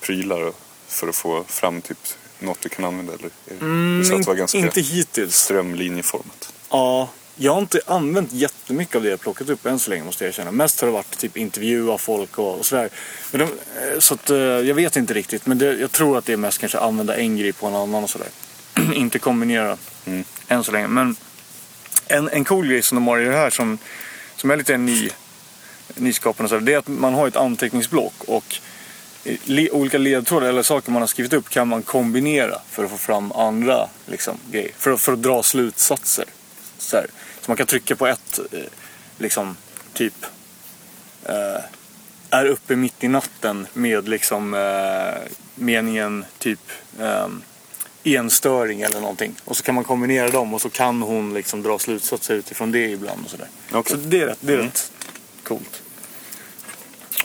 prylar 0.00 0.52
för 0.88 1.08
att 1.08 1.16
få 1.16 1.44
fram 1.48 1.80
typ 1.82 1.98
något 2.38 2.60
du 2.60 2.68
kan 2.68 2.84
använda 2.84 3.12
eller? 3.12 3.30
Det 3.44 3.54
Mm, 3.60 4.04
så 4.04 4.14
att 4.14 4.20
det 4.22 4.26
var 4.26 4.34
ganska 4.34 4.58
inte 4.58 4.80
hittills. 4.80 5.36
strömlinjeformat? 5.36 6.52
Ja, 6.70 7.10
jag 7.36 7.52
har 7.52 7.60
inte 7.60 7.80
använt 7.86 8.32
jättemycket 8.32 8.96
av 8.96 9.02
det 9.02 9.08
jag 9.10 9.20
plockat 9.20 9.48
upp 9.48 9.66
än 9.66 9.78
så 9.78 9.90
länge 9.90 10.04
måste 10.04 10.24
jag 10.24 10.28
erkänna. 10.28 10.50
Mest 10.50 10.80
har 10.80 10.88
det 10.88 10.92
varit 10.92 11.18
typ 11.18 11.36
intervjua 11.36 11.98
folk 11.98 12.38
och, 12.38 12.58
och 12.58 12.66
sådär. 12.66 12.88
Men 13.30 13.38
de, 13.40 13.44
eh, 13.44 13.98
så 13.98 14.14
att, 14.14 14.30
eh, 14.30 14.36
jag 14.38 14.74
vet 14.74 14.96
inte 14.96 15.14
riktigt, 15.14 15.46
men 15.46 15.58
det, 15.58 15.74
jag 15.74 15.92
tror 15.92 16.18
att 16.18 16.24
det 16.24 16.32
är 16.32 16.36
mest 16.36 16.58
kanske 16.58 16.78
använda 16.78 17.16
en 17.16 17.36
grej 17.36 17.52
på 17.52 17.66
en 17.66 17.74
annan 17.74 18.04
och 18.04 18.10
sådär. 18.10 18.28
inte 18.94 19.18
kombinera 19.18 19.76
Mm. 20.04 20.24
än 20.48 20.64
så 20.64 20.72
länge. 20.72 20.86
Men 20.88 21.16
en, 22.06 22.28
en 22.28 22.44
cool 22.44 22.66
grej 22.68 22.82
som 22.82 22.96
de 22.96 23.06
har 23.06 23.18
i 23.18 23.24
det 23.24 23.32
här 23.36 23.50
som, 23.50 23.78
som 24.36 24.50
är 24.50 24.56
lite 24.56 24.76
ny, 24.76 25.10
nyskapande, 25.94 26.48
så 26.48 26.54
där, 26.54 26.60
det 26.60 26.74
är 26.74 26.78
att 26.78 26.88
man 26.88 27.14
har 27.14 27.28
ett 27.28 27.36
anteckningsblock 27.36 28.14
och 28.26 28.56
le, 29.44 29.70
olika 29.70 29.98
ledtrådar 29.98 30.48
eller 30.48 30.62
saker 30.62 30.90
man 30.92 31.02
har 31.02 31.06
skrivit 31.06 31.32
upp 31.32 31.48
kan 31.50 31.68
man 31.68 31.82
kombinera 31.82 32.58
för 32.70 32.84
att 32.84 32.90
få 32.90 32.96
fram 32.96 33.32
andra 33.32 33.88
liksom, 34.06 34.38
grejer. 34.50 34.70
För, 34.78 34.90
att- 34.90 35.00
för 35.00 35.12
att 35.12 35.22
dra 35.22 35.42
slutsatser. 35.42 36.24
Så, 36.78 36.96
här. 36.96 37.06
Så 37.42 37.50
man 37.50 37.56
kan 37.56 37.66
trycka 37.66 37.96
på 37.96 38.06
ett, 38.06 38.40
eh, 38.52 38.60
liksom, 39.18 39.56
typ 39.92 40.14
eh, 41.24 41.64
är 42.30 42.46
uppe 42.46 42.76
mitt 42.76 43.04
i 43.04 43.08
natten 43.08 43.66
med 43.72 44.08
liksom 44.08 44.54
eh, 44.54 45.30
meningen 45.54 46.24
typ 46.38 46.60
eh, 47.00 47.26
enstöring 48.04 48.82
eller 48.82 49.00
någonting. 49.00 49.34
Och 49.44 49.56
så 49.56 49.62
kan 49.62 49.74
man 49.74 49.84
kombinera 49.84 50.28
dem 50.30 50.54
och 50.54 50.60
så 50.60 50.70
kan 50.70 51.02
hon 51.02 51.34
liksom 51.34 51.62
dra 51.62 51.78
slutsatser 51.78 52.34
utifrån 52.34 52.72
det 52.72 52.84
ibland 52.90 53.24
och 53.24 53.30
sådär. 53.30 53.48
Okej. 53.72 53.90
Så 53.90 53.96
det 54.08 54.20
är 54.20 54.26
rätt, 54.26 54.38
det 54.40 54.52
är 54.52 54.58
rätt 54.58 54.92
coolt. 55.42 55.82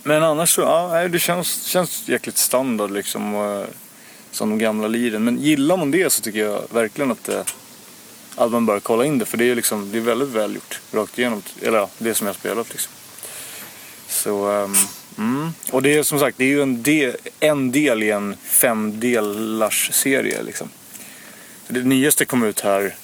Men 0.03 0.23
annars 0.23 0.55
så, 0.55 0.61
ja, 0.61 1.07
det 1.07 1.19
känns, 1.19 1.63
känns 1.63 2.07
jäkligt 2.07 2.37
standard 2.37 2.91
liksom. 2.91 3.35
eh, 3.35 3.65
Som 4.31 4.49
de 4.49 4.59
gamla 4.59 4.87
liren. 4.87 5.23
Men 5.23 5.37
gillar 5.37 5.77
man 5.77 5.91
det 5.91 6.09
så 6.13 6.21
tycker 6.21 6.39
jag 6.39 6.63
verkligen 6.73 7.11
att, 7.11 7.29
eh, 7.29 7.41
att 8.37 8.51
man 8.51 8.65
bör 8.65 8.79
kolla 8.79 9.05
in 9.05 9.17
det. 9.17 9.25
För 9.25 9.37
det 9.37 9.49
är 9.49 9.55
liksom, 9.55 9.91
det 9.91 9.97
är 9.97 10.01
väldigt 10.01 10.29
välgjort 10.29 10.79
rakt 10.91 11.19
igenom. 11.19 11.41
Eller 11.61 11.77
ja, 11.77 11.89
det 11.97 12.13
som 12.13 12.27
jag 12.27 12.35
spelat 12.35 12.69
liksom. 12.69 12.91
Så, 14.07 14.49
ehm, 14.49 14.75
mm. 15.17 15.49
Och 15.71 15.81
det 15.81 15.97
är 15.97 16.03
som 16.03 16.19
sagt, 16.19 16.37
det 16.37 16.43
är 16.43 16.47
ju 16.49 16.61
en 16.61 16.83
del, 16.83 17.15
en 17.39 17.71
del 17.71 18.03
i 18.03 18.11
en 18.11 18.35
femdelars 18.43 19.89
serie 19.93 20.43
liksom. 20.43 20.69
Det 21.67 21.83
nyaste 21.83 22.25
kom 22.25 22.43
ut 22.43 22.59
här, 22.59 22.95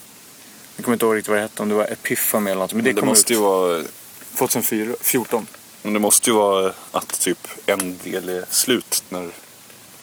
jag 0.75 0.85
kommer 0.85 0.95
inte 0.95 1.05
ihåg 1.05 1.15
riktigt 1.15 1.29
vad 1.29 1.37
det 1.37 1.41
hette, 1.41 1.61
om 1.61 1.69
det 1.69 1.75
var 1.75 1.91
Epiphany 1.91 2.51
eller 2.51 2.61
något. 2.61 2.73
Men 2.73 2.83
det, 2.83 2.93
Det, 2.93 2.99
kom 2.99 3.09
måste 3.09 3.33
ut 3.33 3.39
ju 3.39 3.43
vara 3.43 3.83
2014. 4.37 5.47
Men 5.81 5.93
det 5.93 5.99
måste 5.99 6.29
ju 6.29 6.35
vara 6.35 6.73
att 6.91 7.19
typ 7.19 7.47
en 7.65 7.97
del 8.03 8.29
är 8.29 8.45
slut 8.49 9.03
när... 9.09 9.21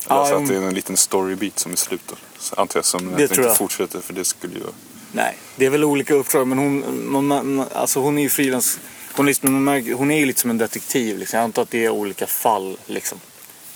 Ja, 0.09 0.15
alltså 0.15 0.35
att 0.35 0.49
det 0.49 0.57
är 0.57 0.63
en 0.63 0.75
liten 0.75 0.97
storybit 0.97 1.59
som 1.59 1.73
är 1.73 1.77
slut 1.77 2.01
då. 2.07 2.15
Så 2.39 2.55
antar 2.55 2.79
jag 2.79 2.85
som 2.85 3.07
Det 3.07 3.13
att 3.13 3.19
det 3.19 3.29
tror 3.29 3.39
inte 3.39 3.49
jag. 3.49 3.57
fortsätter 3.57 4.01
för 4.01 4.13
det 4.13 4.25
skulle 4.25 4.55
ju... 4.55 4.65
Nej, 5.13 5.37
det 5.57 5.67
är 5.67 5.71
väl 5.71 5.85
olika 5.85 6.15
uppdrag 6.15 6.47
men 6.47 6.59
hon, 6.59 7.11
man, 7.11 7.65
alltså 7.73 8.01
hon 8.01 8.19
är 8.19 8.23
ju 8.23 8.29
frilans 8.29 8.79
journalist 9.15 9.43
men 9.43 9.65
märker, 9.65 9.95
hon 9.95 10.11
är 10.11 10.19
ju 10.19 10.27
lite 10.27 10.41
som 10.41 10.51
en 10.51 10.59
detektiv 10.59 11.19
liksom. 11.19 11.37
Jag 11.37 11.45
antar 11.45 11.63
att 11.63 11.71
det 11.71 11.85
är 11.85 11.91
olika 11.91 12.27
fall 12.27 12.79
liksom. 12.87 13.21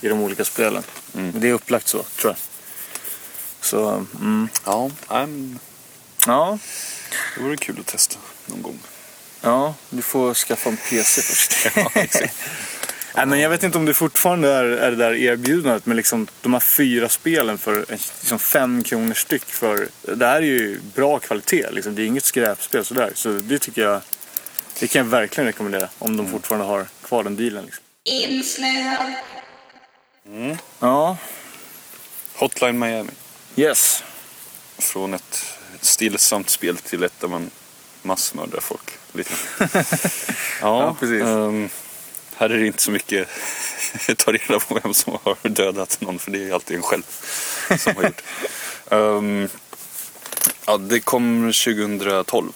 I 0.01 0.07
de 0.07 0.21
olika 0.21 0.45
spelen. 0.45 0.83
Men 1.11 1.39
det 1.39 1.49
är 1.49 1.53
upplagt 1.53 1.87
så, 1.87 2.03
tror 2.03 2.33
jag. 2.33 2.37
Så, 3.61 4.05
mm. 4.19 4.47
Ja, 4.65 4.91
um, 5.09 5.59
ja. 6.27 6.59
det 7.35 7.43
vore 7.43 7.57
kul 7.57 7.79
att 7.79 7.85
testa 7.85 8.17
någon 8.45 8.61
gång. 8.61 8.79
Ja, 9.41 9.73
du 9.89 10.01
får 10.01 10.33
skaffa 10.33 10.69
en 10.69 10.77
PC 10.77 11.21
först. 11.21 11.67
Nej, 13.15 13.25
men 13.25 13.39
jag 13.39 13.49
vet 13.49 13.63
inte 13.63 13.77
om 13.77 13.85
det 13.85 13.93
fortfarande 13.93 14.49
är, 14.53 14.63
är 14.65 14.91
det 14.91 14.97
där 14.97 15.13
erbjudandet 15.13 15.85
med 15.85 15.95
liksom 15.97 16.27
de 16.41 16.53
här 16.53 16.59
fyra 16.59 17.09
spelen 17.09 17.57
för 17.57 17.85
liksom 17.89 18.39
fem 18.39 18.83
kronor 18.83 19.13
styck. 19.13 19.45
För, 19.45 19.87
det 20.01 20.25
här 20.25 20.35
är 20.35 20.41
ju 20.41 20.79
bra 20.95 21.19
kvalitet, 21.19 21.71
liksom. 21.71 21.95
det 21.95 22.01
är 22.01 22.05
inget 22.05 22.25
skräpspel 22.25 22.85
sådär. 22.85 23.11
Så 23.15 23.29
det 23.29 23.59
tycker 23.59 23.81
jag, 23.81 24.01
det 24.79 24.87
kan 24.87 24.99
jag 24.99 25.09
verkligen 25.09 25.45
rekommendera 25.45 25.89
om 25.99 26.17
de 26.17 26.27
fortfarande 26.27 26.65
har 26.67 26.85
kvar 27.03 27.23
den 27.23 27.35
dealen. 27.35 27.65
Liksom. 27.65 27.83
Insnöad. 28.03 29.13
Ja, 30.79 31.17
Hotline 32.35 32.79
Miami. 32.79 33.11
yes. 33.55 34.03
Från 34.77 35.13
ett 35.13 35.45
stillsamt 35.81 36.49
spel 36.49 36.77
till 36.77 37.03
ett 37.03 37.19
där 37.19 37.27
man 37.27 37.49
massmördar 38.01 38.59
folk. 38.59 38.91
Lite. 39.13 39.33
Ja, 40.61 40.95
precis. 40.99 41.21
ehm, 41.21 41.69
här 42.37 42.49
är 42.49 42.57
det 42.57 42.67
inte 42.67 42.81
så 42.81 42.91
mycket 42.91 43.27
ta 44.17 44.31
reda 44.31 44.59
på 44.59 44.79
vem 44.83 44.93
som 44.93 45.17
har 45.23 45.49
dödat 45.49 46.01
någon 46.01 46.19
för 46.19 46.31
det 46.31 46.43
är 46.49 46.53
alltid 46.53 46.77
en 46.77 46.83
själv 46.83 47.03
som 47.79 47.95
har 47.95 48.03
gjort. 48.03 48.21
Ehm, 48.91 49.49
ja, 50.65 50.77
det 50.77 50.99
kom 50.99 51.41
2012 51.65 52.51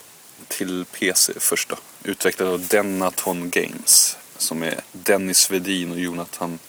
till 0.48 0.86
PC 1.00 1.34
första. 1.40 1.78
Utvecklad 2.04 2.48
av 2.50 2.68
Denaton 2.68 3.50
Games. 3.50 4.18
Som 4.38 4.64
är 4.64 4.80
Dennis 4.92 5.52
Vedin 5.52 5.92
och 5.92 6.00
Jonathan 6.00 6.60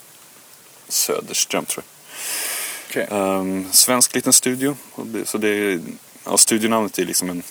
Söderström 0.88 1.64
tror 1.64 1.84
jag. 1.84 3.06
Okej. 3.06 3.18
Um, 3.18 3.72
svensk 3.72 4.14
liten 4.14 4.32
studio. 4.32 4.76
Det- 4.96 5.28
Så 5.28 5.38
det 5.38 5.48
är, 5.48 5.80
ja, 6.24 6.36
studionamnet 6.38 6.98
är 6.98 7.04
liksom 7.04 7.30
en... 7.30 7.42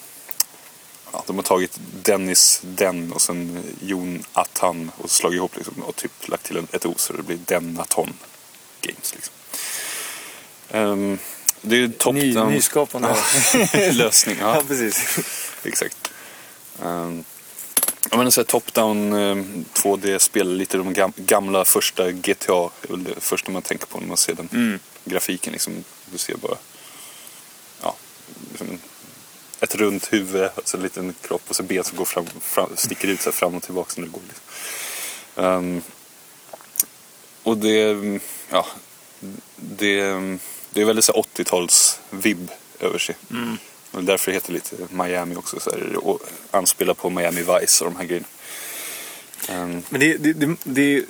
Ja, 1.11 1.23
de 1.27 1.35
har 1.35 1.43
tagit 1.43 1.79
Dennis 2.03 2.61
Den 2.63 3.13
och 3.13 3.21
sen 3.21 3.63
Jon 3.81 4.23
Attan 4.33 4.91
och 4.97 5.11
slagit 5.11 5.37
ihop 5.37 5.55
liksom, 5.55 5.83
och 5.83 5.95
typ 5.95 6.27
lagt 6.27 6.43
till 6.45 6.57
ett 6.71 6.85
O 6.85 6.93
så 6.97 7.13
det 7.13 7.23
blir 7.23 7.37
Denaton 7.45 8.13
Games. 8.81 9.13
Liksom. 9.15 9.33
Ehm, 10.71 11.17
det 11.61 11.75
är 11.83 11.87
topp 11.87 12.13
Ny, 12.15 12.33
down 12.33 12.51
nyskapande. 12.53 13.15
lösning. 13.91 14.37
Ja, 14.39 14.55
ja, 14.55 14.63
precis. 14.67 15.19
exakt. 15.63 16.11
Um, 16.81 17.23
ja, 18.11 18.17
men 18.17 18.31
så 18.31 18.41
här 18.41 18.45
top-down 18.45 19.13
um, 19.13 19.65
2D-spel, 19.73 20.55
lite 20.57 20.77
de 20.77 20.93
gam- 20.93 21.13
gamla 21.15 21.65
första 21.65 22.11
GTA, 22.11 22.69
är 22.81 22.87
väl 22.87 23.03
det 23.03 23.19
första 23.19 23.51
man 23.51 23.61
tänker 23.61 23.85
på 23.85 23.99
när 23.99 24.07
man 24.07 24.17
ser 24.17 24.33
den 24.33 24.49
Mm. 24.53 24.79
grafiken. 25.05 25.53
Liksom, 25.53 25.83
du 26.11 26.17
ser 26.17 26.35
bara 26.37 26.57
ja, 27.81 27.95
liksom 28.51 28.79
ett 29.59 29.75
runt 29.75 30.13
huvud, 30.13 30.49
alltså 30.55 30.77
en 30.77 30.83
liten 30.83 31.15
kropp 31.21 31.41
och 31.47 31.55
så 31.55 31.63
ben 31.63 31.83
som 31.83 31.97
går 31.97 32.05
fram, 32.05 32.25
fram, 32.41 32.69
sticker 32.75 33.07
ut 33.07 33.21
så 33.21 33.31
fram 33.31 33.55
och 33.55 33.63
tillbaka 33.63 33.93
när 33.95 34.07
det 34.07 34.11
går. 34.11 34.21
Ehm, 35.45 35.81
och 37.43 37.57
det, 37.57 38.19
ja, 38.49 38.65
det, 39.55 40.01
det 40.69 40.81
är 40.81 40.85
väldigt 40.85 41.05
så 41.05 41.13
här 41.13 41.21
80-tals-vibb 41.21 42.51
över 42.79 42.99
sig. 42.99 43.15
Och 43.91 44.03
därför 44.03 44.31
heter 44.31 44.47
det 44.47 44.53
lite 44.53 44.75
Miami 44.89 45.35
också. 45.35 45.59
Så 45.59 45.71
här, 45.71 46.07
och 46.07 46.19
anspelar 46.51 46.93
på 46.93 47.09
Miami 47.09 47.41
Vice 47.41 47.83
och 47.83 47.91
de 47.91 47.97
här 47.97 48.05
grejerna. 48.05 48.27
Ehm, 49.49 49.83
Men 49.89 49.99
det, 49.99 50.17
det, 50.17 50.33
det, 50.33 50.55
det, 50.63 51.05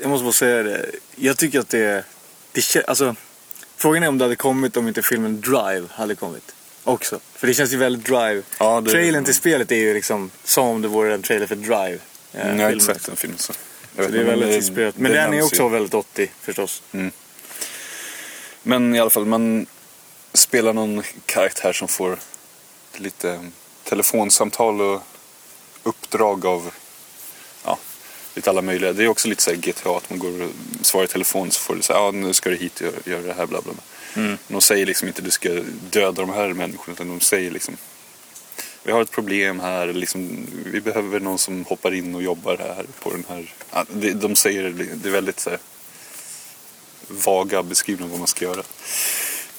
jag 0.00 0.10
måste 0.10 0.24
bara 0.24 0.32
säga 0.32 0.62
det. 0.62 0.90
Jag 1.16 1.38
tycker 1.38 1.60
att 1.60 1.68
det, 1.68 2.04
det 2.52 2.88
alltså, 2.88 3.16
Frågan 3.76 4.02
är 4.02 4.08
om 4.08 4.18
det 4.18 4.24
hade 4.24 4.36
kommit 4.36 4.76
om 4.76 4.88
inte 4.88 5.02
filmen 5.02 5.40
Drive 5.40 5.86
hade 5.90 6.14
kommit. 6.14 6.54
Också. 6.84 7.20
För 7.34 7.46
det 7.46 7.54
känns 7.54 7.72
ju 7.72 7.76
väldigt 7.76 8.06
Drive. 8.06 8.42
Ja, 8.58 8.80
det- 8.80 8.90
Trailern 8.90 9.24
till 9.24 9.34
spelet 9.34 9.72
är 9.72 9.76
ju 9.76 9.94
liksom 9.94 10.30
som 10.44 10.66
om 10.66 10.82
det 10.82 10.88
vore 10.88 11.14
en 11.14 11.22
trailer 11.22 11.46
för 11.46 11.56
Drive. 11.56 11.98
eh, 12.32 12.56
jag 12.56 12.64
har 12.66 12.70
inte 12.72 12.84
sett 12.84 13.06
den 13.06 13.16
filmen 13.16 13.38
så. 13.38 13.52
Så 13.52 13.58
det 13.96 14.20
är 14.20 14.24
väldigt 14.24 14.48
det- 14.48 14.56
inspirerat. 14.56 14.96
Men 14.98 15.12
det 15.12 15.18
den 15.18 15.34
är 15.34 15.42
också 15.42 15.62
ju. 15.62 15.68
väldigt 15.68 15.94
80 15.94 16.30
förstås. 16.40 16.82
Men 18.62 18.94
i 18.94 19.00
alla 19.00 19.10
fall, 19.10 19.24
man 19.26 19.66
spelar 20.32 20.72
någon 20.72 21.02
karaktär 21.26 21.72
som 21.72 21.88
får 21.88 22.18
lite 22.96 23.50
telefonsamtal 23.84 24.80
och 24.80 25.02
uppdrag 25.82 26.46
av 26.46 26.70
ja, 27.64 27.78
lite 28.34 28.50
alla 28.50 28.62
möjliga. 28.62 28.92
Det 28.92 29.04
är 29.04 29.08
också 29.08 29.28
lite 29.28 29.42
så 29.42 29.50
här 29.50 29.56
GTA, 29.56 29.96
att 29.96 30.10
man 30.10 30.18
går 30.18 30.42
och 30.42 30.50
svarar 30.82 31.04
i 31.04 31.08
telefon 31.08 31.50
så 31.50 31.60
får 31.60 31.74
du 31.74 31.82
säga 31.82 31.98
ja 31.98 32.10
nu 32.10 32.32
ska 32.34 32.50
du 32.50 32.56
hit 32.56 32.80
och 32.80 32.86
göra- 32.86 32.94
göra 33.04 33.22
det 33.22 33.34
här 33.34 33.46
bla 33.46 33.60
bla 33.62 33.72
bla. 33.72 33.82
Mm. 34.14 34.38
De 34.48 34.60
säger 34.60 34.86
liksom 34.86 35.08
inte 35.08 35.22
du 35.22 35.30
ska 35.30 35.48
döda 35.90 36.22
de 36.22 36.30
här 36.30 36.48
människorna 36.48 36.92
utan 36.92 37.08
de 37.08 37.20
säger 37.20 37.50
liksom 37.50 37.76
vi 38.84 38.92
har 38.92 39.02
ett 39.02 39.10
problem 39.10 39.60
här, 39.60 39.92
liksom, 39.92 40.46
vi 40.64 40.80
behöver 40.80 41.20
någon 41.20 41.38
som 41.38 41.64
hoppar 41.64 41.94
in 41.94 42.14
och 42.14 42.22
jobbar 42.22 42.56
här 42.58 42.86
på 43.02 43.10
den 43.10 43.24
här. 43.28 43.54
De 44.14 44.36
säger 44.36 44.70
det 45.02 45.08
är 45.08 45.12
väldigt 45.12 45.40
så 45.40 45.50
här, 45.50 45.58
vaga 47.08 47.62
beskrivningar 47.62 48.10
vad 48.10 48.18
man 48.18 48.28
ska 48.28 48.44
göra. 48.44 48.62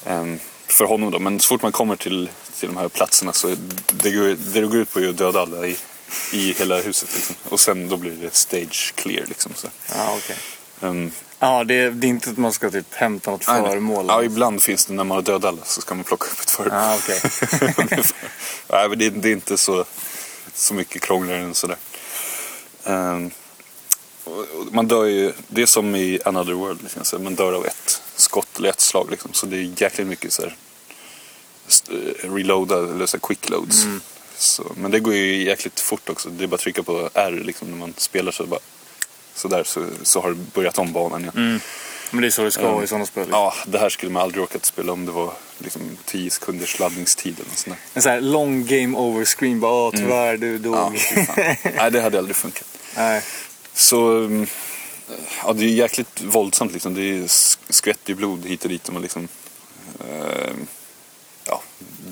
Ehm, 0.06 0.40
för 0.68 0.86
honom 0.86 1.12
då. 1.12 1.20
Men 1.20 1.40
så 1.40 1.48
fort 1.48 1.62
man 1.62 1.72
kommer 1.72 1.96
till, 1.96 2.30
till 2.60 2.68
de 2.68 2.78
här 2.78 2.90
platserna 2.90 3.34
så 3.34 3.56
det 3.92 4.12
går, 4.12 4.54
det 4.54 4.62
går 4.62 4.78
ut 4.78 4.94
på 4.94 5.00
att 5.00 5.18
döda 5.18 5.42
alla 5.42 5.68
i, 5.68 5.78
i 6.34 6.54
hela 6.54 6.82
huset. 6.82 7.16
Liksom. 7.16 7.36
Och 7.50 7.60
sen 7.60 7.90
då 7.90 7.98
blir 7.98 8.12
det 8.12 8.36
stage 8.36 8.94
clear. 8.96 9.26
Liksom, 9.26 9.52
så. 9.56 9.68
Okej. 10.18 10.38
Ehm, 10.82 11.12
Ja, 11.44 11.64
det, 11.64 11.90
det 11.90 12.08
är 12.08 12.10
inte 12.10 12.30
att 12.30 12.38
man 12.38 12.54
ska 12.54 12.70
typ 12.72 12.94
hämta 12.94 13.32
något 13.32 13.48
nej, 13.48 13.62
nej. 13.62 13.70
föremål. 13.70 14.06
Ja, 14.08 14.24
ibland 14.24 14.62
finns 14.62 14.86
det 14.86 14.94
när 14.94 15.04
man 15.04 15.16
har 15.18 15.22
dödat 15.22 15.46
alla 15.46 15.64
så 15.66 15.82
ska 15.82 15.96
man 15.96 16.04
plocka 16.04 16.26
upp 16.32 16.40
ett 16.40 16.50
föremål. 16.50 16.80
Ja, 16.80 16.98
okej. 17.00 17.22
nej, 18.70 18.90
men 18.90 19.00
det, 19.00 19.10
det 19.10 19.30
är 19.30 19.34
inte 19.34 19.58
så, 19.58 19.86
så 20.54 20.74
mycket 20.74 21.02
krångligare 21.02 21.42
än 21.42 21.54
sådär. 21.56 21.78
Och 24.24 24.74
man 24.74 24.88
dör 24.88 25.06
ju, 25.06 25.34
det 25.48 25.62
är 25.62 25.66
som 25.66 25.96
i 25.96 26.20
Another 26.26 26.54
World, 26.54 26.80
liksom, 26.84 27.24
man 27.24 27.36
dör 27.36 27.54
av 27.54 27.66
ett 27.66 28.02
skott 28.16 28.58
eller 28.58 28.70
ett 28.70 28.82
slag. 28.82 29.08
Liksom, 29.12 29.34
så 29.34 29.46
det 29.46 29.58
är 29.58 29.82
jäkligt 29.82 30.08
mycket 30.08 30.34
så 30.34 30.42
här, 30.42 30.56
st- 31.68 31.94
reloada 32.22 32.78
eller 32.78 33.06
så 33.06 33.18
här 33.18 33.22
quick 33.28 33.50
loads. 33.50 33.86
Så, 34.38 34.72
men 34.76 34.92
det 34.92 35.00
går 35.00 35.14
ju 35.14 35.44
jäkligt 35.44 35.80
fort 35.80 36.10
också. 36.10 36.30
Det 36.30 36.44
är 36.44 36.48
bara 36.48 36.56
att 36.56 36.62
trycka 36.62 36.84
på 36.84 37.10
R 37.14 37.42
liksom, 37.46 37.70
när 37.70 37.78
man 37.78 37.94
spelar 37.98 38.32
så 38.32 38.46
bara 38.46 38.60
så 39.36 39.48
där 39.48 39.64
så, 39.64 39.86
så 40.04 40.22
har 40.22 40.30
det 40.30 40.36
börjat 40.36 40.78
om 40.80 40.94
banan 40.94 41.22
igen. 41.22 41.60
Men 42.12 42.22
det 42.22 42.28
är 42.28 42.32
så 42.32 42.44
det 42.44 42.52
ska 42.52 42.72
vara 42.72 42.84
i 42.84 42.88
sådana 42.88 43.06
spel. 43.06 43.28
Ja, 43.32 43.54
det 43.68 43.80
här 43.80 43.90
skulle 43.90 44.12
man 44.12 44.22
aldrig 44.24 44.44
orkat 44.44 44.66
spela 44.66 44.92
om 44.94 45.06
det 45.06 45.12
var 45.12 45.34
liksom 45.58 45.82
10 46.06 46.30
sekunders 46.30 46.80
laddningstid 46.80 47.36
eller 47.40 47.50
något 47.50 47.58
sånt 47.58 47.76
där. 47.78 47.84
En 47.94 48.02
sån 48.02 48.12
här 48.12 48.22
lång 48.22 48.66
game 48.66 48.98
over 48.98 49.26
screen. 49.26 49.60
Bara, 49.60 49.72
åh 49.88 49.92
tyvärr 49.96 50.38
du 50.38 50.58
dog. 50.58 50.76
Ja. 50.76 50.92
Nej, 51.76 51.92
det 51.92 52.02
hade 52.02 52.18
aldrig 52.18 52.36
funkat. 52.36 52.68
Nej. 52.96 53.22
Så, 53.74 54.18
mm, 54.18 54.48
ja 55.46 55.54
det 55.54 55.66
är 55.66 55.70
jäkligt 55.70 56.22
våldsamt 56.22 56.74
liksom. 56.74 56.94
Det 56.94 57.02
är 57.02 57.18
sk- 57.22 57.58
skvätt 57.70 58.10
i 58.10 58.16
blod 58.16 58.46
hit 58.46 58.64
och 58.64 58.70
dit 58.70 58.88
och 58.88 58.94
man 58.94 59.04
liksom 59.04 59.28
eh, 60.00 60.54
ja, 61.46 61.62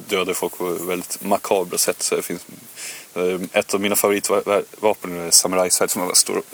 dödar 0.07 0.33
folk 0.33 0.57
på 0.57 0.65
väldigt 0.69 1.23
makabra 1.23 1.77
sätt. 1.77 2.01
Så 2.03 2.15
det 2.15 2.21
finns, 2.21 2.45
ett 3.53 3.73
av 3.73 3.81
mina 3.81 3.95
favoritvapen 3.95 5.19
är 5.19 5.31
samurajsvärd 5.31 5.89
som 5.89 5.99
man 5.99 6.07
bara 6.07 6.15
står 6.15 6.37
och, 6.37 6.45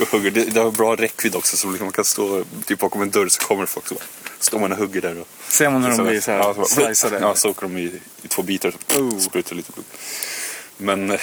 och 0.00 0.08
hugger. 0.08 0.30
Det, 0.30 0.44
det 0.44 0.60
har 0.60 0.70
bra 0.70 0.96
räckvidd 0.96 1.34
också 1.36 1.56
så 1.56 1.68
liksom 1.70 1.86
man 1.86 1.92
kan 1.92 2.04
stå 2.04 2.44
typ 2.66 2.78
bakom 2.78 3.02
en 3.02 3.10
dörr 3.10 3.28
så 3.28 3.40
kommer 3.40 3.66
folk 3.66 3.86
så 3.86 3.94
bara, 3.94 4.04
står 4.38 4.58
man 4.58 4.72
och 4.72 4.78
hugger 4.78 5.00
där. 5.00 5.20
Och, 5.20 5.28
Ser 5.48 5.70
man 5.70 5.80
när 5.82 5.96
de 5.96 6.06
blir 6.06 6.20
så 6.20 6.30
här 6.30 6.38
ja, 6.38 6.54
så, 6.54 6.60
bara- 6.60 6.66
sliceade? 6.66 7.18
Ja, 7.20 7.34
så 7.34 7.50
åker 7.50 7.62
de 7.62 7.76
i, 7.78 7.92
i 8.22 8.28
två 8.28 8.42
bitar 8.42 8.68
och 8.68 9.00
Oh. 9.00 9.18
sprutar 9.18 9.56
lite 9.56 9.72
blod. 9.72 9.84
Men 10.76 11.10
eh, 11.10 11.20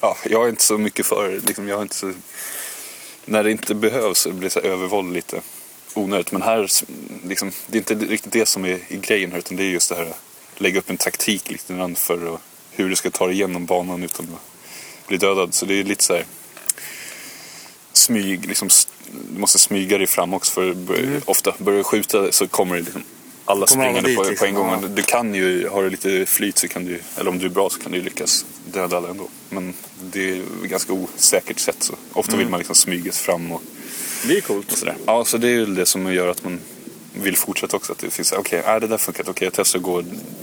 ja, 0.00 0.16
jag 0.24 0.44
är 0.44 0.48
inte 0.48 0.64
så 0.64 0.78
mycket 0.78 1.06
för 1.06 1.40
liksom, 1.46 1.68
jag 1.68 1.78
är 1.78 1.82
inte 1.82 1.94
så... 1.94 2.12
När 3.24 3.44
det 3.44 3.50
inte 3.50 3.74
behövs 3.74 4.18
så 4.18 4.30
blir 4.30 4.42
det 4.42 4.50
så 4.50 4.60
här 4.60 4.68
övervåld 4.68 5.12
lite 5.12 5.40
onödigt. 5.94 6.32
Men 6.32 6.42
här, 6.42 6.70
liksom, 7.24 7.50
det 7.66 7.76
är 7.76 7.78
inte 7.92 7.94
riktigt 7.94 8.32
det 8.32 8.46
som 8.46 8.64
är 8.64 8.78
i 8.88 8.96
grejen 8.96 9.32
här 9.32 9.38
utan 9.38 9.56
det 9.56 9.62
är 9.62 9.68
just 9.68 9.88
det 9.88 9.94
här 9.96 10.02
att 10.06 10.20
lägga 10.60 10.78
upp 10.78 10.90
en 10.90 10.96
taktik 10.96 11.50
lite 11.50 11.74
grann 11.74 11.96
för 11.96 12.34
att, 12.34 12.40
hur 12.76 12.88
du 12.88 12.96
ska 12.96 13.10
ta 13.10 13.26
dig 13.26 13.34
igenom 13.34 13.66
banan 13.66 14.02
utan 14.02 14.26
att 14.26 15.08
bli 15.08 15.16
dödad. 15.16 15.54
Så 15.54 15.66
det 15.66 15.74
är 15.80 15.84
lite 15.84 16.04
så 16.04 16.14
här 16.14 16.24
smyg, 17.92 18.46
liksom, 18.46 18.68
du 19.34 19.40
måste 19.40 19.58
smyga 19.58 19.98
dig 19.98 20.06
fram 20.06 20.34
också 20.34 20.52
för 20.52 20.74
bör- 20.74 21.20
ofta 21.26 21.54
börjar 21.58 21.78
du 21.78 21.84
skjuta 21.84 22.32
så 22.32 22.48
kommer 22.48 22.76
det 22.76 22.82
liksom 22.82 23.02
alla 23.44 23.66
Mm. 23.66 23.66
Kommer 23.66 23.84
springande 23.84 24.08
dit, 24.08 24.16
på, 24.16 24.22
på 24.24 24.30
liksom, 24.30 24.48
en 24.48 24.54
gång. 24.54 24.70
ja. 24.82 24.88
Du 24.88 25.02
kan 25.02 25.34
ju, 25.34 25.68
har 25.68 25.82
du 25.82 25.90
lite 25.90 26.26
flyt 26.26 26.58
så 26.58 26.68
kan 26.68 26.84
du, 26.84 27.00
eller 27.16 27.30
om 27.30 27.38
du 27.38 27.46
är 27.46 27.50
bra 27.50 27.70
så 27.70 27.78
kan 27.80 27.92
du 27.92 28.00
lyckas 28.02 28.44
döda 28.72 28.96
alla 28.96 29.08
ändå. 29.08 29.28
Men 29.50 29.74
det 30.12 30.30
är 30.30 30.36
ett 30.40 30.70
ganska 30.70 30.92
osäkert 30.92 31.58
sätt 31.58 31.76
så 31.82 31.94
ofta 32.12 32.32
Mm. 32.32 32.38
vill 32.44 32.48
man 32.50 32.58
liksom 32.58 32.74
smyga 32.74 33.12
sig 33.12 33.24
fram 33.24 33.52
och, 33.52 33.62
Det 34.28 34.36
är 34.36 34.40
coolt. 34.40 34.72
och 34.72 34.78
sådär. 34.78 34.96
Ja, 35.06 35.24
så 35.24 35.36
det 35.38 35.48
är 35.48 35.56
väl 35.60 35.74
det 35.74 35.86
som 35.86 36.12
gör 36.14 36.28
att 36.28 36.44
man 36.44 36.60
vill 37.14 37.36
fortsätta 37.36 37.76
också. 37.76 37.92
Att 37.92 37.98
det 37.98 38.10
finns, 38.10 38.32
okej, 38.32 38.60
okay, 38.60 38.78
det 38.78 38.86
där 38.86 38.98
funkar 38.98 39.30
okej 39.30 39.46
jag 39.46 39.52
testar 39.52 39.78
att 39.78 39.84
gå. 39.84 40.02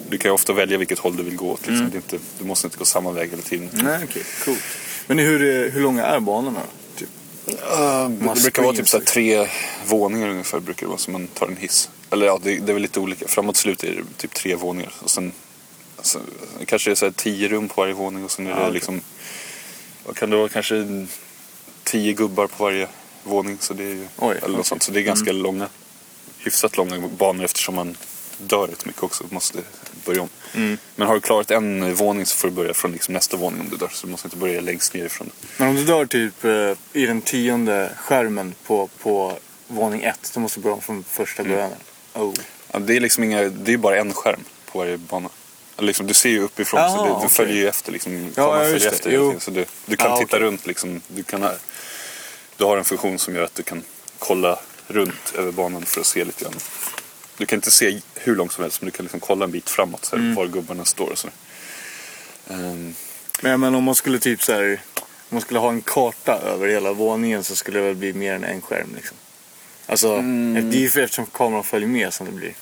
Du 0.09 0.17
kan 0.17 0.30
ju 0.30 0.34
ofta 0.34 0.53
välja 0.53 0.78
vilket 0.78 0.99
håll 0.99 1.15
du 1.15 1.24
vill 1.24 1.36
gå 1.36 1.51
åt. 1.51 1.67
Liksom. 1.67 1.86
Mm. 1.86 1.95
Inte, 1.95 2.17
du 2.39 2.45
måste 2.45 2.67
inte 2.67 2.78
gå 2.78 2.86
samma 2.86 3.11
väg 3.11 3.30
hela 3.30 3.41
tiden. 3.41 3.69
Nej, 3.74 3.99
okej. 4.03 4.24
Coolt. 4.45 4.63
Men 5.07 5.19
hur, 5.19 5.65
eh, 5.65 5.72
hur 5.72 5.82
långa 5.82 6.05
är 6.05 6.19
banorna? 6.19 6.61
Typ? 6.95 7.09
Uh, 7.47 8.09
det 8.09 8.41
brukar 8.41 8.63
vara 8.63 8.76
typ 8.76 8.89
så 8.89 8.99
tre 8.99 9.47
våningar 9.86 10.30
ungefär 10.30 10.59
brukar 10.59 10.82
det 10.82 10.89
vara 10.89 10.97
som 10.97 11.13
man 11.13 11.28
tar 11.28 11.47
en 11.47 11.57
hiss. 11.57 11.89
Eller 12.09 12.26
ja, 12.26 12.39
det, 12.43 12.59
det 12.59 12.72
är 12.72 12.74
väl 12.74 12.82
lite 12.82 12.99
olika. 12.99 13.28
Framåt 13.28 13.57
slut 13.57 13.84
är 13.84 13.95
det 13.95 14.03
typ 14.17 14.34
tre 14.34 14.55
våningar. 14.55 14.93
Och 14.99 15.09
sen 15.09 15.32
alltså, 15.97 16.19
kanske 16.65 16.89
det 16.89 16.93
är 16.93 16.95
så 16.95 17.05
här 17.05 17.13
tio 17.13 17.47
rum 17.47 17.67
på 17.67 17.82
varje 17.82 17.93
våning 17.93 18.24
och 18.24 18.32
sen 18.32 18.47
är 18.47 18.49
Ja, 18.49 18.55
det 18.55 18.61
okej. 18.61 18.74
liksom 18.74 19.01
vad 20.05 20.15
kan 20.15 20.30
det 20.30 20.36
vara, 20.36 20.49
kanske 20.49 21.07
tio 21.84 22.13
gubbar 22.13 22.47
på 22.47 22.63
varje 22.63 22.88
våning. 23.24 23.57
Så 23.59 23.74
det 23.74 23.84
är, 23.84 24.07
Oj, 24.17 24.38
eller. 24.38 24.47
Mm. 24.47 24.63
sånt. 24.63 24.84
Så 24.84 24.91
det 24.91 24.99
är 24.99 25.03
ganska 25.03 25.32
långa, 25.32 25.67
hyfsat 26.44 26.78
långa 26.78 27.08
banor 27.08 27.46
eftersom 27.46 27.76
man 27.76 27.98
dör 28.38 28.68
rätt 28.68 28.86
mycket 28.86 29.04
också 29.04 29.24
måste 29.30 29.58
börja 30.06 30.22
om. 30.22 30.30
Mm. 30.56 30.78
Men 30.96 31.08
har 31.08 31.16
du 31.16 31.22
klarat 31.22 31.52
en 31.52 31.96
våning 31.96 32.26
så 32.26 32.36
får 32.36 32.48
du 32.48 32.54
börja 32.54 32.74
från 32.74 32.92
liksom 32.92 33.14
nästa 33.14 33.38
våning 33.38 33.62
om 33.62 33.70
du 33.70 33.76
dör. 33.78 33.89
Så 33.94 34.06
du 34.08 34.12
måste 34.12 34.28
inte 34.28 34.38
börja 34.38 34.62
längst 34.62 34.94
nerifrån. 34.94 35.30
Men 35.58 35.68
om 35.68 35.76
du 35.76 35.84
dör 35.84 36.06
typ 36.06 36.44
eh, 36.46 37.02
i 37.02 37.06
den 37.06 37.22
tionde 37.22 37.92
skärmen 37.98 38.56
på, 38.66 38.88
på 38.88 39.38
våning 39.68 40.04
ett, 40.04 40.32
då 40.34 40.39
måste 40.39 40.60
du 40.60 40.64
börja 40.64 40.76
om 40.76 40.82
från 40.82 41.04
första 41.04 41.42
Mm. 41.44 41.54
början. 41.56 41.72
Oh. 42.14 42.34
Ja, 42.72 42.80
det 42.80 42.96
är 42.96 43.00
liksom 43.00 43.24
inga, 43.24 43.42
det 43.44 43.74
är 43.74 43.78
bara 43.78 43.98
en 44.00 44.14
skärm 44.14 44.44
på 44.72 44.80
varje 44.80 44.98
bana. 44.98 45.30
Liksom, 45.78 46.08
du 46.08 46.14
ser 46.14 46.30
ju 46.30 46.39
uppifrån 46.44 46.80
så 46.80 46.86
Jaha, 46.98 47.04
det, 47.04 47.10
du 47.10 47.14
okej. 47.16 47.30
följer 47.30 47.56
ju 47.56 47.68
efter. 47.68 47.92
Liksom, 47.92 48.32
Ja, 48.36 48.64
ja, 48.64 48.70
det. 48.70 48.86
efter. 48.86 49.39
Så 49.39 49.52
du, 49.52 49.66
du 49.86 49.96
kan 49.96 50.10
Ja, 50.12 50.18
titta 50.18 50.36
okej. 50.38 50.39
runt. 50.48 50.66
Liksom, 50.68 51.02
du, 51.08 51.24
kan, 51.24 51.46
du 52.58 52.64
har 52.64 52.78
en 52.78 52.84
funktion 52.84 53.20
som 53.20 53.36
gör 53.36 53.44
att 53.44 53.56
du 53.56 53.64
kan 53.64 53.84
kolla 54.20 54.60
runt 54.92 55.34
över 55.38 55.52
banan 55.52 55.86
för 55.86 56.02
att 56.02 56.08
se 56.08 56.24
lite 56.26 56.44
grann. 56.44 56.54
Du 57.38 57.46
kan 57.46 57.58
inte 57.58 57.72
se 57.72 58.00
hur 58.16 58.36
långt 58.36 58.52
som 58.54 58.62
helst 58.64 58.82
men 58.82 58.86
du 58.86 58.92
kan 58.98 59.04
liksom 59.06 59.20
kolla 59.20 59.46
en 59.46 59.52
bit 59.52 59.70
framåt 59.70 60.06
så 60.06 60.16
här, 60.16 60.24
Mm. 60.24 60.36
var 60.36 60.46
gubbarna 60.48 60.86
står 60.86 61.10
och 61.12 61.18
så. 61.18 61.28
Um, 62.48 62.96
Men, 63.42 63.60
men 63.60 63.76
om 63.76 63.84
man 63.84 63.96
skulle 63.96 64.20
typ 64.20 64.44
så 64.44 64.54
här, 64.54 64.82
om 64.98 65.04
man 65.30 65.42
skulle 65.42 65.60
ha 65.60 65.70
en 65.70 65.82
karta 65.82 66.38
över 66.39 66.68
hela 66.68 66.94
våningen 66.94 67.44
så 67.44 67.56
skulle 67.56 67.80
det 67.80 67.86
väl 67.86 67.96
bli 67.96 68.14
mer 68.14 68.34
än 68.34 68.44
en 68.44 68.62
skärm 68.62 68.89
liksom. 68.96 69.18
Alltså, 69.86 70.14
Mm. 70.14 70.72
det 70.72 70.78
är 70.78 70.82
ju 70.82 70.89
för 70.89 71.00
eftersom 71.02 71.26
kameran 71.26 71.64
följer 71.64 71.88
med 71.89 72.14
som 72.14 72.26
det 72.26 72.32
blir. 72.32 72.54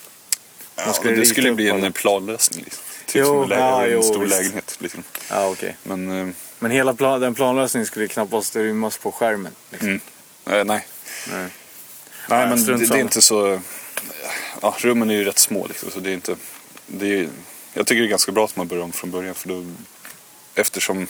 ja, 0.76 0.94
skulle 0.94 1.16
det 1.16 1.26
skulle 1.26 1.52
bli 1.54 1.70
en 1.70 1.94
planlösning. 1.94 2.64
Liksom. 2.64 2.84
Typ 3.06 3.16
Jo, 3.16 3.26
som 3.26 3.44
en, 3.44 3.50
lä- 3.50 3.56
ja, 3.56 3.86
en 3.86 3.92
jo, 3.92 4.02
stor 4.04 4.20
visst. 4.24 4.38
lägenhet. 4.38 4.76
Liksom. 4.80 5.04
Ja, 5.30 5.48
okej. 5.48 5.76
Men 5.84 6.20
eh, 6.22 6.34
Men 6.60 6.72
hela 6.72 6.94
plan, 6.94 7.22
den 7.22 7.36
planlösningen 7.36 7.86
skulle 7.88 8.08
knappast 8.08 8.56
rymmas 8.56 8.98
på 8.98 9.12
skärmen. 9.12 9.52
Liksom. 9.70 9.88
mm, 9.90 10.02
eh, 10.46 10.66
nej. 10.66 10.88
Nej. 11.32 11.48
Nej, 12.30 12.48
men 12.48 12.66
det, 12.66 12.86
det 12.88 12.96
är 12.96 13.02
inte 13.02 13.22
så... 13.22 13.60
Ja, 14.62 14.76
rummen 14.80 15.10
är 15.10 15.14
ju 15.14 15.24
rätt 15.24 15.40
små 15.40 15.68
liksom, 15.68 15.92
så 15.92 16.00
det 16.00 16.10
är 16.10 16.14
inte... 16.14 16.36
Det 16.88 17.20
är, 17.20 17.28
jag 17.74 17.88
tycker 17.88 18.02
det 18.02 18.08
är 18.08 18.10
ganska 18.10 18.32
bra 18.32 18.46
att 18.46 18.56
man 18.56 18.68
börjar 18.68 18.84
om 18.84 18.92
från 18.92 19.12
början 19.12 19.36
för 19.36 19.50
då 19.50 19.66
eftersom 20.56 21.08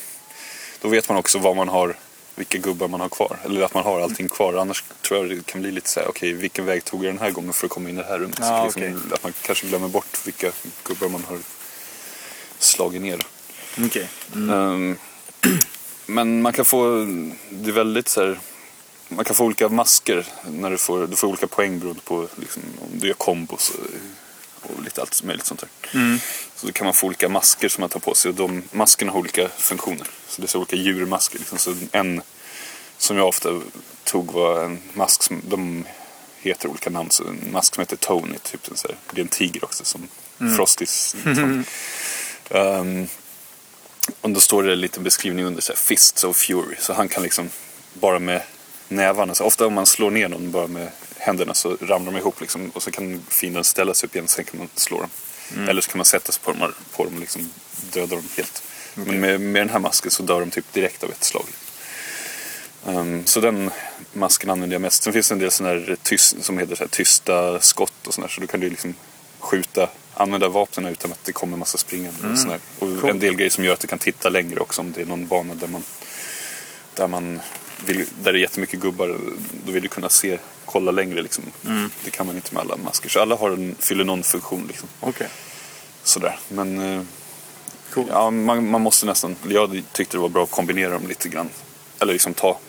då 0.82 0.88
vet 0.88 1.10
man 1.10 1.18
också 1.18 1.40
vad 1.40 1.56
man 1.56 1.70
har, 1.70 1.96
vilka 2.36 2.58
gubbar 2.58 2.88
man 2.88 3.02
har 3.02 3.10
kvar. 3.10 3.38
Eller 3.46 3.62
att 3.62 3.74
man 3.74 3.84
har 3.84 4.02
allting 4.02 4.30
kvar. 4.30 4.54
Annars 4.54 4.84
tror 5.02 5.20
jag 5.20 5.38
det 5.38 5.46
kan 5.46 5.62
bli 5.62 5.72
lite 5.72 5.90
så 5.90 6.00
här, 6.00 6.08
okej 6.08 6.34
vilken 6.34 6.66
väg 6.66 6.86
tog 6.86 7.06
jag 7.06 7.14
den 7.14 7.20
här 7.20 7.32
gången 7.32 7.54
för 7.54 7.66
att 7.66 7.72
komma 7.72 7.90
in 7.90 7.98
i 7.98 8.02
det 8.02 8.08
här 8.08 8.20
rummet? 8.20 8.38
Ja, 8.42 8.64
liksom, 8.64 9.12
Att 9.14 9.24
man 9.24 9.34
kanske 9.42 9.68
glömmer 9.68 9.88
bort 9.88 10.18
vilka 10.26 10.52
gubbar 10.84 11.10
man 11.10 11.24
har 11.24 11.38
slagit 12.60 13.02
ner. 13.02 13.22
Okej. 13.86 14.08
Ehm, 14.36 14.98
men 16.06 16.42
man 16.42 16.54
kan 16.54 16.66
få, 16.66 17.06
det 17.50 17.70
är 17.70 17.74
väldigt 17.74 18.08
så 18.08 18.22
här, 18.22 18.40
man 19.10 19.26
kan 19.26 19.36
få 19.36 19.46
olika 19.46 19.70
masker 19.70 20.26
när 20.48 20.70
du 20.70 20.78
får, 20.78 21.08
du 21.08 21.16
får 21.16 21.28
olika 21.28 21.48
poäng 21.48 21.80
beroende 21.80 22.02
på 22.02 22.28
liksom, 22.36 22.64
om 22.82 23.00
du 23.00 23.08
gör 23.08 23.14
kombos 23.14 23.70
och, 23.70 24.72
och 24.72 24.84
lite 24.84 25.02
allt 25.02 25.24
möjligt 25.24 25.46
sånt 25.46 25.60
där. 25.60 25.70
Så 26.56 26.68
då 26.68 26.74
kan 26.74 26.86
man 26.86 26.94
få 26.94 27.08
olika 27.08 27.30
masker 27.30 27.70
som 27.70 27.82
man 27.82 27.90
tar 27.90 28.00
på 28.00 28.16
sig 28.16 28.30
och 28.30 28.36
de 28.36 28.64
maskerna 28.72 29.12
har 29.12 29.20
olika 29.20 29.50
funktioner. 29.50 30.08
Så 30.28 30.42
det 30.42 30.46
är 30.46 30.50
så 30.50 30.60
olika 30.60 30.76
djurmasker. 30.76 31.40
Liksom. 31.40 31.58
Så 31.58 31.76
en 31.92 32.22
som 32.98 33.18
jag 33.18 33.28
ofta 33.28 33.62
tog 34.04 34.32
var 34.32 34.64
en 34.64 34.80
mask 34.94 35.24
som, 35.24 35.42
de 35.48 35.86
heter 36.40 36.70
olika 36.70 36.90
namn. 36.90 37.12
Så 37.12 37.28
en 37.28 37.52
mask 37.52 37.76
som 37.76 37.82
heter 37.82 37.96
Tony, 37.96 38.38
typ 38.38 38.68
en 38.68 38.78
så 38.78 38.88
här, 38.88 38.98
det 39.12 39.22
är 39.22 39.24
en 39.24 39.30
tiger 39.30 39.64
också 39.64 39.86
som 39.86 40.08
Frostys. 40.58 41.16
Liksom. 41.26 41.64
Ehm, 42.52 43.08
och 44.22 44.30
då 44.30 44.40
står 44.40 44.64
det 44.64 44.76
lite 44.76 45.00
beskrivning 45.00 45.46
under 45.46 45.62
så 45.62 45.72
här, 45.72 45.78
Fists 45.78 46.24
of 46.24 46.38
Fury. 46.38 46.76
Så 46.80 46.94
han 46.94 47.10
kan 47.10 47.24
liksom 47.24 47.50
bara 47.94 48.20
med 48.20 48.42
nävarna, 48.90 49.36
så 49.36 49.44
ofta 49.44 49.68
om 49.68 49.74
man 49.74 49.86
slår 49.86 50.12
ner 50.12 50.28
någon 50.28 50.52
bara 50.52 50.68
med 50.68 50.90
händerna 51.18 51.54
så 51.54 51.78
ramlar 51.82 52.12
de 52.12 52.18
ihop 52.18 52.42
liksom, 52.42 52.70
och 52.70 52.84
så 52.84 52.92
kan 52.92 53.22
fienden 53.30 53.64
ställa 53.64 53.94
sig 53.94 54.08
upp 54.08 54.16
igen 54.16 54.28
sen 54.28 54.46
kan 54.46 54.60
man 54.60 54.70
slå 54.76 55.00
dem. 55.00 55.10
Eller 55.68 55.82
så 55.82 55.90
kan 55.90 55.98
man 55.98 56.06
sätta 56.06 56.32
sig 56.32 56.42
på 56.44 56.52
dem, 56.52 56.74
på 56.96 57.04
dem 57.04 57.14
och 57.14 57.20
liksom 57.20 57.50
döda 57.94 58.16
dem 58.16 58.26
helt. 58.38 58.64
Men 58.94 59.20
med, 59.20 59.42
med 59.42 59.62
den 59.62 59.70
här 59.70 59.80
masken 59.80 60.12
så 60.12 60.24
dör 60.24 60.40
de 60.40 60.52
typ 60.52 60.74
direkt 60.74 61.04
av 61.04 61.12
ett 61.12 61.24
slag. 61.24 61.46
Ehm, 62.88 63.26
så 63.26 63.40
den 63.40 63.72
masken 64.14 64.50
använder 64.50 64.76
jag 64.76 64.82
mest. 64.82 65.04
Sen 65.04 65.14
finns 65.14 65.30
det 65.30 65.36
en 65.36 65.40
del 65.40 65.52
sådana 65.52 65.80
här 65.80 65.98
tyst, 66.04 66.44
som 66.44 66.58
heter 66.58 66.76
så 66.76 66.88
tysta 66.88 67.60
skott 67.60 68.08
och 68.08 68.14
sådär. 68.14 68.28
Så 68.28 68.42
då 68.42 68.48
kan 68.48 68.60
du 68.60 68.70
liksom 68.70 68.96
skjuta, 69.40 69.90
använda 70.14 70.50
vapnen 70.50 70.86
utan 70.86 71.12
att 71.12 71.24
det 71.24 71.32
kommer 71.32 71.58
massa 71.58 71.78
springande. 71.78 72.28
Och, 72.32 72.40
sådär. 72.40 72.60
och 72.80 73.10
en 73.10 73.20
del 73.20 73.36
grejer 73.36 73.50
som 73.50 73.64
gör 73.64 73.74
att 73.74 73.80
du 73.80 73.88
kan 73.88 74.00
titta 74.00 74.30
längre 74.30 74.60
också 74.60 74.82
om 74.82 74.92
det 74.92 75.02
är 75.02 75.06
någon 75.06 75.28
bana 75.28 75.56
där 75.56 75.68
man, 75.68 75.84
där 76.96 77.08
man 77.08 77.40
vill, 77.86 78.06
där 78.24 78.34
det 78.34 78.40
är 78.40 78.42
jättemycket 78.42 78.80
gubbar. 78.80 79.18
Då 79.66 79.72
vill 79.72 79.84
du 79.84 79.90
kunna 79.90 80.10
se, 80.10 80.38
kolla 80.66 80.92
längre 80.92 81.22
liksom. 81.22 81.44
Det 82.04 82.12
kan 82.12 82.26
man 82.28 82.36
inte 82.36 82.54
med 82.54 82.62
alla 82.62 82.78
masker. 82.78 83.10
Så 83.10 83.20
alla 83.20 83.36
har 83.36 83.52
en, 83.52 83.76
fyller 83.80 84.04
någon 84.04 84.24
funktion 84.24 84.66
liksom. 84.68 84.90
Okej. 85.00 85.28
Sådär. 86.04 86.40
Men 86.48 86.80
eh, 86.80 87.02
Cool. 87.94 88.06
ja, 88.10 88.32
man, 88.32 88.70
man 88.70 88.82
måste 88.82 89.06
nästan, 89.06 89.36
jag 89.48 89.84
tyckte 89.92 90.18
det 90.18 90.22
var 90.22 90.30
bra 90.30 90.44
att 90.44 90.52
kombinera 90.52 90.94
dem 90.94 91.08
lite 91.08 91.30
grann. 91.30 91.50
Eller 92.00 92.14
liksom 92.14 92.34
ta, 92.34 92.60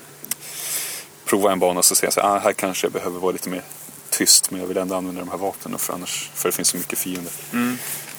prova 1.25 1.53
en 1.53 1.59
bana 1.59 1.79
och 1.79 1.85
så 1.85 1.95
säga 1.95 2.11
så 2.11 2.21
här, 2.21 2.29
ah, 2.29 2.39
här 2.39 2.53
kanske 2.53 2.87
jag 2.87 2.93
behöver 2.93 3.21
vara 3.21 3.33
lite 3.33 3.49
mer 3.49 3.63
tyst 4.11 4.51
men 4.51 4.61
jag 4.61 4.67
vill 4.67 4.77
ändå 4.77 4.95
använda 4.95 5.21
de 5.21 5.29
här 5.29 5.39
vapnen 5.39 5.79
för 5.79 5.93
annars, 5.93 6.31
för 6.35 6.49
det 6.49 6.53
finns 6.53 6.69
så 6.69 6.77
mycket 6.77 6.99
fiender. 6.99 7.33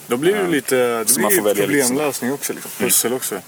Då 0.08 0.18
blir 0.18 0.36
det 0.36 0.48
lite, 0.48 0.76
det 0.76 1.16
blir 1.16 1.28
liksom. 1.28 1.44
problemlösning 1.44 2.34
också. 2.34 2.54
Liksom. 2.54 2.72
Pussel 2.78 3.14
också. 3.14 3.42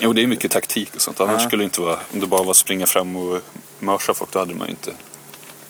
Jo, 0.00 0.12
det 0.12 0.22
är 0.22 0.26
mycket 0.26 0.50
taktik 0.50 0.94
och 0.94 1.00
sånt. 1.02 1.20
Annars 1.20 1.42
Ja. 1.42 1.48
skulle 1.48 1.62
det 1.62 1.64
inte 1.64 1.80
vara, 1.80 1.98
om 2.12 2.20
det 2.20 2.26
bara 2.26 2.42
var 2.42 2.50
att 2.50 2.56
springa 2.56 2.86
fram 2.86 3.16
och 3.16 3.40
mörsa 3.78 4.14
folk, 4.14 4.30
då 4.32 4.38
hade 4.38 4.54
man 4.54 4.66
ju 4.66 4.70
inte. 4.70 4.90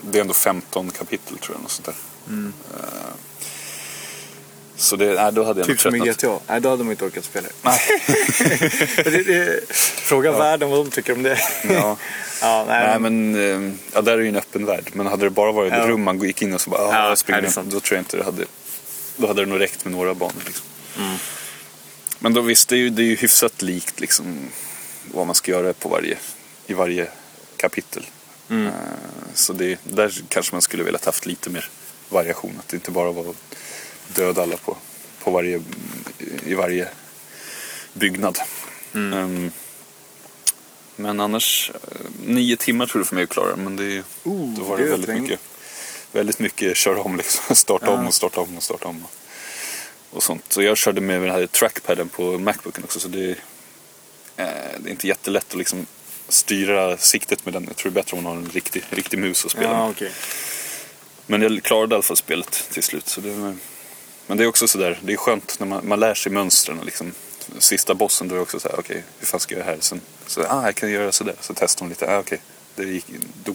Det 0.01 0.18
är 0.18 0.20
ändå 0.20 0.35
15 0.35 0.91
kapitel 0.91 1.39
tror 1.39 1.57
jag, 1.57 1.62
något 1.62 1.70
sånt 1.70 1.87
där. 1.87 1.95
Eh, 2.31 2.81
så 4.77 4.97
det, 4.97 5.14
nej, 5.14 5.33
då 5.33 5.45
hade 5.45 5.61
jag 5.61 5.66
Typ 5.66 5.81
som 5.81 5.95
i. 5.95 5.99
GTA. 5.99 6.39
Nej, 6.47 6.61
då 6.61 6.68
hade 6.68 6.85
man 6.85 6.91
inte 6.91 7.05
orkat 7.05 7.24
spela. 7.24 7.49
Nej. 7.62 7.79
det, 9.05 9.22
det, 9.22 9.61
fråga 9.79 10.33
världen 10.39 10.70
vad 10.70 10.79
de 10.79 10.91
tycker 10.91 11.12
om 11.12 11.22
det. 11.22 11.39
Ja. 11.68 11.97
ja, 12.43 12.64
nej, 12.68 12.87
Nej 12.89 12.99
men, 13.01 13.35
eh, 13.68 13.74
ja 13.93 14.01
där 14.03 14.12
är 14.12 14.18
ju 14.18 14.29
en 14.29 14.37
öppen 14.37 14.66
värld. 14.66 14.91
Men 14.93 15.07
hade 15.07 15.24
det 15.27 15.31
bara 15.31 15.53
varit 15.53 15.72
ett 15.72 15.79
Ja. 15.79 15.87
rum 15.89 16.03
man 16.03 16.18
gick 16.22 16.43
in 16.43 16.55
och 16.55 16.61
så 16.61 16.70
bara, 16.70 16.83
Ja, 16.83 17.03
ah, 17.05 17.09
jag 17.09 17.18
springer. 17.18 17.53
Då 17.64 17.81
tror 17.81 17.97
jag 17.97 18.01
inte 18.01 18.16
det 18.16 18.24
hade, 18.24 18.45
då 19.16 19.27
hade 19.27 19.43
det 19.43 19.47
nog 19.51 19.61
räckt 19.61 19.85
med 19.85 19.93
några 19.93 20.14
banor 20.14 20.43
liksom. 20.47 20.66
Mm. 20.99 21.16
Men 22.19 22.35
då 22.35 22.41
visst, 22.41 22.69
det 22.69 22.77
är 22.77 22.79
ju, 22.79 22.91
det 22.91 23.03
är 23.03 23.07
ju 23.07 23.17
hyfsat 23.17 23.62
likt 23.62 24.01
liksom 24.01 24.39
vad 25.14 25.27
man 25.27 25.35
ska 25.35 25.53
göra 25.53 25.73
på 25.73 25.89
varje, 25.89 26.19
i 26.67 26.75
varje 26.75 27.09
kapitel. 27.57 28.07
Mm. 28.51 28.67
Eh, 28.67 28.73
Så 29.35 29.53
det, 29.53 29.79
där 29.85 30.14
kanske 30.29 30.55
man 30.55 30.62
skulle 30.62 30.83
velat 30.83 31.05
haft 31.05 31.27
lite 31.27 31.51
mer 31.51 31.69
variation. 32.09 32.53
Att 32.59 32.69
det 32.69 32.77
inte 32.77 32.91
bara 32.91 33.12
var 33.12 33.31
att 33.31 33.57
döda 34.14 34.43
alla 34.43 34.57
på, 34.57 34.77
på 35.25 35.31
varje, 35.31 35.62
i 36.47 36.55
varje 36.55 36.89
byggnad. 37.93 38.39
Mm. 38.95 39.12
Ehm, 39.19 39.51
men 40.97 41.21
annars, 41.21 41.71
eh, 41.75 42.01
nio 42.27 42.57
timmar 42.57 42.87
tror 42.87 43.01
jag 43.01 43.07
för 43.09 43.14
mig 43.14 43.25
att 43.25 43.31
klara 43.31 43.57
Men 43.57 43.77
det, 43.77 44.03
Oh, 44.25 44.55
då 44.55 44.62
var 44.64 44.79
det 44.79 44.85
väldigt 44.85 45.21
mycket, 45.23 45.41
väldigt 46.12 46.39
mycket 46.39 46.77
köra 46.77 47.01
om 47.01 47.17
liksom. 47.17 47.57
Starta 47.57 47.91
om 47.91 48.01
Ja. 48.01 48.07
och 48.07 48.14
starta 48.14 48.41
om 48.41 48.57
och 48.57 48.62
starta 48.62 48.89
om. 48.89 49.05
Och 50.11 50.23
sånt. 50.23 50.45
Så 50.49 50.63
jag 50.63 50.77
körde 50.77 51.01
med 51.01 51.21
den 51.23 51.31
här 51.31 51.47
trackpaden 51.47 52.09
på 52.09 52.39
Macbooken 52.39 52.85
också. 52.85 53.01
Så 53.01 53.09
det, 53.09 53.31
eh, 53.31 53.37
det 54.79 54.89
är 54.89 54.91
inte 54.91 55.09
jättelätt 55.09 55.47
att 55.51 55.59
liksom 55.59 55.87
styra 56.29 56.97
siktet 56.97 57.45
med 57.45 57.55
den. 57.55 57.65
Jag 57.67 57.77
tror 57.77 57.91
det 57.93 57.95
är 57.99 58.03
bättre 58.03 58.17
om 58.17 58.23
man 58.25 58.33
har 58.37 58.43
en 58.43 58.51
riktig, 58.51 58.85
riktig 58.91 59.19
mus 59.19 59.45
att 59.45 59.51
spela 59.51 59.67
Ja, 59.69 59.79
med. 59.79 59.91
okej. 59.91 60.11
Men 61.27 61.43
jag 61.43 61.63
klarade 61.63 61.93
i 61.93 61.97
alla 61.97 62.03
fall 62.03 62.17
spelet 62.17 62.69
till 62.73 62.83
slut. 62.83 63.09
Så 63.09 63.21
det, 63.21 63.57
men 64.27 64.37
det 64.39 64.45
är 64.45 64.49
också 64.49 64.69
sådär, 64.69 64.99
det 65.03 65.13
är 65.13 65.17
skönt 65.17 65.57
när 65.61 65.67
man, 65.67 65.89
man 65.89 66.01
lär 66.01 66.15
sig 66.15 66.33
mönstren. 66.33 66.81
Liksom. 66.85 67.13
Sista 67.59 67.95
bossen 67.95 68.29
då 68.29 68.35
är 68.35 68.37
det 68.37 68.43
också 68.43 68.61
såhär, 68.61 68.81
okej, 68.81 69.05
hur 69.19 69.27
fan 69.27 69.41
ska 69.41 69.55
jag 69.55 69.61
göra 69.61 69.71
här? 69.75 69.81
Sen, 69.81 70.01
så, 70.27 70.43
ah, 70.49 70.65
jag 70.67 70.75
kan 70.75 70.91
göra 70.91 71.13
sådär. 71.13 71.35
Så 71.41 71.55
testar 71.55 71.85
man 71.85 71.89
lite, 71.91 72.17
ah, 72.17 72.19
okej. 72.19 72.41
Det, 72.75 72.85
gick, 72.85 73.07
då, 73.45 73.55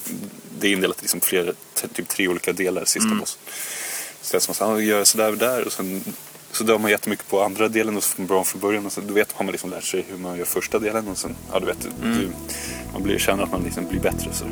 det 0.60 0.68
är 0.68 0.72
indelat 0.72 0.98
i 1.00 1.02
liksom 1.02 1.22
flera, 1.22 1.54
typ 1.94 2.08
tre 2.08 2.28
olika 2.28 2.54
delar, 2.54 2.86
sista 2.86 3.16
bossen. 3.20 3.40
Så 4.22 4.32
testar 4.32 4.50
man 4.50 4.56
så, 4.56 4.64
ah, 4.66 4.82
gör 4.82 4.98
jag 4.98 5.08
sådär 5.08 5.32
där 5.32 5.66
och 5.66 5.74
sen 5.74 6.04
så 6.52 6.64
dör 6.64 6.78
man 6.78 6.92
jättemycket 6.92 7.30
på 7.30 7.44
andra 7.44 7.68
delen 7.68 7.98
och 7.98 8.04
så 8.04 8.10
får 8.10 8.22
man 8.22 8.28
bra 8.28 8.44
från 8.44 8.62
början. 8.62 8.86
Och 8.86 8.92
så, 8.92 9.02
då 9.02 9.14
vet 9.14 9.32
har 9.32 9.46
man 9.46 9.52
liksom 9.52 9.70
lärt 9.70 9.84
sig 9.84 10.06
hur 10.10 10.18
man 10.18 10.38
gör 10.38 10.46
första 10.46 10.80
delen 10.80 11.08
och 11.08 11.18
sen, 11.18 11.36
ja 11.52 11.60
du 11.60 11.66
vet, 11.66 11.88
du, 12.02 12.30
man 12.94 13.04
blir, 13.04 13.18
känner 13.18 13.44
att 13.44 13.52
man 13.52 13.64
liksom 13.64 13.88
blir 13.90 14.00
bättre 14.00 14.34
så, 14.34 14.46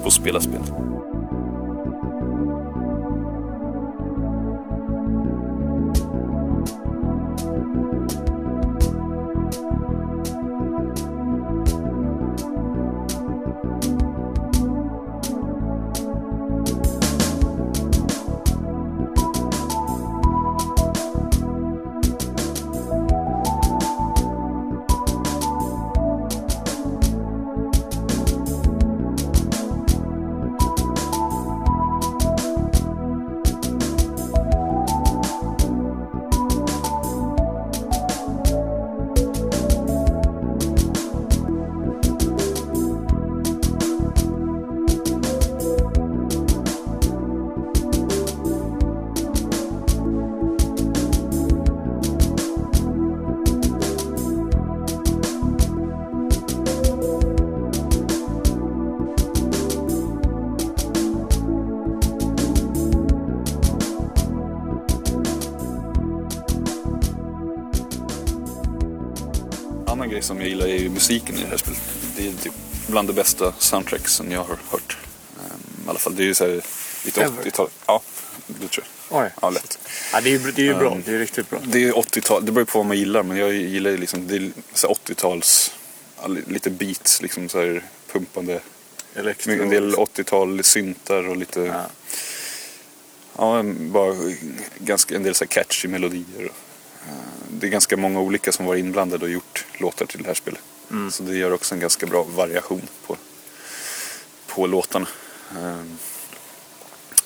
på 0.00 0.06
att 0.06 0.12
spela 0.12 0.40
spel. 0.40 0.62
Som 70.26 70.40
jag 70.40 70.48
gillar 70.48 70.66
är 70.66 70.78
ju 70.78 70.88
musiken 70.88 71.36
i 71.36 71.40
det 71.42 71.46
här 71.48 71.56
spelet. 71.56 71.80
Det 72.16 72.28
är 72.28 72.32
typ 72.42 72.52
bland 72.86 73.08
det 73.08 73.12
bästa 73.14 73.54
soundtracksen 73.58 74.30
jag 74.30 74.38
har 74.44 74.58
hört. 74.70 74.96
Ehm, 75.38 75.86
I 75.86 75.88
alla 75.90 75.98
fall, 75.98 76.16
det 76.16 76.22
är 76.22 76.26
ju 76.26 76.34
såhär 76.34 76.60
lite 77.04 77.22
Ever? 77.22 77.42
80-tal. 77.42 77.68
Ja, 77.86 78.02
det 78.46 78.68
tror 78.68 78.86
jag. 79.10 79.22
Oj. 79.22 79.30
Ja, 79.42 79.50
lätt. 79.50 79.78
Ja, 80.12 80.20
det 80.20 80.28
är 80.28 80.38
ju 80.38 80.52
det 80.52 80.62
är 80.62 80.66
ju 80.66 80.74
bra. 80.74 80.92
Um, 80.92 81.02
Det 81.06 81.14
är 81.14 81.18
riktigt 81.18 81.50
bra. 81.50 81.58
Det 81.64 81.84
är 81.84 81.92
80-tal, 81.92 82.46
det 82.46 82.52
beror 82.52 82.64
på 82.64 82.78
vad 82.78 82.86
man 82.86 82.98
gillar 82.98 83.22
men 83.22 83.36
jag 83.36 83.54
gillar 83.54 83.90
ju 83.90 83.96
liksom, 83.96 84.26
det 84.26 84.36
är 84.36 84.50
så 84.74 84.86
här 84.86 84.94
80-tals, 84.94 85.74
ja, 86.20 86.26
li- 86.26 86.42
lite 86.46 86.70
beats 86.70 87.22
liksom 87.22 87.48
så 87.48 87.58
här 87.60 87.82
pumpande. 88.12 88.60
Elektro. 89.14 89.52
En 89.62 89.68
del 89.70 89.94
80-tal 89.94 90.64
syntar 90.64 91.28
och 91.28 91.36
lite, 91.36 91.60
Ja. 91.60 91.86
ja, 93.38 93.62
bara 93.78 94.14
ganska, 94.78 95.16
en 95.16 95.22
del 95.22 95.34
så 95.34 95.44
här 95.44 95.48
catchy 95.48 95.88
melodier. 95.88 96.50
Eh, 97.08 97.12
Det 97.50 97.66
är 97.66 97.70
ganska 97.70 97.96
många 97.96 98.20
olika 98.20 98.52
som 98.52 98.66
var 98.66 98.76
inblandade 98.76 99.24
och 99.24 99.30
gjort 99.30 99.64
låtar 99.78 100.06
till 100.06 100.22
det 100.22 100.26
här 100.28 100.34
spelet. 100.34 100.60
Så 101.12 101.22
det 101.22 101.36
gör 101.36 101.52
också 101.52 101.74
en 101.74 101.80
ganska 101.80 102.06
bra 102.06 102.22
variation 102.22 102.82
på, 103.06 103.16
på 104.46 104.66
låtarna. 104.66 105.06
Eh, 105.50 105.82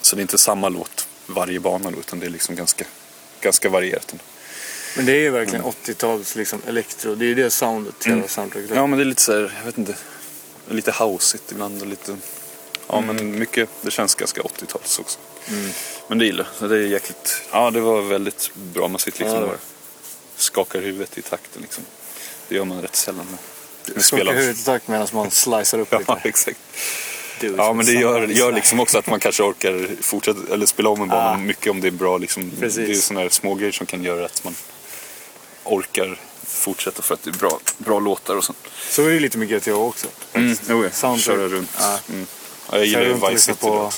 Så 0.00 0.16
det 0.16 0.20
är 0.20 0.22
inte 0.22 0.38
samma 0.38 0.68
låt 0.68 1.08
varje 1.26 1.60
bana 1.60 1.90
då, 1.90 1.98
utan 1.98 2.20
det 2.20 2.26
är 2.26 2.30
liksom 2.30 2.54
ganska, 2.56 2.84
ganska 3.40 3.68
varierat. 3.68 4.14
Men 4.96 5.06
det 5.06 5.12
är 5.12 5.20
ju 5.20 5.30
verkligen 5.30 5.64
80-tals 5.64 6.36
liksom 6.36 6.62
elektro. 6.66 7.14
Det 7.14 7.24
är 7.24 7.28
ju 7.28 7.34
det 7.34 7.50
soundet 7.50 8.04
hela 8.06 8.28
soundtracket 8.28 8.70
är. 8.70 8.74
Ja, 8.74 8.86
men 8.86 8.98
det 8.98 9.02
är 9.02 9.06
lite 9.06 9.22
så 9.22 9.32
här, 9.32 9.54
jag 9.58 9.64
vet 9.66 9.78
inte, 9.78 9.94
lite 10.68 10.90
houseigt 10.98 11.52
ibland 11.52 11.80
och 11.82 11.88
lite... 11.88 12.16
Ja, 12.88 13.00
men 13.00 13.38
mycket, 13.38 13.68
det 13.82 13.90
känns 13.90 14.14
ganska 14.14 14.40
80-tals 14.42 14.98
också. 14.98 15.18
Men 16.08 16.18
det 16.18 16.24
gillar 16.24 16.48
jag. 16.60 16.70
Det 16.70 16.76
är 16.76 16.80
jäkligt, 16.86 17.42
ja 17.52 17.70
det 17.70 17.80
var 17.80 18.02
väldigt 18.02 18.50
bra. 18.54 18.88
Man 18.88 18.98
sitter 18.98 19.18
liksom 19.18 19.34
Ja, 19.34 19.40
det 19.40 19.46
var 19.46 19.58
skakar 20.40 20.80
huvudet 20.80 21.18
i 21.18 21.22
takten 21.22 21.62
liksom. 21.62 21.84
Det 22.48 22.54
gör 22.54 22.64
man 22.64 22.82
rätt 22.82 22.96
sällan 22.96 23.26
med, 23.94 24.04
Skakar 24.04 24.32
huvudet 24.34 24.58
i 24.58 24.64
takt 24.64 24.88
medan 24.88 25.08
man 25.12 25.30
slicear 25.30 25.78
upp 25.80 25.88
Ja, 25.92 25.98
lite. 25.98 26.20
exakt. 26.28 26.58
Do 27.40 27.46
it 27.46 27.54
Ja, 27.56 27.72
men 27.72 27.86
det 27.86 27.92
gör, 27.92 28.26
gör 28.26 28.52
liksom 28.52 28.80
också 28.80 28.98
att 28.98 29.06
man 29.06 29.20
kanske 29.20 29.42
orkar 29.42 29.88
fortsätta, 30.00 30.54
eller 30.54 30.66
spela 30.66 30.88
om 30.88 31.02
en 31.02 31.08
bana 31.08 31.30
Ah. 31.30 31.36
mycket 31.36 31.70
om 31.70 31.80
det 31.80 31.86
är 31.86 31.92
bra. 31.92 32.18
Liksom. 32.18 32.50
Precis. 32.60 32.86
Det 32.86 32.92
är 32.92 32.94
sådana 32.94 33.20
här 33.20 33.28
små 33.28 33.54
grejer 33.54 33.72
som 33.72 33.86
kan 33.86 34.02
göra 34.04 34.24
att 34.24 34.44
man 34.44 34.54
orkar 35.64 36.20
fortsätta 36.46 37.02
för 37.02 37.14
att 37.14 37.22
det 37.22 37.30
är 37.30 37.34
bra, 37.38 37.60
bra 37.78 37.98
låtar 38.00 38.36
och 38.36 38.44
sånt. 38.44 38.58
Så 38.90 39.02
är 39.06 39.10
det 39.10 39.20
lite 39.20 39.38
med 39.38 39.48
GTA 39.48 39.74
också. 39.74 40.06
Mm, 40.32 40.56
jo, 40.68 40.84
ja. 40.84 40.90
Soundtrack. 40.90 41.36
Köra 41.36 41.48
runt. 41.48 41.70
Ja. 41.78 41.98
Mm. 42.08 42.26
Ja, 42.70 42.76
jag 42.78 42.86
gillar 42.86 43.02
ju 43.02 43.14
Vice 43.14 43.38
City. 43.38 43.58
på, 43.60 43.92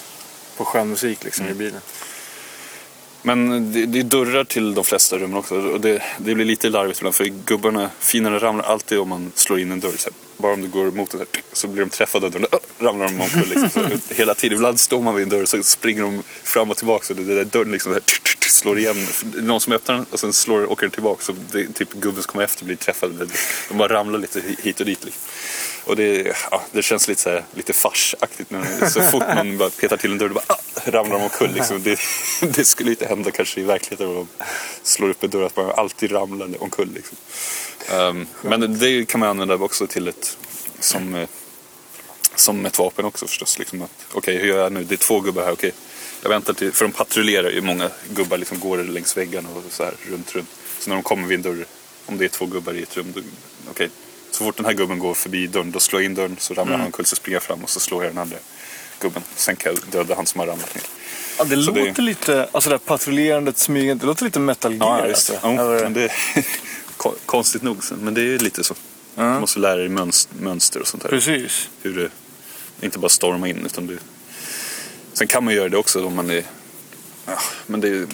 på 0.57 0.65
skön 0.65 0.89
musik 0.89 1.25
liksom 1.25 1.45
Mm. 1.47 1.57
i 1.57 1.59
bilen. 1.59 1.81
Men 3.23 3.73
det, 3.73 3.87
det 3.87 3.99
är 3.99 4.03
dörrar 4.03 4.45
till 4.45 4.75
de 4.75 4.85
flesta 4.85 5.19
rummen 5.19 5.37
också. 5.37 5.55
Och 5.55 5.81
det, 5.81 6.03
det 6.19 6.35
blir 6.35 6.45
lite 6.45 6.69
larvigt 6.69 6.99
ibland 6.99 7.15
för 7.15 7.25
gubbarna, 7.25 7.91
fienderna 8.01 8.39
ramlar 8.39 8.65
alltid 8.65 8.99
om 8.99 9.09
man 9.09 9.33
slår 9.35 9.61
in 9.61 9.73
en 9.73 9.81
dörr. 9.81 9.97
Så 9.97 10.11
här, 10.11 10.15
bara 10.37 10.53
om 10.53 10.63
du 10.63 10.69
går 10.69 10.91
mot 10.91 11.11
den 11.11 11.21
så, 11.21 11.27
här, 11.33 11.43
så 11.53 11.69
blir 11.69 11.85
de 11.85 11.91
träffade 11.91 12.27
av 12.27 12.33
dörren. 12.33 12.47
Ramlar 12.79 13.09
de 13.09 13.21
omkull. 13.21 13.49
Liksom. 13.49 13.71
Så, 13.71 14.15
hela 14.15 14.35
tiden. 14.35 14.57
Ibland 14.57 14.81
står 14.81 15.03
man 15.03 15.15
vid 15.15 15.23
en 15.23 15.29
dörr 15.29 15.43
och 15.43 15.49
så 15.49 15.63
springer 15.63 16.03
de 16.03 16.23
fram 16.43 16.71
och 16.71 16.77
tillbaka. 16.77 17.05
Så 17.05 17.15
det, 17.15 17.35
där 17.35 17.45
dörren 17.45 17.73
liksom, 17.73 17.93
så 17.93 17.95
här, 17.95 18.03
slår 18.49 18.79
igen. 18.79 19.07
Det 19.23 19.39
är 19.39 19.43
Någon 19.43 19.61
som 19.61 19.73
öppnar 19.73 19.95
den 19.95 20.07
och 20.11 20.21
sen 20.21 20.33
slår, 20.33 20.73
åker 20.73 20.83
den 20.83 20.91
tillbaka. 20.91 21.23
Så 21.23 21.35
det, 21.53 21.73
typ 21.73 21.93
gubben 21.93 22.23
som 22.23 22.33
kommer 22.33 22.45
efter 22.45 22.65
blir 22.65 22.77
träffad. 22.77 23.31
De 23.69 23.79
bara 23.79 23.93
ramlar 23.93 24.19
lite 24.19 24.43
hit 24.63 24.81
och 24.81 24.87
dit. 24.87 25.05
Liksom. 25.05 25.23
Och 25.85 25.97
det, 25.97 26.37
ja, 26.51 26.63
det 26.73 26.83
känns 26.83 27.09
lite, 27.09 27.23
så 27.23 27.31
här, 27.31 27.45
lite 27.55 27.73
farsaktigt. 27.73 28.51
nu. 28.51 28.65
så 28.91 29.03
fort 29.03 29.23
man 29.35 29.59
bara 29.59 29.71
petar 29.71 29.97
till 29.97 30.13
en 30.13 30.19
dörr, 30.19 30.29
då 30.29 30.35
bara, 30.35 30.45
ah, 30.47 30.61
ramlar 30.85 31.19
de 31.19 31.25
omkull. 31.25 31.53
Liksom. 31.55 31.83
Det, 31.83 31.99
det 32.41 32.65
skulle 32.65 32.91
inte 32.91 33.07
hända 33.07 33.31
kanske 33.31 33.61
i 33.61 33.65
verkligheten 33.65 34.07
om 34.07 34.15
man 34.15 34.27
slår 34.83 35.11
upp 35.11 35.25
en 35.25 35.31
dörr, 35.31 35.43
att 35.43 35.57
man 35.57 35.71
alltid 35.71 36.13
ramlar 36.13 36.63
omkull. 36.63 36.91
Liksom. 36.95 37.17
Um, 37.99 38.27
men 38.43 38.79
det 38.79 39.09
kan 39.09 39.21
man 39.21 39.29
använda 39.29 39.55
också 39.55 39.87
till 39.87 40.09
ett, 40.09 40.39
som, 40.81 41.15
eh, 41.15 41.29
som 42.35 42.67
ett 42.67 42.79
vapen 42.79 43.05
också 43.05 43.27
förstås. 43.27 43.59
Liksom 43.59 43.83
Okej, 43.83 43.97
Okej, 44.13 44.37
hur 44.37 44.49
gör 44.49 44.59
jag 44.59 44.73
nu? 44.73 44.85
Det 44.85 44.95
är 44.95 44.97
två 44.97 45.21
gubbar 45.21 45.43
här, 45.43 45.53
Okay. 45.53 45.71
Jag 46.23 46.29
väntar 46.29 46.53
till, 46.53 46.73
för 46.73 46.85
de 46.85 46.93
patrullerar 46.93 47.51
ju, 47.51 47.61
många 47.61 47.91
gubbar 48.15 48.39
liksom 48.39 48.61
går 48.61 48.79
längs 48.79 49.17
väggarna 49.17 49.49
och 49.49 49.63
så 49.71 49.85
här 49.85 49.95
runt, 50.11 50.35
runt. 50.35 50.49
Så 50.79 50.91
när 50.91 50.97
de 50.97 51.03
kommer 51.03 51.29
vid 51.29 51.37
en 51.37 51.43
dörr, 51.43 51.65
om 52.07 52.19
det 52.19 52.25
är 52.25 52.29
två 52.29 52.47
gubbar 52.47 52.75
i 52.75 52.83
ett 52.83 52.97
rum, 52.97 53.13
då, 53.15 53.21
okej. 53.71 53.91
Så 54.43 54.47
fort 54.47 54.57
den 54.57 54.67
här 54.67 54.73
gubben 54.73 54.99
går 54.99 55.15
förbi 55.15 55.47
dörren, 55.47 55.71
då 55.71 55.81
slår 55.81 56.03
jag 56.03 56.07
in 56.11 56.15
dörren, 56.15 56.37
så 56.39 56.55
ramlar 56.55 56.77
han 56.77 56.87
omkull, 56.87 57.05
så 57.07 57.17
springer 57.17 57.37
jag 57.37 57.43
fram 57.43 57.63
och 57.65 57.71
så 57.71 57.81
slår 57.81 58.05
jag 58.05 58.13
den 58.13 58.19
andra 58.19 58.37
gubben. 59.01 59.23
Sen 59.37 59.57
kan 59.57 59.73
jag 59.75 59.83
döda 59.93 60.15
han 60.15 60.27
som 60.27 60.41
har 60.41 60.47
ramlat 60.47 60.75
ner. 60.75 60.85
Ja, 61.39 61.45
det 61.45 61.63
Så 61.63 61.71
det- 61.71 61.85
låter 61.89 62.03
lite, 62.03 62.49
alltså 62.53 62.71
det 62.71 62.75
här 62.75 62.79
patrullerandet, 62.79 63.59
smygandet, 63.59 64.01
det 64.01 64.07
låter 64.07 64.25
lite 64.25 64.39
Metal 64.41 64.75
Gear. 64.75 64.99
Ja, 64.99 65.09
just 65.09 65.27
det. 65.29 65.35
alltså. 65.35 65.49
Ja, 65.49 65.77
Eller- 65.77 65.89
det 65.91 66.13
ko- 66.97 67.15
konstigt 67.27 67.63
nog, 67.63 67.79
men 68.01 68.15
det 68.15 68.21
är 68.35 68.39
lite 68.39 68.65
så. 68.65 68.75
Du 69.15 69.23
Ja. 69.23 69.41
måste 69.41 69.59
lära 69.59 69.77
dig 69.77 69.89
mönst- 69.89 70.29
mönster 70.41 70.81
och 70.81 70.87
sånt 70.87 71.03
där. 71.03 71.11
Precis. 71.11 71.69
Hur 71.83 71.97
det 71.97 72.87
inte 72.87 72.99
bara 72.99 73.09
storma 73.09 73.49
in 73.49 73.67
utan 73.67 73.87
du... 73.87 73.99
Sen 75.13 75.27
kan 75.27 75.45
man 75.45 75.55
göra 75.55 75.69
det 75.69 75.77
också 75.77 76.07
om 76.07 76.15
man 76.15 76.31
är... 76.31 76.45
Ja, 77.27 77.39
men 77.67 77.81
det, 77.81 78.07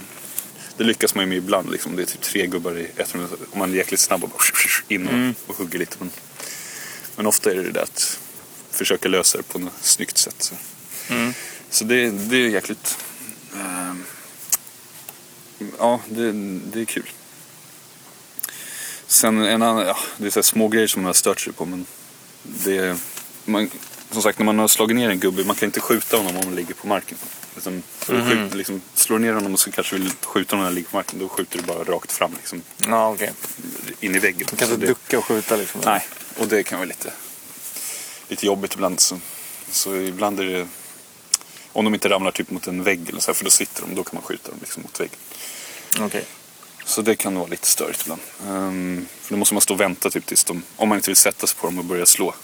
det 0.79 0.85
lyckas 0.85 1.15
man 1.15 1.25
ju 1.25 1.29
med 1.29 1.39
ibland 1.39 1.71
liksom. 1.71 1.97
Det 1.97 2.03
är 2.03 2.07
typ 2.07 2.21
tre 2.21 2.47
gubbar 2.47 2.79
i 2.79 2.91
ett 2.97 3.15
rum. 3.15 3.29
Om 3.51 3.59
man 3.59 3.73
är 3.73 3.77
jäkligt 3.77 4.01
snabb 4.01 4.25
och 4.25 4.31
bara 4.31 4.39
in 4.89 5.09
och, 5.09 5.51
och 5.51 5.57
hugger 5.57 5.79
lite. 5.79 5.97
Men, 5.99 6.11
men 7.17 7.27
ofta 7.27 7.51
är 7.51 7.55
det 7.55 7.63
det 7.63 7.71
där 7.71 7.83
att 7.83 8.19
försöka 8.71 9.09
lösa 9.09 9.39
det 9.39 9.45
på 9.45 9.59
något 9.59 9.73
snyggt 9.81 10.19
sätt. 10.19 10.37
Så, 10.39 10.55
så 11.71 11.85
det, 11.85 12.11
det 12.11 12.37
är 12.37 12.49
jäkligt... 12.49 12.99
ehm, 13.55 14.05
ja, 15.79 16.01
det, 16.09 16.33
det 16.73 16.81
är 16.81 16.85
kul. 16.85 17.11
Sen 19.07 19.45
en 19.45 19.63
annan, 19.63 19.87
ja, 19.87 19.97
det 20.17 20.27
är 20.27 20.31
så 20.31 20.43
små 20.43 20.69
grejer 20.69 20.87
som 20.87 21.03
man 21.03 21.07
har 21.07 21.15
stört 21.15 21.41
sig 21.41 21.53
på 21.53 21.65
men 21.65 21.87
det, 22.43 23.01
man, 23.45 23.71
som 24.11 24.23
sagt 24.23 24.39
när 24.39 24.47
man 24.47 24.59
har 24.59 24.69
slagit 24.69 24.97
ner 24.97 25.11
en 25.11 25.19
gubbe, 25.19 25.45
man 25.45 25.57
kan 25.57 25.67
inte 25.67 25.81
skjuta 25.81 26.17
honom 26.17 26.37
om 26.37 26.45
han 26.45 26.55
ligger 26.55 26.75
på 26.75 26.87
marken. 26.87 27.19
Utan, 27.59 27.83
mm 28.09 28.29
skjut, 28.29 28.55
liksom, 28.55 28.83
slår 28.95 29.19
ner 29.19 29.33
honom 29.33 29.53
och 29.55 29.61
så 29.61 29.71
kanske 29.73 29.97
vill 29.97 30.13
skjuta 30.23 30.57
honom 30.57 30.61
när 30.63 30.65
han 30.67 30.75
ligger 30.75 30.89
på 30.89 30.97
marken, 30.97 31.19
då 31.19 31.29
skjuter 31.29 31.59
du 31.59 31.65
bara 31.65 31.85
rakt 31.85 32.13
fram 32.13 32.33
liksom, 32.37 32.63
Ja, 32.87 33.09
okej. 33.09 33.33
in 34.01 34.15
i 34.15 34.19
väggen. 34.19 34.47
Du 34.51 34.57
kan 34.57 34.71
inte 34.73 34.87
ducka 34.87 35.19
och 35.19 35.25
skjuta 35.25 35.57
liksom. 35.57 35.81
Nej, 35.85 36.07
och 36.39 36.49
det 36.49 36.63
kan 36.63 36.79
vara 36.79 36.89
lite, 36.89 37.13
lite 38.29 38.47
jobbigt 38.47 38.75
ibland. 38.75 39.01
Så, 39.01 39.19
så 39.71 39.95
ibland 39.95 40.41
är 40.41 40.45
det, 40.45 40.69
om 41.73 41.85
de 41.85 41.95
inte 41.95 42.09
ramlar 42.09 42.31
typ 42.31 42.51
mot 42.51 42.67
en 42.67 42.83
vägg 42.83 43.09
eller 43.09 43.21
så 43.21 43.27
här, 43.31 43.35
för 43.35 43.45
då 43.45 43.51
sitter 43.51 43.83
de, 43.83 43.95
då 43.95 44.05
kan 44.05 44.15
man 44.15 44.23
skjuta 44.23 44.51
dem 44.51 44.59
liksom 44.61 44.83
mot 44.83 45.01
väggen. 45.01 45.17
Okej. 46.01 46.25
Så 46.85 47.03
det 47.03 47.17
kan 47.17 47.35
vara 47.39 47.47
lite 47.47 47.67
störigt 47.67 48.03
ibland. 48.03 48.21
Ehm, 48.49 49.07
för 49.23 49.35
då 49.35 49.39
måste 49.39 49.55
man 49.55 49.61
stå 49.61 49.75
och 49.75 49.81
vänta 49.81 50.11
typ 50.11 50.27
tills 50.27 50.45
de, 50.45 50.63
om 50.77 50.89
man 50.89 50.99
inte 50.99 51.11
vill 51.11 51.17
sätta 51.17 51.47
sig 51.47 51.57
på 51.59 51.67
dem 51.67 51.79
och 51.79 51.85
börja 51.85 52.07
slå. 52.07 52.35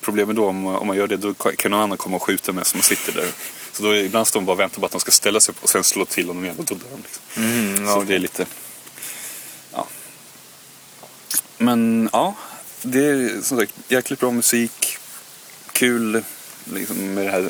Problemet 0.00 0.36
då 0.36 0.46
om, 0.48 0.60
man- 0.60 0.76
om 0.76 0.86
man 0.86 0.96
gör 0.96 1.06
det, 1.06 1.16
då 1.16 1.34
kan 1.34 1.70
någon 1.70 1.80
annan 1.80 1.98
komma 1.98 2.16
och 2.16 2.22
skjuta 2.22 2.52
med 2.52 2.66
som 2.66 2.80
sitter 2.82 3.12
där. 3.12 3.28
Så 3.76 3.82
då 3.82 3.96
ibland 3.96 4.26
står 4.26 4.40
man 4.40 4.46
bara 4.46 4.52
och 4.52 4.60
väntar 4.60 4.80
på 4.80 4.86
att 4.86 4.92
de 4.92 5.00
ska 5.00 5.10
ställa 5.10 5.40
sig 5.40 5.52
upp 5.52 5.62
och 5.62 5.68
sen 5.70 5.84
slå 5.84 6.04
till 6.04 6.26
honom 6.26 6.44
igen 6.44 6.56
och 6.58 6.64
då 6.64 6.74
dör 6.74 6.86
de. 6.90 7.02
Liksom. 7.02 7.22
Mm, 7.36 7.76
Så 7.76 7.92
ja, 7.92 8.04
det 8.06 8.14
är 8.14 8.18
lite, 8.18 8.46
ja. 9.72 9.86
Men 11.58 12.08
ja, 12.12 12.34
det 12.82 13.04
är 13.04 13.42
som 13.42 13.58
sagt 13.58 13.74
jäkligt 13.88 14.20
bra 14.20 14.30
musik. 14.30 14.96
Kul 15.72 16.22
liksom, 16.72 17.14
med 17.14 17.24
den 17.24 17.32
här 17.32 17.48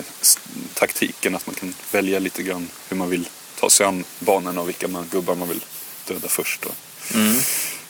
taktiken 0.75 1.35
att 1.35 1.47
man 1.47 1.55
kan 1.55 1.75
välja 1.93 2.19
lite 2.19 2.43
grann 2.43 2.69
hur 2.89 2.97
man 2.97 3.11
vill 3.11 3.29
ta 3.61 3.71
sig 3.71 3.87
an 3.87 4.05
banorna 4.19 4.61
och 4.61 4.69
vilka 4.69 4.89
man, 4.89 5.09
gubbar 5.11 5.35
man 5.35 5.49
vill 5.49 5.65
döda 6.09 6.29
först. 6.29 6.65
Och 6.65 6.75
Mm. 7.15 7.37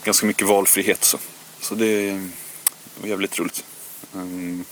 Ganska 0.04 0.26
mycket 0.26 0.46
valfrihet 0.46 1.04
så. 1.04 1.18
Så 1.60 1.74
det 1.74 1.86
är 1.86 2.28
jävligt 3.04 3.38
roligt. 3.38 3.64
Ehm, 4.14 4.64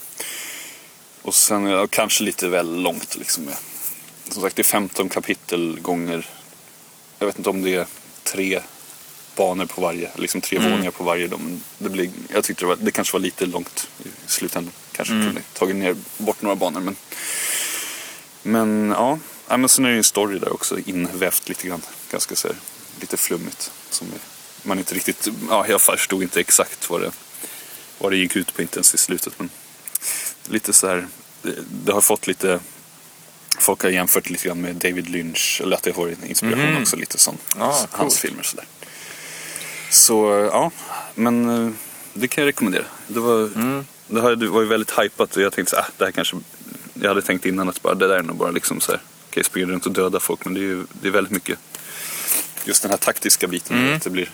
och 1.25 1.35
sen 1.35 1.67
ja, 1.67 1.87
kanske 1.87 2.25
lite 2.25 2.49
väl 2.49 2.81
långt 2.83 3.17
liksom. 3.17 3.49
Som 4.29 4.43
sagt 4.43 4.57
det 4.57 4.63
är 4.63 4.65
15 4.65 5.09
kapitel 5.09 5.81
gånger, 5.81 6.27
jag 7.19 7.27
vet 7.27 7.39
inte 7.39 7.51
om 7.51 7.63
det 7.63 7.75
är 7.75 7.87
tre 8.23 8.61
banor 9.37 9.67
på 9.67 9.81
varje, 9.81 10.11
liksom 10.15 10.41
tre 10.41 10.59
våningar 10.59 10.91
på 10.91 11.05
varje. 11.05 11.29
Men 11.29 11.63
det 11.79 11.89
blir, 11.89 12.11
jag 12.29 12.45
tyckte 12.45 12.65
det, 12.65 12.69
var, 12.69 12.77
det 12.77 12.91
kanske 12.91 13.13
var 13.13 13.21
lite 13.21 13.47
långt 13.47 13.89
i 14.05 14.09
slutändan. 14.27 14.73
Kanske 14.93 15.15
kunde 15.15 15.41
tagit 15.53 15.77
ner 15.77 15.97
bort 16.19 16.43
några 16.43 16.57
banor. 16.57 16.81
Men, 16.81 16.97
men 18.43 18.91
ja, 18.91 19.19
ja 19.49 19.57
men 19.57 19.69
sen 19.69 19.85
är 19.85 19.89
det 19.89 19.95
ju 19.95 19.99
en 19.99 20.05
story 20.05 20.39
där 20.39 20.53
också 20.53 20.79
invävt 20.79 21.49
lite 21.49 21.67
grann. 21.67 21.83
Ganska 22.11 22.37
så 22.37 22.49
här, 22.49 22.57
lite 23.01 23.17
flummigt. 23.17 23.73
Som 23.91 24.07
man 24.63 24.79
inte 24.79 24.95
riktigt, 24.95 25.29
ja 25.49 25.67
jag 25.69 25.81
förstod 25.81 26.23
inte 26.23 26.41
exakt 26.41 26.91
vad 26.91 27.01
det, 27.01 27.11
vad 27.99 28.13
det 28.13 28.17
gick 28.17 28.37
ut 28.37 28.55
på 28.55 28.63
inte 28.63 28.77
ens 28.77 28.95
i 28.95 28.99
slutet. 28.99 29.33
Men 29.39 29.51
lite 30.49 30.73
så 30.73 30.87
här, 30.89 31.07
det, 31.85 31.93
har 31.93 32.01
fått 32.01 32.27
lite, 32.27 32.61
folk 33.59 33.83
har 33.83 33.91
jämfört 33.91 34.31
lite 34.31 34.49
grann 34.49 34.61
med 34.61 34.77
David 34.77 35.09
Lynch. 35.09 35.61
Eller 35.65 35.77
att 35.77 35.83
det 35.83 35.97
har 35.97 36.15
inspiration 36.27 36.73
Mhm. 36.73 36.83
också 36.83 36.97
lite 36.97 37.19
som 37.19 37.37
Ja, 37.59 37.87
hans 37.91 38.19
filmer 38.19 38.43
sådär. 38.43 38.67
Så 39.91 40.49
ja, 40.53 40.71
men 41.15 41.49
eh, 41.67 41.73
det 42.15 42.29
kan 42.29 42.43
jag 42.43 42.49
rekommendera. 42.49 42.85
Det 43.09 43.21
var, 43.21 43.51
det 44.09 44.23
här 44.23 44.37
det 44.37 44.47
var 44.49 44.61
ju 44.61 44.67
väldigt 44.67 44.99
hypat 44.99 45.37
och 45.37 45.43
jag 45.43 45.53
tänkte 45.53 45.71
så 45.77 45.81
ah, 45.81 45.87
det 45.99 46.05
här 46.05 46.13
kanske, 46.13 46.37
jag 46.95 47.09
hade 47.09 47.23
tänkt 47.23 47.47
innan 47.47 47.69
att 47.69 47.83
bara, 47.83 47.95
det 47.95 48.09
där 48.09 48.19
är 48.19 48.23
nog 48.23 48.37
bara 48.37 48.51
liksom 48.51 48.81
så 48.81 48.93
här, 48.93 49.01
okej 49.31 49.45
springa 49.45 49.67
runt 49.67 49.87
och 49.87 49.93
döda 49.93 50.21
folk 50.21 50.45
men 50.45 50.55
det 50.55 50.61
är 50.61 50.63
ju 50.63 50.85
det 51.03 51.09
är 51.09 51.13
väldigt 51.13 51.33
mycket 51.33 51.59
just 52.65 52.83
den 52.83 52.91
här 52.91 52.99
taktiska 52.99 53.47
biten. 53.47 53.95
Att 53.95 54.03
det 54.03 54.11
blir 54.11 54.31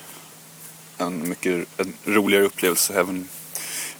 en 0.99 1.29
mycket 1.29 1.67
en 1.77 1.93
roligare 2.05 2.45
upplevelse 2.45 2.95
även, 2.95 3.29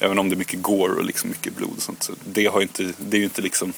även 0.01 0.19
om 0.19 0.29
det 0.29 0.35
är 0.35 0.39
mycket 0.39 0.63
gore 0.63 0.93
och 0.93 1.05
liksom 1.05 1.31
mycket 1.31 1.57
blod 1.57 1.73
och 1.77 1.83
sånt. 1.83 2.03
Så 2.03 2.13
det, 2.25 2.47
har 2.47 2.61
inte, 2.61 2.93
det 2.99 3.17
är 3.17 3.19
ju 3.19 3.25
inte 3.25 3.43
liksom 3.43 3.73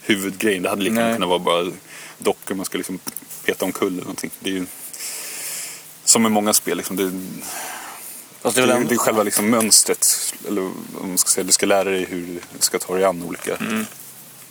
huvudgrejen. 0.00 0.62
Det 0.62 0.68
hade 0.68 0.82
lika 0.82 0.94
gärna 0.94 1.14
kunnat 1.14 1.28
vara 1.28 1.38
bara 1.38 1.72
dockor 2.18 2.54
man 2.54 2.64
ska 2.64 2.78
liksom 2.78 2.98
peta 3.44 3.64
omkull 3.64 3.92
eller 3.92 4.02
någonting. 4.02 4.30
Det 4.40 4.50
är 4.50 4.54
ju 4.54 4.66
som 6.04 6.22
med 6.22 6.32
många 6.32 6.52
spel. 6.52 6.76
Liksom, 6.76 6.96
det, 6.96 7.12
Fast 8.40 8.56
det, 8.56 8.62
är 8.62 8.66
väl 8.66 8.76
det 8.76 8.80
är 8.80 8.80
ändå... 8.80 8.96
själva 8.96 9.22
liksom 9.22 9.50
mönstret. 9.50 10.06
Eller 10.48 10.62
om 10.62 11.08
man 11.08 11.18
ska 11.18 11.28
säga, 11.28 11.44
du 11.44 11.52
ska 11.52 11.66
lära 11.66 11.90
dig 11.90 12.04
hur 12.04 12.26
du 12.26 12.58
ska 12.58 12.78
ta 12.78 12.94
dig 12.94 13.04
an 13.04 13.22
olika 13.22 13.52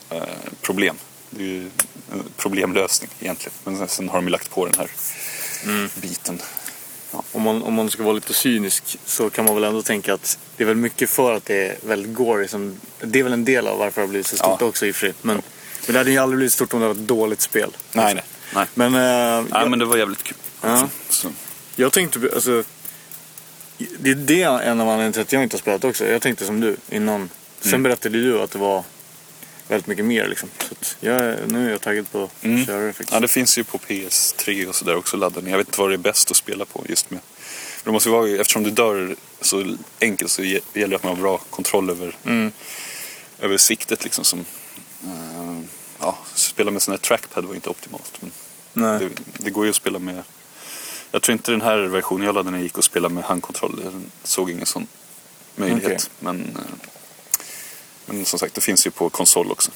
eh, 0.10 0.24
problem. 0.62 0.96
Det 1.30 1.44
är 1.44 1.48
ju 1.48 1.70
en 2.12 2.24
problemlösning 2.38 3.10
egentligen. 3.20 3.54
Men 3.64 3.78
sen, 3.78 3.88
sen 3.88 4.10
har 4.10 4.18
de 4.18 4.26
ju 4.26 4.32
lagt 4.32 4.50
på 4.50 4.66
den 4.66 4.76
här 4.78 4.90
biten. 6.02 6.42
Om, 7.32 7.42
man, 7.42 7.64
om 7.64 7.74
man 7.74 7.90
ska 7.92 8.04
vara 8.04 8.14
lite 8.14 8.34
cynisk 8.34 8.98
så 9.06 9.30
kan 9.30 9.46
man 9.46 9.56
väl 9.56 9.64
ändå 9.64 9.82
tänka 9.82 10.14
att 10.14 10.38
det 10.58 10.64
är 10.64 10.68
väl 10.68 10.76
mycket 10.78 11.10
för 11.10 11.34
att 11.34 11.46
det 11.46 11.68
är 11.68 11.76
väldigt 11.88 12.14
gory. 12.14 12.48
Som, 12.48 12.76
det 13.02 13.20
är 13.20 13.24
väl 13.24 13.34
en 13.34 13.46
del 13.46 13.68
av 13.68 13.78
varför 13.78 14.02
det 14.02 14.08
har 14.08 14.10
blivit 14.10 14.28
så 14.28 14.36
stort 14.38 14.58
Ja. 14.62 14.66
också 14.68 14.86
i 14.86 14.92
och 14.92 14.96
för 14.96 15.08
sig. 15.08 15.16
Men, 15.22 15.36
men 15.88 15.94
det 15.94 15.98
hade 16.00 16.12
ju 16.12 16.18
aldrig 16.18 16.38
blivit 16.38 16.54
stort 16.54 16.74
om 16.74 16.80
det 16.80 16.86
var 16.88 16.94
ett 16.94 17.00
dåligt 17.08 17.42
spel. 17.42 17.72
Nej, 17.94 18.14
nej. 18.16 18.24
nej. 18.56 18.66
Men, 18.74 18.88
eh, 18.96 19.02
Nej, 19.52 19.62
jag, 19.62 19.70
men 19.70 19.80
det 19.80 19.86
var 19.86 19.98
jävligt 19.98 20.24
kul. 20.24 20.38
Ja. 20.62 20.88
Så. 21.10 21.28
jag 21.76 21.94
tänkte, 21.94 22.20
alltså, 22.34 22.64
det 24.00 24.10
är 24.12 24.16
det 24.16 24.44
en 24.44 24.82
av 24.82 24.90
anledningarna 24.90 25.12
till 25.14 25.22
att 25.22 25.34
jag 25.34 25.44
inte 25.44 25.56
har 25.56 25.60
spelat 25.60 25.84
också. 25.84 26.06
Jag 26.08 26.22
tänkte 26.22 26.46
som 26.46 26.60
du 26.60 26.76
innan. 26.90 27.30
Sen 27.62 27.70
Mm. 27.70 27.84
berättade 27.84 28.24
du 28.24 28.42
att 28.42 28.52
det 28.52 28.60
var 28.60 28.84
väldigt 29.72 29.88
mycket 29.88 30.06
mer 30.06 30.28
liksom. 30.28 30.50
Så 30.82 30.96
jag, 31.00 31.36
nu 31.52 31.68
är 31.68 31.72
jag 31.72 31.82
taggad 31.82 32.12
på 32.12 32.24
att 32.24 32.44
Mm. 32.44 32.66
köra 32.66 32.80
det 32.86 32.94
faktiskt. 32.94 33.12
Ja, 33.14 33.20
det 33.20 33.28
finns 33.28 33.58
ju 33.58 33.64
på 33.64 33.78
PS3 33.78 34.66
och 34.68 34.76
sådär 34.76 34.96
också 34.96 35.18
laddade 35.18 35.42
ner. 35.46 35.52
Jag 35.52 35.58
vet 35.58 35.68
inte 35.68 35.80
vad 35.82 35.90
det 35.90 35.96
är 35.96 35.98
bäst 35.98 36.32
att 36.32 36.38
spela 36.38 36.66
på 36.66 36.86
just 36.90 37.10
med. 37.12 37.20
Men 37.84 37.92
det 37.92 37.92
måste 37.92 38.10
vara, 38.10 38.30
eftersom 38.30 38.64
du 38.64 38.72
dör 38.72 39.16
så 39.42 39.76
enkelt 40.02 40.32
så 40.32 40.44
gäller 40.44 40.62
det 40.74 40.96
att 40.96 41.04
man 41.04 41.16
har 41.16 41.22
bra 41.22 41.38
kontroll 41.38 41.90
över, 41.90 42.16
Mm. 42.26 42.52
över 43.40 43.58
siktet 43.58 44.04
liksom. 44.04 44.24
Som, 44.26 44.40
eh, 45.04 45.60
ja, 46.00 46.18
spela 46.34 46.72
med 46.72 46.82
sån 46.82 46.92
här 46.92 47.00
trackpad 47.00 47.46
var 47.46 47.56
inte 47.56 47.70
optimalt. 47.70 48.22
Men 48.22 48.32
det, 49.00 49.10
det 49.38 49.50
går 49.52 49.66
ju 49.66 49.70
att 49.70 49.76
spela 49.76 50.00
med... 50.00 50.24
Jag 51.12 51.22
tror 51.22 51.34
inte 51.34 51.52
den 51.52 51.62
här 51.62 51.78
versionen 51.78 52.26
jag 52.26 52.36
laddade 52.36 52.58
ner 52.58 52.64
gick 52.64 52.78
att 52.78 52.84
spela 52.84 53.10
med 53.10 53.24
handkontroll. 53.24 53.82
Jag 53.84 53.94
såg 54.24 54.52
ingen 54.52 54.66
sån 54.66 54.88
möjlighet. 55.56 55.86
Okej. 55.86 56.00
Men, 56.20 56.42
eh, 56.42 56.90
men 58.12 58.26
som 58.26 58.40
sagt, 58.40 58.54
det 58.54 58.62
finns 58.62 58.88
ju 58.88 58.92
på 58.92 59.10
konsol 59.10 59.52
också. 59.52 59.72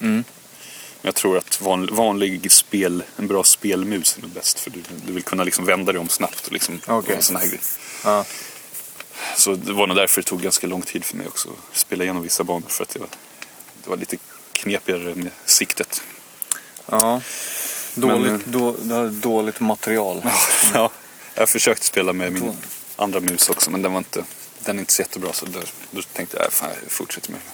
Mm. 0.00 0.14
Men 0.14 1.08
jag 1.08 1.14
tror 1.14 1.38
att 1.38 1.60
van, 1.60 1.88
vanlig 1.92 2.52
spel, 2.52 3.02
en 3.16 3.26
bra 3.26 3.44
spelmus 3.44 4.16
är 4.16 4.22
nog 4.22 4.30
bäst. 4.30 4.58
För 4.58 4.70
du, 4.70 4.82
du 5.06 5.12
vill 5.12 5.22
kunna 5.22 5.44
liksom 5.44 5.64
vända 5.64 5.92
dig 5.92 6.00
om 6.00 6.08
snabbt 6.08 6.46
och 6.46 6.52
liksom 6.52 6.80
en 7.08 7.22
sån 7.22 7.36
här 7.36 7.46
grej. 7.46 7.60
Ja. 8.04 8.24
Så 9.36 9.54
det 9.54 9.72
var 9.72 9.86
nog 9.86 9.96
därför 9.96 10.22
det 10.22 10.26
tog 10.26 10.42
ganska 10.42 10.66
lång 10.66 10.82
tid 10.82 11.04
för 11.04 11.16
mig 11.16 11.26
också 11.26 11.48
att 11.48 11.76
spela 11.76 12.04
igenom 12.04 12.22
vissa 12.22 12.44
banor. 12.44 12.68
För 12.68 12.82
att 12.82 12.88
det 12.88 12.98
var, 12.98 13.08
det 13.82 13.90
var 13.90 13.96
lite 13.96 14.16
knepigare 14.52 15.14
med 15.14 15.30
siktet. 15.44 16.02
Ja. 16.86 17.20
Dåligt, 17.94 18.32
Men, 18.32 18.34
eh, 18.34 18.40
då, 18.46 19.08
dåligt 19.08 19.60
material. 19.60 20.22
ja, 20.74 20.90
jag 21.34 21.48
försökte 21.48 21.86
spela 21.86 22.12
med 22.12 22.32
min 22.32 22.56
andra 22.96 23.20
mus 23.20 23.50
också 23.50 23.70
men 23.70 23.82
den 23.82 23.92
var 23.92 23.98
inte, 23.98 24.24
den 24.66 24.76
är 24.76 24.80
inte 24.80 24.92
så 24.92 25.02
jättebra 25.02 25.32
så 25.32 25.46
då, 25.46 25.60
då 25.90 26.02
tänkte 26.02 26.36
jag, 26.36 26.46
"Äh, 26.46 26.50
fan 26.50 26.70
jag 26.82 26.90
fortsätter 26.92 27.30
med 27.30 27.40
det. 27.46 27.52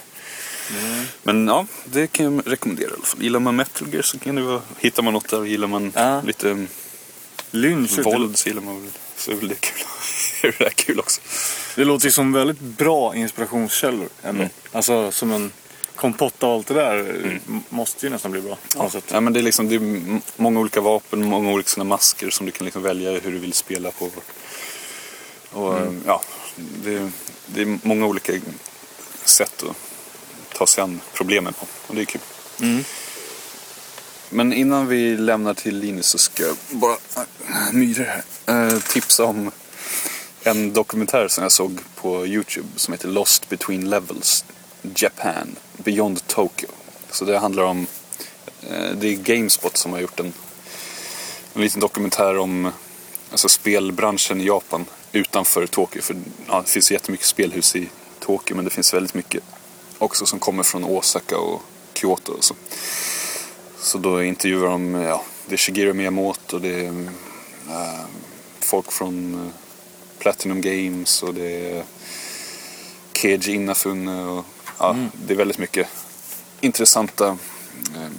Men 1.23 1.47
ja, 1.47 1.65
det 1.85 2.07
kan 2.07 2.25
jag 2.35 2.51
rekommendera 2.51 2.89
i 2.89 2.93
alla 2.93 3.05
fall. 3.05 3.21
Gillar 3.23 3.39
man 3.39 3.55
Metal 3.55 3.87
Gear 3.93 4.01
så 4.01 4.19
kan 4.19 4.35
det 4.35 4.41
vara, 4.41 4.61
hittar 4.79 5.03
man 5.03 5.13
något 5.13 5.29
där. 5.29 5.43
Gillar 5.45 5.67
man 5.67 5.91
Ja. 5.95 6.21
lite 6.21 6.49
um, 6.49 6.67
Lynch, 7.51 7.99
våld 7.99 8.37
så 8.37 8.49
gillar 8.49 8.61
man 8.61 8.81
väl, 8.81 8.91
så 9.17 9.31
är 9.31 9.35
väl 9.35 9.47
det 9.47 9.55
kul. 9.61 9.85
är 10.43 10.55
det 10.57 10.63
där 10.63 10.69
kul 10.69 10.99
också. 10.99 11.21
Det 11.75 11.83
låter 11.85 12.05
ju 12.05 12.11
som 12.11 12.33
väldigt 12.33 12.59
bra 12.59 13.15
inspirationskällor. 13.15 14.09
Mm. 14.23 14.47
Alltså 14.71 15.11
som 15.11 15.31
en 15.31 15.51
kompott 15.95 16.43
av 16.43 16.51
allt 16.53 16.67
det 16.67 16.73
där 16.73 16.97
m- 17.47 17.63
måste 17.69 18.05
ju 18.05 18.09
nästan 18.09 18.31
bli 18.31 18.41
bra. 18.41 18.57
Sätt. 18.91 19.03
Ja, 19.11 19.19
men 19.21 19.33
det 19.33 19.39
är 19.39 19.43
liksom 19.43 19.69
det 19.69 19.75
är 19.75 20.19
många 20.35 20.59
olika 20.59 20.81
vapen, 20.81 21.25
många 21.25 21.51
olika 21.51 21.69
såna 21.69 21.83
masker 21.83 22.29
som 22.29 22.45
du 22.45 22.51
kan 22.51 22.65
liksom 22.65 22.83
välja 22.83 23.11
hur 23.11 23.31
du 23.31 23.37
vill 23.37 23.53
spela 23.53 23.91
på. 23.91 24.09
Och 25.51 25.77
ja, 26.05 26.21
det, 26.55 26.93
är- 26.93 27.11
det 27.47 27.61
är 27.61 27.79
många 27.83 28.05
olika 28.05 28.33
sätt 29.25 29.63
att 29.63 29.75
ta 30.57 30.67
sig 30.67 30.81
an 30.83 31.01
problemen 31.13 31.53
på. 31.53 31.65
Och 31.87 31.95
det 31.95 32.01
är 32.01 32.05
kul. 32.05 32.21
Mm. 32.61 32.83
Men 34.29 34.53
innan 34.53 34.87
vi 34.87 35.17
lämnar 35.17 35.53
till 35.53 35.77
Linus 35.79 36.05
så 36.07 36.17
ska 36.17 36.43
jag 36.43 36.55
bara, 36.69 36.97
myror 37.71 38.03
här, 38.45 38.67
eh, 38.73 38.79
tipsa 38.79 39.23
om 39.23 39.51
en 40.43 40.73
dokumentär 40.73 41.27
som 41.27 41.41
jag 41.43 41.51
såg 41.51 41.79
på 41.95 42.27
Youtube 42.27 42.67
som 42.75 42.91
heter 42.91 43.07
Lost 43.07 43.49
Between 43.49 43.89
Levels 43.89 44.45
Japan 44.95 45.55
Beyond 45.77 46.27
Tokyo. 46.27 46.69
Så 47.11 47.25
det 47.25 47.37
handlar 47.39 47.63
om, 47.63 47.87
eh, 48.69 48.89
det 48.95 49.07
är 49.07 49.15
Gamespot 49.15 49.77
som 49.77 49.91
har 49.91 49.99
gjort 49.99 50.19
en, 50.19 50.33
en 51.53 51.61
liten 51.61 51.81
dokumentär 51.81 52.37
om 52.37 52.71
alltså 53.31 53.49
spelbranschen 53.49 54.41
i 54.41 54.45
Japan 54.45 54.85
utanför 55.13 55.67
Tokyo. 55.67 56.01
För 56.01 56.15
ja, 56.47 56.61
det 56.61 56.69
finns 56.69 56.91
jättemycket 56.91 57.27
spelhus 57.27 57.75
i 57.75 57.89
Tokyo 58.19 58.55
men 58.55 58.65
det 58.65 58.71
finns 58.71 58.93
väldigt 58.93 59.13
mycket 59.13 59.43
också 59.97 60.25
som 60.25 60.39
kommer 60.39 60.63
från 60.63 60.83
Osaka 60.83 61.37
och 61.37 61.61
Kyoto 61.93 62.31
och 62.31 62.43
så. 62.43 62.55
Så 63.79 63.97
då 63.97 64.23
intervjuar 64.23 64.69
de, 64.69 64.93
ja, 64.93 65.23
det 65.47 65.55
är 65.55 65.57
Shigeru 65.57 65.93
Miyamoto, 65.93 66.59
det 66.59 66.85
är 66.85 66.87
eh, 67.69 68.05
folk 68.59 68.91
från 68.91 69.33
eh, 69.33 69.51
Platinum 70.19 70.61
Games 70.61 71.23
och 71.23 71.33
det 71.33 71.71
är 71.71 71.83
Keiji 73.13 73.53
Inafune 73.53 74.25
och 74.25 74.45
ja, 74.79 74.95
det 75.27 75.33
är 75.33 75.37
väldigt 75.37 75.57
mycket 75.57 75.87
intressanta 76.61 77.27
eh, 77.95 78.11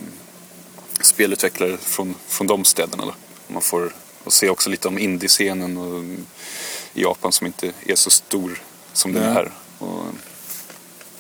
spelutvecklare 1.01 1.76
från, 1.76 2.14
från 2.26 2.47
de 2.47 2.64
städerna. 2.64 3.07
Då. 3.07 3.14
Man 3.49 3.62
får 3.62 3.92
och 4.24 4.32
se 4.32 4.49
också 4.49 4.70
lite 4.70 4.88
om 4.88 4.99
indiescenen 4.99 5.76
och, 5.76 6.05
i 6.95 7.03
Japan 7.03 7.32
som 7.32 7.47
inte 7.47 7.72
är 7.86 7.95
så 7.95 8.11
stor 8.11 8.62
som 8.92 9.12
den 9.12 9.22
är 9.22 9.32
här. 9.32 9.53
Och, 9.78 10.05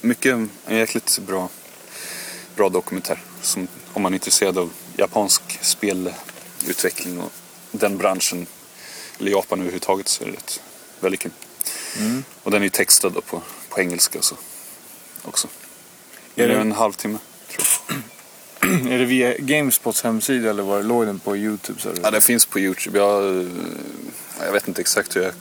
mycket, 0.00 0.32
en 0.32 0.50
jäkligt 0.76 1.18
bra, 1.26 1.48
bra 2.56 2.68
dokumentär. 2.68 3.22
Som, 3.42 3.68
om 3.92 4.02
man 4.02 4.12
är 4.12 4.16
intresserad 4.16 4.58
av 4.58 4.70
japansk 4.96 5.42
spelutveckling 5.60 7.20
och 7.20 7.32
den 7.72 7.96
branschen, 7.98 8.46
eller 9.20 9.30
Japan 9.30 9.58
överhuvudtaget, 9.60 10.08
så 10.08 10.22
är 10.24 10.26
det 10.28 10.32
rätt, 10.32 10.60
väldigt 11.00 11.20
kul. 11.20 11.32
Och 12.42 12.50
den 12.50 12.62
är 12.62 12.64
ju 12.66 12.70
textad 12.70 13.10
på, 13.10 13.42
på 13.68 13.80
engelska 13.80 14.22
så, 14.22 14.36
också. 15.22 15.48
Är 16.36 16.44
Är 16.44 16.48
det 16.48 16.54
det- 16.54 16.60
en 16.60 16.72
halvtimme, 16.72 17.18
tror 17.50 17.66
jag. 17.88 17.96
Är 18.92 18.98
det 18.98 19.04
via 19.04 19.36
Gamespots 19.38 20.02
hemsida 20.02 20.50
eller 20.50 20.62
var 20.62 20.82
låg 20.82 21.06
den 21.06 21.18
på 21.18 21.36
Youtube? 21.36 21.80
Så 21.80 21.88
Ja, 22.02 22.10
den 22.10 22.22
finns 22.22 22.46
på 22.46 22.58
Youtube. 22.60 22.98
Jag, 22.98 23.36
eh, 23.40 23.46
jag 24.40 24.52
vet 24.52 24.68
inte 24.68 24.80
exakt 24.80 25.16
hur 25.16 25.22
jag... 25.22 25.32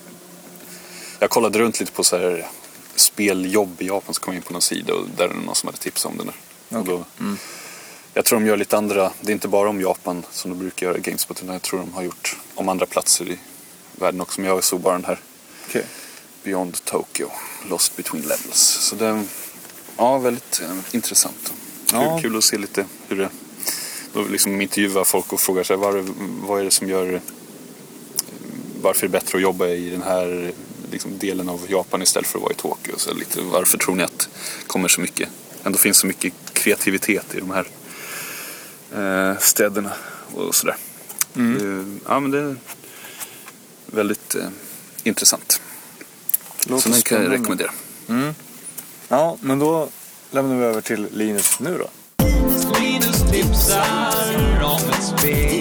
Jag 1.24 1.30
kollade 1.30 1.60
runt 1.60 1.80
lite 1.80 1.92
på 1.92 2.04
så 2.04 2.18
här 2.18 2.48
speljobb 2.96 3.82
i 3.82 3.88
Japan 3.88 4.14
så 4.14 4.22
kom 4.22 4.34
jag 4.34 4.40
in 4.40 4.44
på 4.44 4.54
någon 4.54 4.62
sida 4.62 4.94
och 4.94 5.08
där 5.18 5.24
är 5.26 5.30
det 5.30 5.36
någon 5.36 5.56
som 5.56 5.68
hade 5.68 5.78
tipsat 5.78 6.12
om 6.12 6.18
den 6.18 6.28
där. 6.28 6.80
Och 6.80 6.86
då, 6.86 7.06
Jag 8.14 8.26
tror 8.26 8.40
de 8.40 8.46
gör 8.46 8.58
lite 8.58 8.78
andra, 8.78 9.12
det 9.22 9.32
är 9.32 9.34
inte 9.34 9.48
bara 9.48 9.70
om 9.70 9.82
Japan 9.82 10.26
som 10.32 10.52
de 10.52 10.60
brukar 10.60 10.88
göra 10.88 10.98
Gamespot 10.98 11.42
utan 11.44 11.54
jag 11.54 11.62
tror 11.62 11.80
de 11.80 11.94
har 11.94 12.04
gjort 12.04 12.38
om 12.56 12.70
andra 12.70 12.86
platser 12.86 13.30
i 13.30 13.40
världen 13.96 14.22
också. 14.22 14.42
Men 14.42 14.50
jag 14.50 14.64
såg 14.64 14.80
bara 14.82 14.94
den 14.94 15.06
här 15.06 15.20
Okej. 15.70 15.86
Beyond 16.44 16.86
Tokyo, 16.86 17.30
Lost 17.70 17.96
Between 17.96 18.22
Levels. 18.22 18.78
Så 18.82 18.96
det 18.96 19.06
är 19.08 19.24
ja, 19.98 20.18
väldigt 20.18 20.62
eh, 20.62 20.96
intressant. 20.96 21.54
Kul, 21.90 22.00
Ja. 22.00 22.20
kul 22.22 22.38
att 22.38 22.44
se 22.44 22.58
lite 22.58 22.86
hur 23.08 23.18
det... 23.18 23.30
Då 24.14 24.22
liksom 24.24 24.62
intervjuar 24.62 25.04
folk 25.04 25.34
och 25.34 25.40
frågar 25.40 25.64
sig 25.64 25.78
var, 25.78 26.06
vad 26.48 26.60
är 26.60 26.64
det 26.64 26.72
som 26.72 26.90
gör... 26.90 27.22
Varför 28.82 29.06
är 29.06 29.10
det 29.10 29.12
bättre 29.20 29.38
att 29.38 29.42
jobba 29.42 29.68
i 29.68 29.90
den 29.90 30.02
här 30.02 30.54
liksom, 30.94 31.18
delen 31.18 31.50
av 31.50 31.66
Japan 31.70 32.02
istället 32.02 32.28
för 32.28 32.38
att 32.38 32.44
vara 32.44 32.52
i 32.54 32.56
Tokyo? 32.56 32.94
Så 32.98 33.14
lite, 33.14 33.42
varför 33.42 33.78
tror 33.78 33.96
ni 33.96 34.04
att 34.04 34.30
det 34.60 34.68
kommer 34.68 34.88
så 34.88 35.02
mycket... 35.02 35.30
Ändå 35.64 35.78
finns 35.78 35.98
så 35.98 36.08
mycket 36.08 36.34
kreativitet 36.54 37.36
i 37.36 37.40
de 37.40 37.52
här 37.52 37.68
eh, 38.96 39.38
städerna 39.40 39.92
och 40.34 40.56
sådär. 40.56 40.76
Det, 41.34 41.86
ja, 42.08 42.20
men 42.20 42.32
det 42.32 42.40
är 42.40 42.56
väldigt 43.86 44.36
eh, 44.36 44.48
intressant. 45.04 45.62
Låter 46.66 46.84
Så 46.84 46.90
den 46.90 47.02
kan 47.02 47.24
jag 47.24 47.32
rekommendera. 47.32 47.72
Ja, 49.08 49.38
men 49.42 49.60
då 49.60 49.90
lämnar 50.32 50.56
vi 50.56 50.66
över 50.66 50.82
till 50.82 51.08
Linus 51.12 51.60
nu 51.60 51.78
då. 51.78 51.90
Linus 52.80 53.32
tipsar 53.32 54.64
om 54.64 54.90
ett 54.90 55.20
spel 55.20 55.53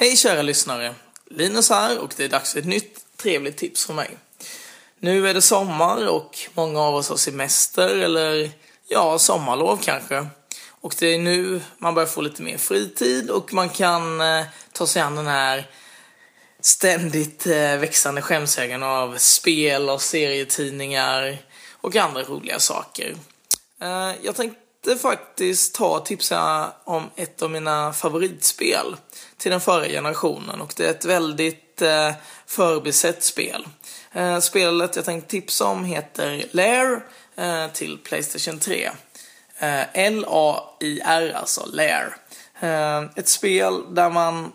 Hej 0.00 0.16
kära 0.16 0.42
lyssnare! 0.42 0.94
Linus 1.30 1.70
här 1.70 1.98
och 1.98 2.14
det 2.16 2.24
är 2.24 2.28
dags 2.28 2.52
för 2.52 2.60
ett 2.60 2.66
nytt 2.66 3.04
trevligt 3.16 3.56
tips 3.56 3.86
från 3.86 3.96
mig. 3.96 4.10
Nu 5.00 5.28
är 5.28 5.34
det 5.34 5.42
sommar 5.42 6.08
och 6.08 6.38
många 6.54 6.80
av 6.80 6.94
oss 6.94 7.08
har 7.08 7.16
semester 7.16 7.88
eller 7.96 8.50
ja, 8.88 9.18
sommarlov 9.18 9.76
kanske. 9.82 10.26
Och 10.80 10.94
det 10.98 11.14
är 11.14 11.18
nu 11.18 11.60
man 11.78 11.94
börjar 11.94 12.06
få 12.06 12.20
lite 12.20 12.42
mer 12.42 12.58
fritid 12.58 13.30
och 13.30 13.52
man 13.52 13.68
kan 13.68 14.20
eh, 14.20 14.44
ta 14.72 14.86
sig 14.86 15.02
an 15.02 15.16
den 15.16 15.26
här 15.26 15.70
ständigt 16.60 17.46
eh, 17.46 17.76
växande 17.76 18.22
skämshögen 18.22 18.82
av 18.82 19.16
spel 19.16 19.90
och 19.90 20.02
serietidningar 20.02 21.38
och 21.72 21.96
andra 21.96 22.22
roliga 22.22 22.58
saker. 22.58 23.16
Eh, 23.80 24.12
jag 24.22 24.36
tänkte 24.36 24.67
faktiskt 25.02 25.74
ta 25.74 25.96
och 25.96 26.06
tipsa 26.06 26.72
om 26.84 27.10
ett 27.16 27.42
av 27.42 27.50
mina 27.50 27.92
favoritspel 27.92 28.96
till 29.36 29.50
den 29.50 29.60
förra 29.60 29.88
generationen 29.88 30.60
och 30.60 30.72
det 30.76 30.86
är 30.86 30.90
ett 30.90 31.04
väldigt 31.04 31.82
eh, 31.82 32.12
förbisett 32.46 33.24
spel. 33.24 33.68
Eh, 34.12 34.38
spelet 34.38 34.96
jag 34.96 35.04
tänkte 35.04 35.30
tipsa 35.30 35.64
om 35.64 35.84
heter 35.84 36.44
Lair 36.50 37.00
eh, 37.36 37.68
till 37.72 37.98
Playstation 37.98 38.58
3. 38.58 38.90
Eh, 39.58 39.82
L-A-I-R, 39.92 41.32
alltså 41.34 41.66
Lair. 41.66 42.16
Eh, 42.60 43.02
ett 43.16 43.28
spel 43.28 43.94
där 43.94 44.10
man 44.10 44.52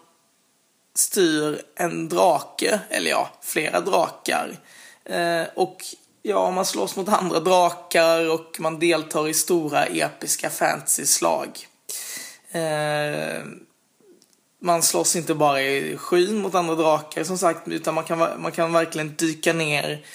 styr 0.95 1.61
en 1.75 2.09
drake, 2.09 2.79
eller 2.89 3.09
ja, 3.09 3.29
flera 3.41 3.81
drakar. 3.81 4.57
Eh, 5.05 5.43
och 5.55 5.83
ja, 6.23 6.51
man 6.51 6.65
slåss 6.65 6.95
mot 6.95 7.09
andra 7.09 7.39
drakar 7.39 8.29
och 8.29 8.57
man 8.59 8.79
deltar 8.79 9.27
i 9.27 9.33
stora 9.33 9.85
episka 9.85 10.49
fantasy-slag. 10.49 11.67
Eh, 12.51 13.43
man 14.61 14.83
slåss 14.83 15.15
inte 15.15 15.35
bara 15.35 15.61
i 15.61 15.97
skyn 15.97 16.37
mot 16.37 16.55
andra 16.55 16.75
drakar 16.75 17.23
som 17.23 17.37
sagt, 17.37 17.67
utan 17.67 17.93
man 17.93 18.03
kan, 18.03 18.41
man 18.41 18.51
kan 18.51 18.73
verkligen 18.73 19.15
dyka 19.15 19.53
ner 19.53 20.05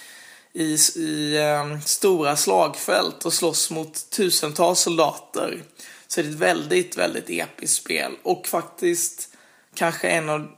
i, 0.52 0.76
i 0.96 1.36
eh, 1.36 1.80
stora 1.80 2.36
slagfält 2.36 3.24
och 3.24 3.32
slåss 3.32 3.70
mot 3.70 4.10
tusentals 4.10 4.80
soldater. 4.80 5.62
Så 6.06 6.22
det 6.22 6.28
är 6.28 6.30
ett 6.30 6.38
väldigt, 6.38 6.96
väldigt 6.96 7.30
episkt 7.30 7.82
spel 7.82 8.12
och 8.22 8.46
faktiskt 8.46 9.28
kanske 9.74 10.08
en 10.08 10.28
av 10.28 10.57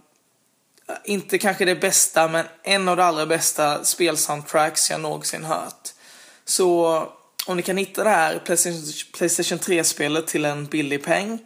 inte 1.05 1.39
kanske 1.39 1.65
det 1.65 1.75
bästa, 1.75 2.29
men 2.29 2.47
en 2.63 2.89
av 2.89 2.97
de 2.97 3.03
allra 3.03 3.27
bästa 3.27 3.85
spelsoundtracks 3.85 4.91
jag 4.91 5.01
någonsin 5.01 5.45
hört. 5.45 5.89
Så 6.45 7.09
om 7.47 7.57
ni 7.57 7.63
kan 7.63 7.77
hitta 7.77 8.05
det 8.05 8.11
här 8.11 8.39
Playstation, 8.39 8.83
Playstation 9.13 9.59
3-spelet 9.59 10.27
till 10.27 10.45
en 10.45 10.67
billig 10.67 11.05
peng 11.05 11.39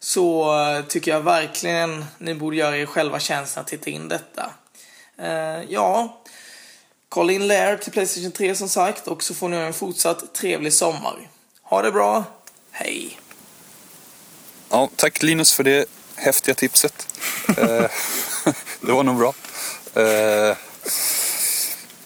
så 0.00 0.54
tycker 0.88 1.10
jag 1.10 1.20
verkligen 1.20 2.04
ni 2.18 2.34
borde 2.34 2.56
göra 2.56 2.78
er 2.78 2.86
själva 2.86 3.20
tjänsten 3.20 3.60
att 3.60 3.66
titta 3.66 3.90
in 3.90 4.08
detta. 4.08 4.50
Uh, 5.20 5.64
ja, 5.68 6.22
kolla 7.08 7.32
in 7.32 7.46
Lair 7.46 7.76
till 7.76 7.92
Playstation 7.92 8.32
3 8.32 8.54
som 8.54 8.68
sagt 8.68 9.08
och 9.08 9.22
så 9.22 9.34
får 9.34 9.48
ni 9.48 9.56
en 9.56 9.72
fortsatt 9.72 10.34
trevlig 10.34 10.72
sommar. 10.72 11.28
Ha 11.62 11.82
det 11.82 11.92
bra, 11.92 12.24
hej! 12.70 13.20
Ja, 14.70 14.90
tack 14.96 15.22
Linus 15.22 15.52
för 15.52 15.64
det 15.64 15.86
häftiga 16.14 16.54
tipset. 16.54 17.08
Det 18.86 18.92
var 18.92 19.02
nog 19.02 19.16
bra. 19.16 19.34
Eh, 19.94 20.56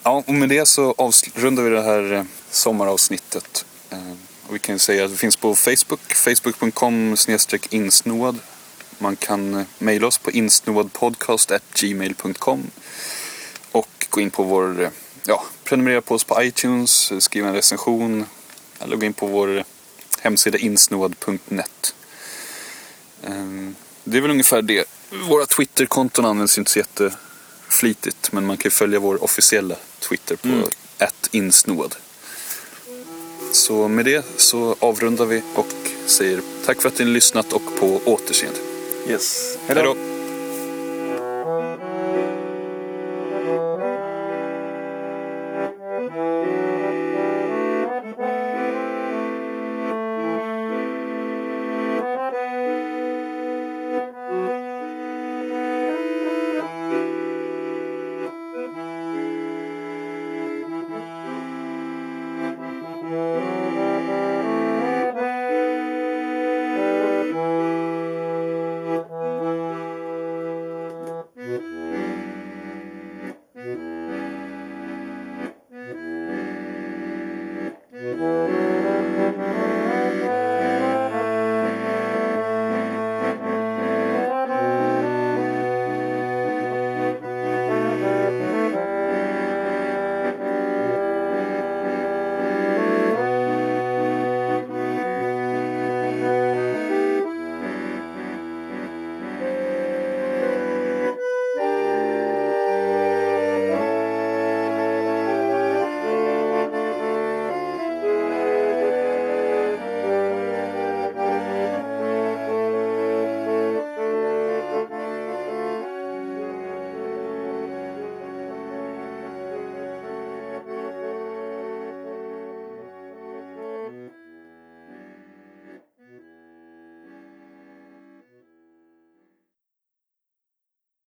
ja, 0.03 0.23
och 0.27 0.35
med 0.35 0.49
det 0.49 0.67
så 0.67 0.95
avrundar 0.99 1.63
vi 1.63 1.71
det 1.71 1.83
här 1.83 2.13
eh, 2.13 2.25
sommaravsnittet. 2.51 3.65
Eh, 3.91 4.13
och 4.47 4.55
vi 4.55 4.59
kan 4.59 4.79
säga 4.79 5.05
att 5.05 5.11
vi 5.11 5.17
finns 5.17 5.37
på 5.37 5.55
Facebook, 5.55 6.15
facebook.com 6.15 7.17
insnoad. 7.71 8.39
Man 8.99 9.17
kan 9.17 9.55
eh, 9.55 9.63
mejla 9.79 10.07
oss 10.07 10.19
på 10.19 10.31
insnoadpodcast.gmail.com 10.31 12.71
och 13.73 14.07
gå 14.11 14.21
in 14.21 14.31
på 14.31 14.43
vår, 14.43 14.83
eh, 14.83 14.91
ja, 15.27 15.45
prenumerera 15.65 16.01
på 16.01 16.15
oss 16.15 16.25
på 16.25 16.43
iTunes, 16.43 17.13
skriva 17.19 17.49
en 17.49 17.55
recension 17.55 18.27
eller 18.79 18.97
gå 18.97 19.07
in 19.07 19.13
på 19.13 19.27
vår 19.27 19.65
hemsida 20.21 20.59
insnoad.net. 20.59 21.95
Det 24.05 24.17
är 24.17 24.21
väl 24.21 24.31
ungefär 24.31 24.63
det. 24.63 25.00
Våra 25.11 25.47
Twitterkonton 25.47 26.25
används 26.25 26.59
inte 26.59 26.71
så 26.71 26.79
jätteflitigt 26.79 28.33
men 28.33 28.47
man 28.47 28.57
kan 28.57 28.71
följa 28.71 28.99
vår 28.99 29.25
officiella 29.25 29.77
Twitter 29.99 30.37
på 30.37 30.49
mm. 30.49 30.65
insnoad. 31.31 31.97
Så 33.53 33.89
med 33.89 34.05
det 34.05 34.25
så 34.37 34.77
avrundar 34.79 35.25
vi 35.27 35.43
och 35.55 35.67
säger 36.07 36.41
tack 36.67 36.83
för 36.83 36.89
att 36.89 36.99
ni 36.99 37.05
har 37.05 37.13
lyssnat 37.13 37.53
och 37.53 37.79
på 37.81 38.01
återseende. 38.05 38.59
Yes. 39.09 39.57
Hej 39.67 39.85
då. 39.85 40.10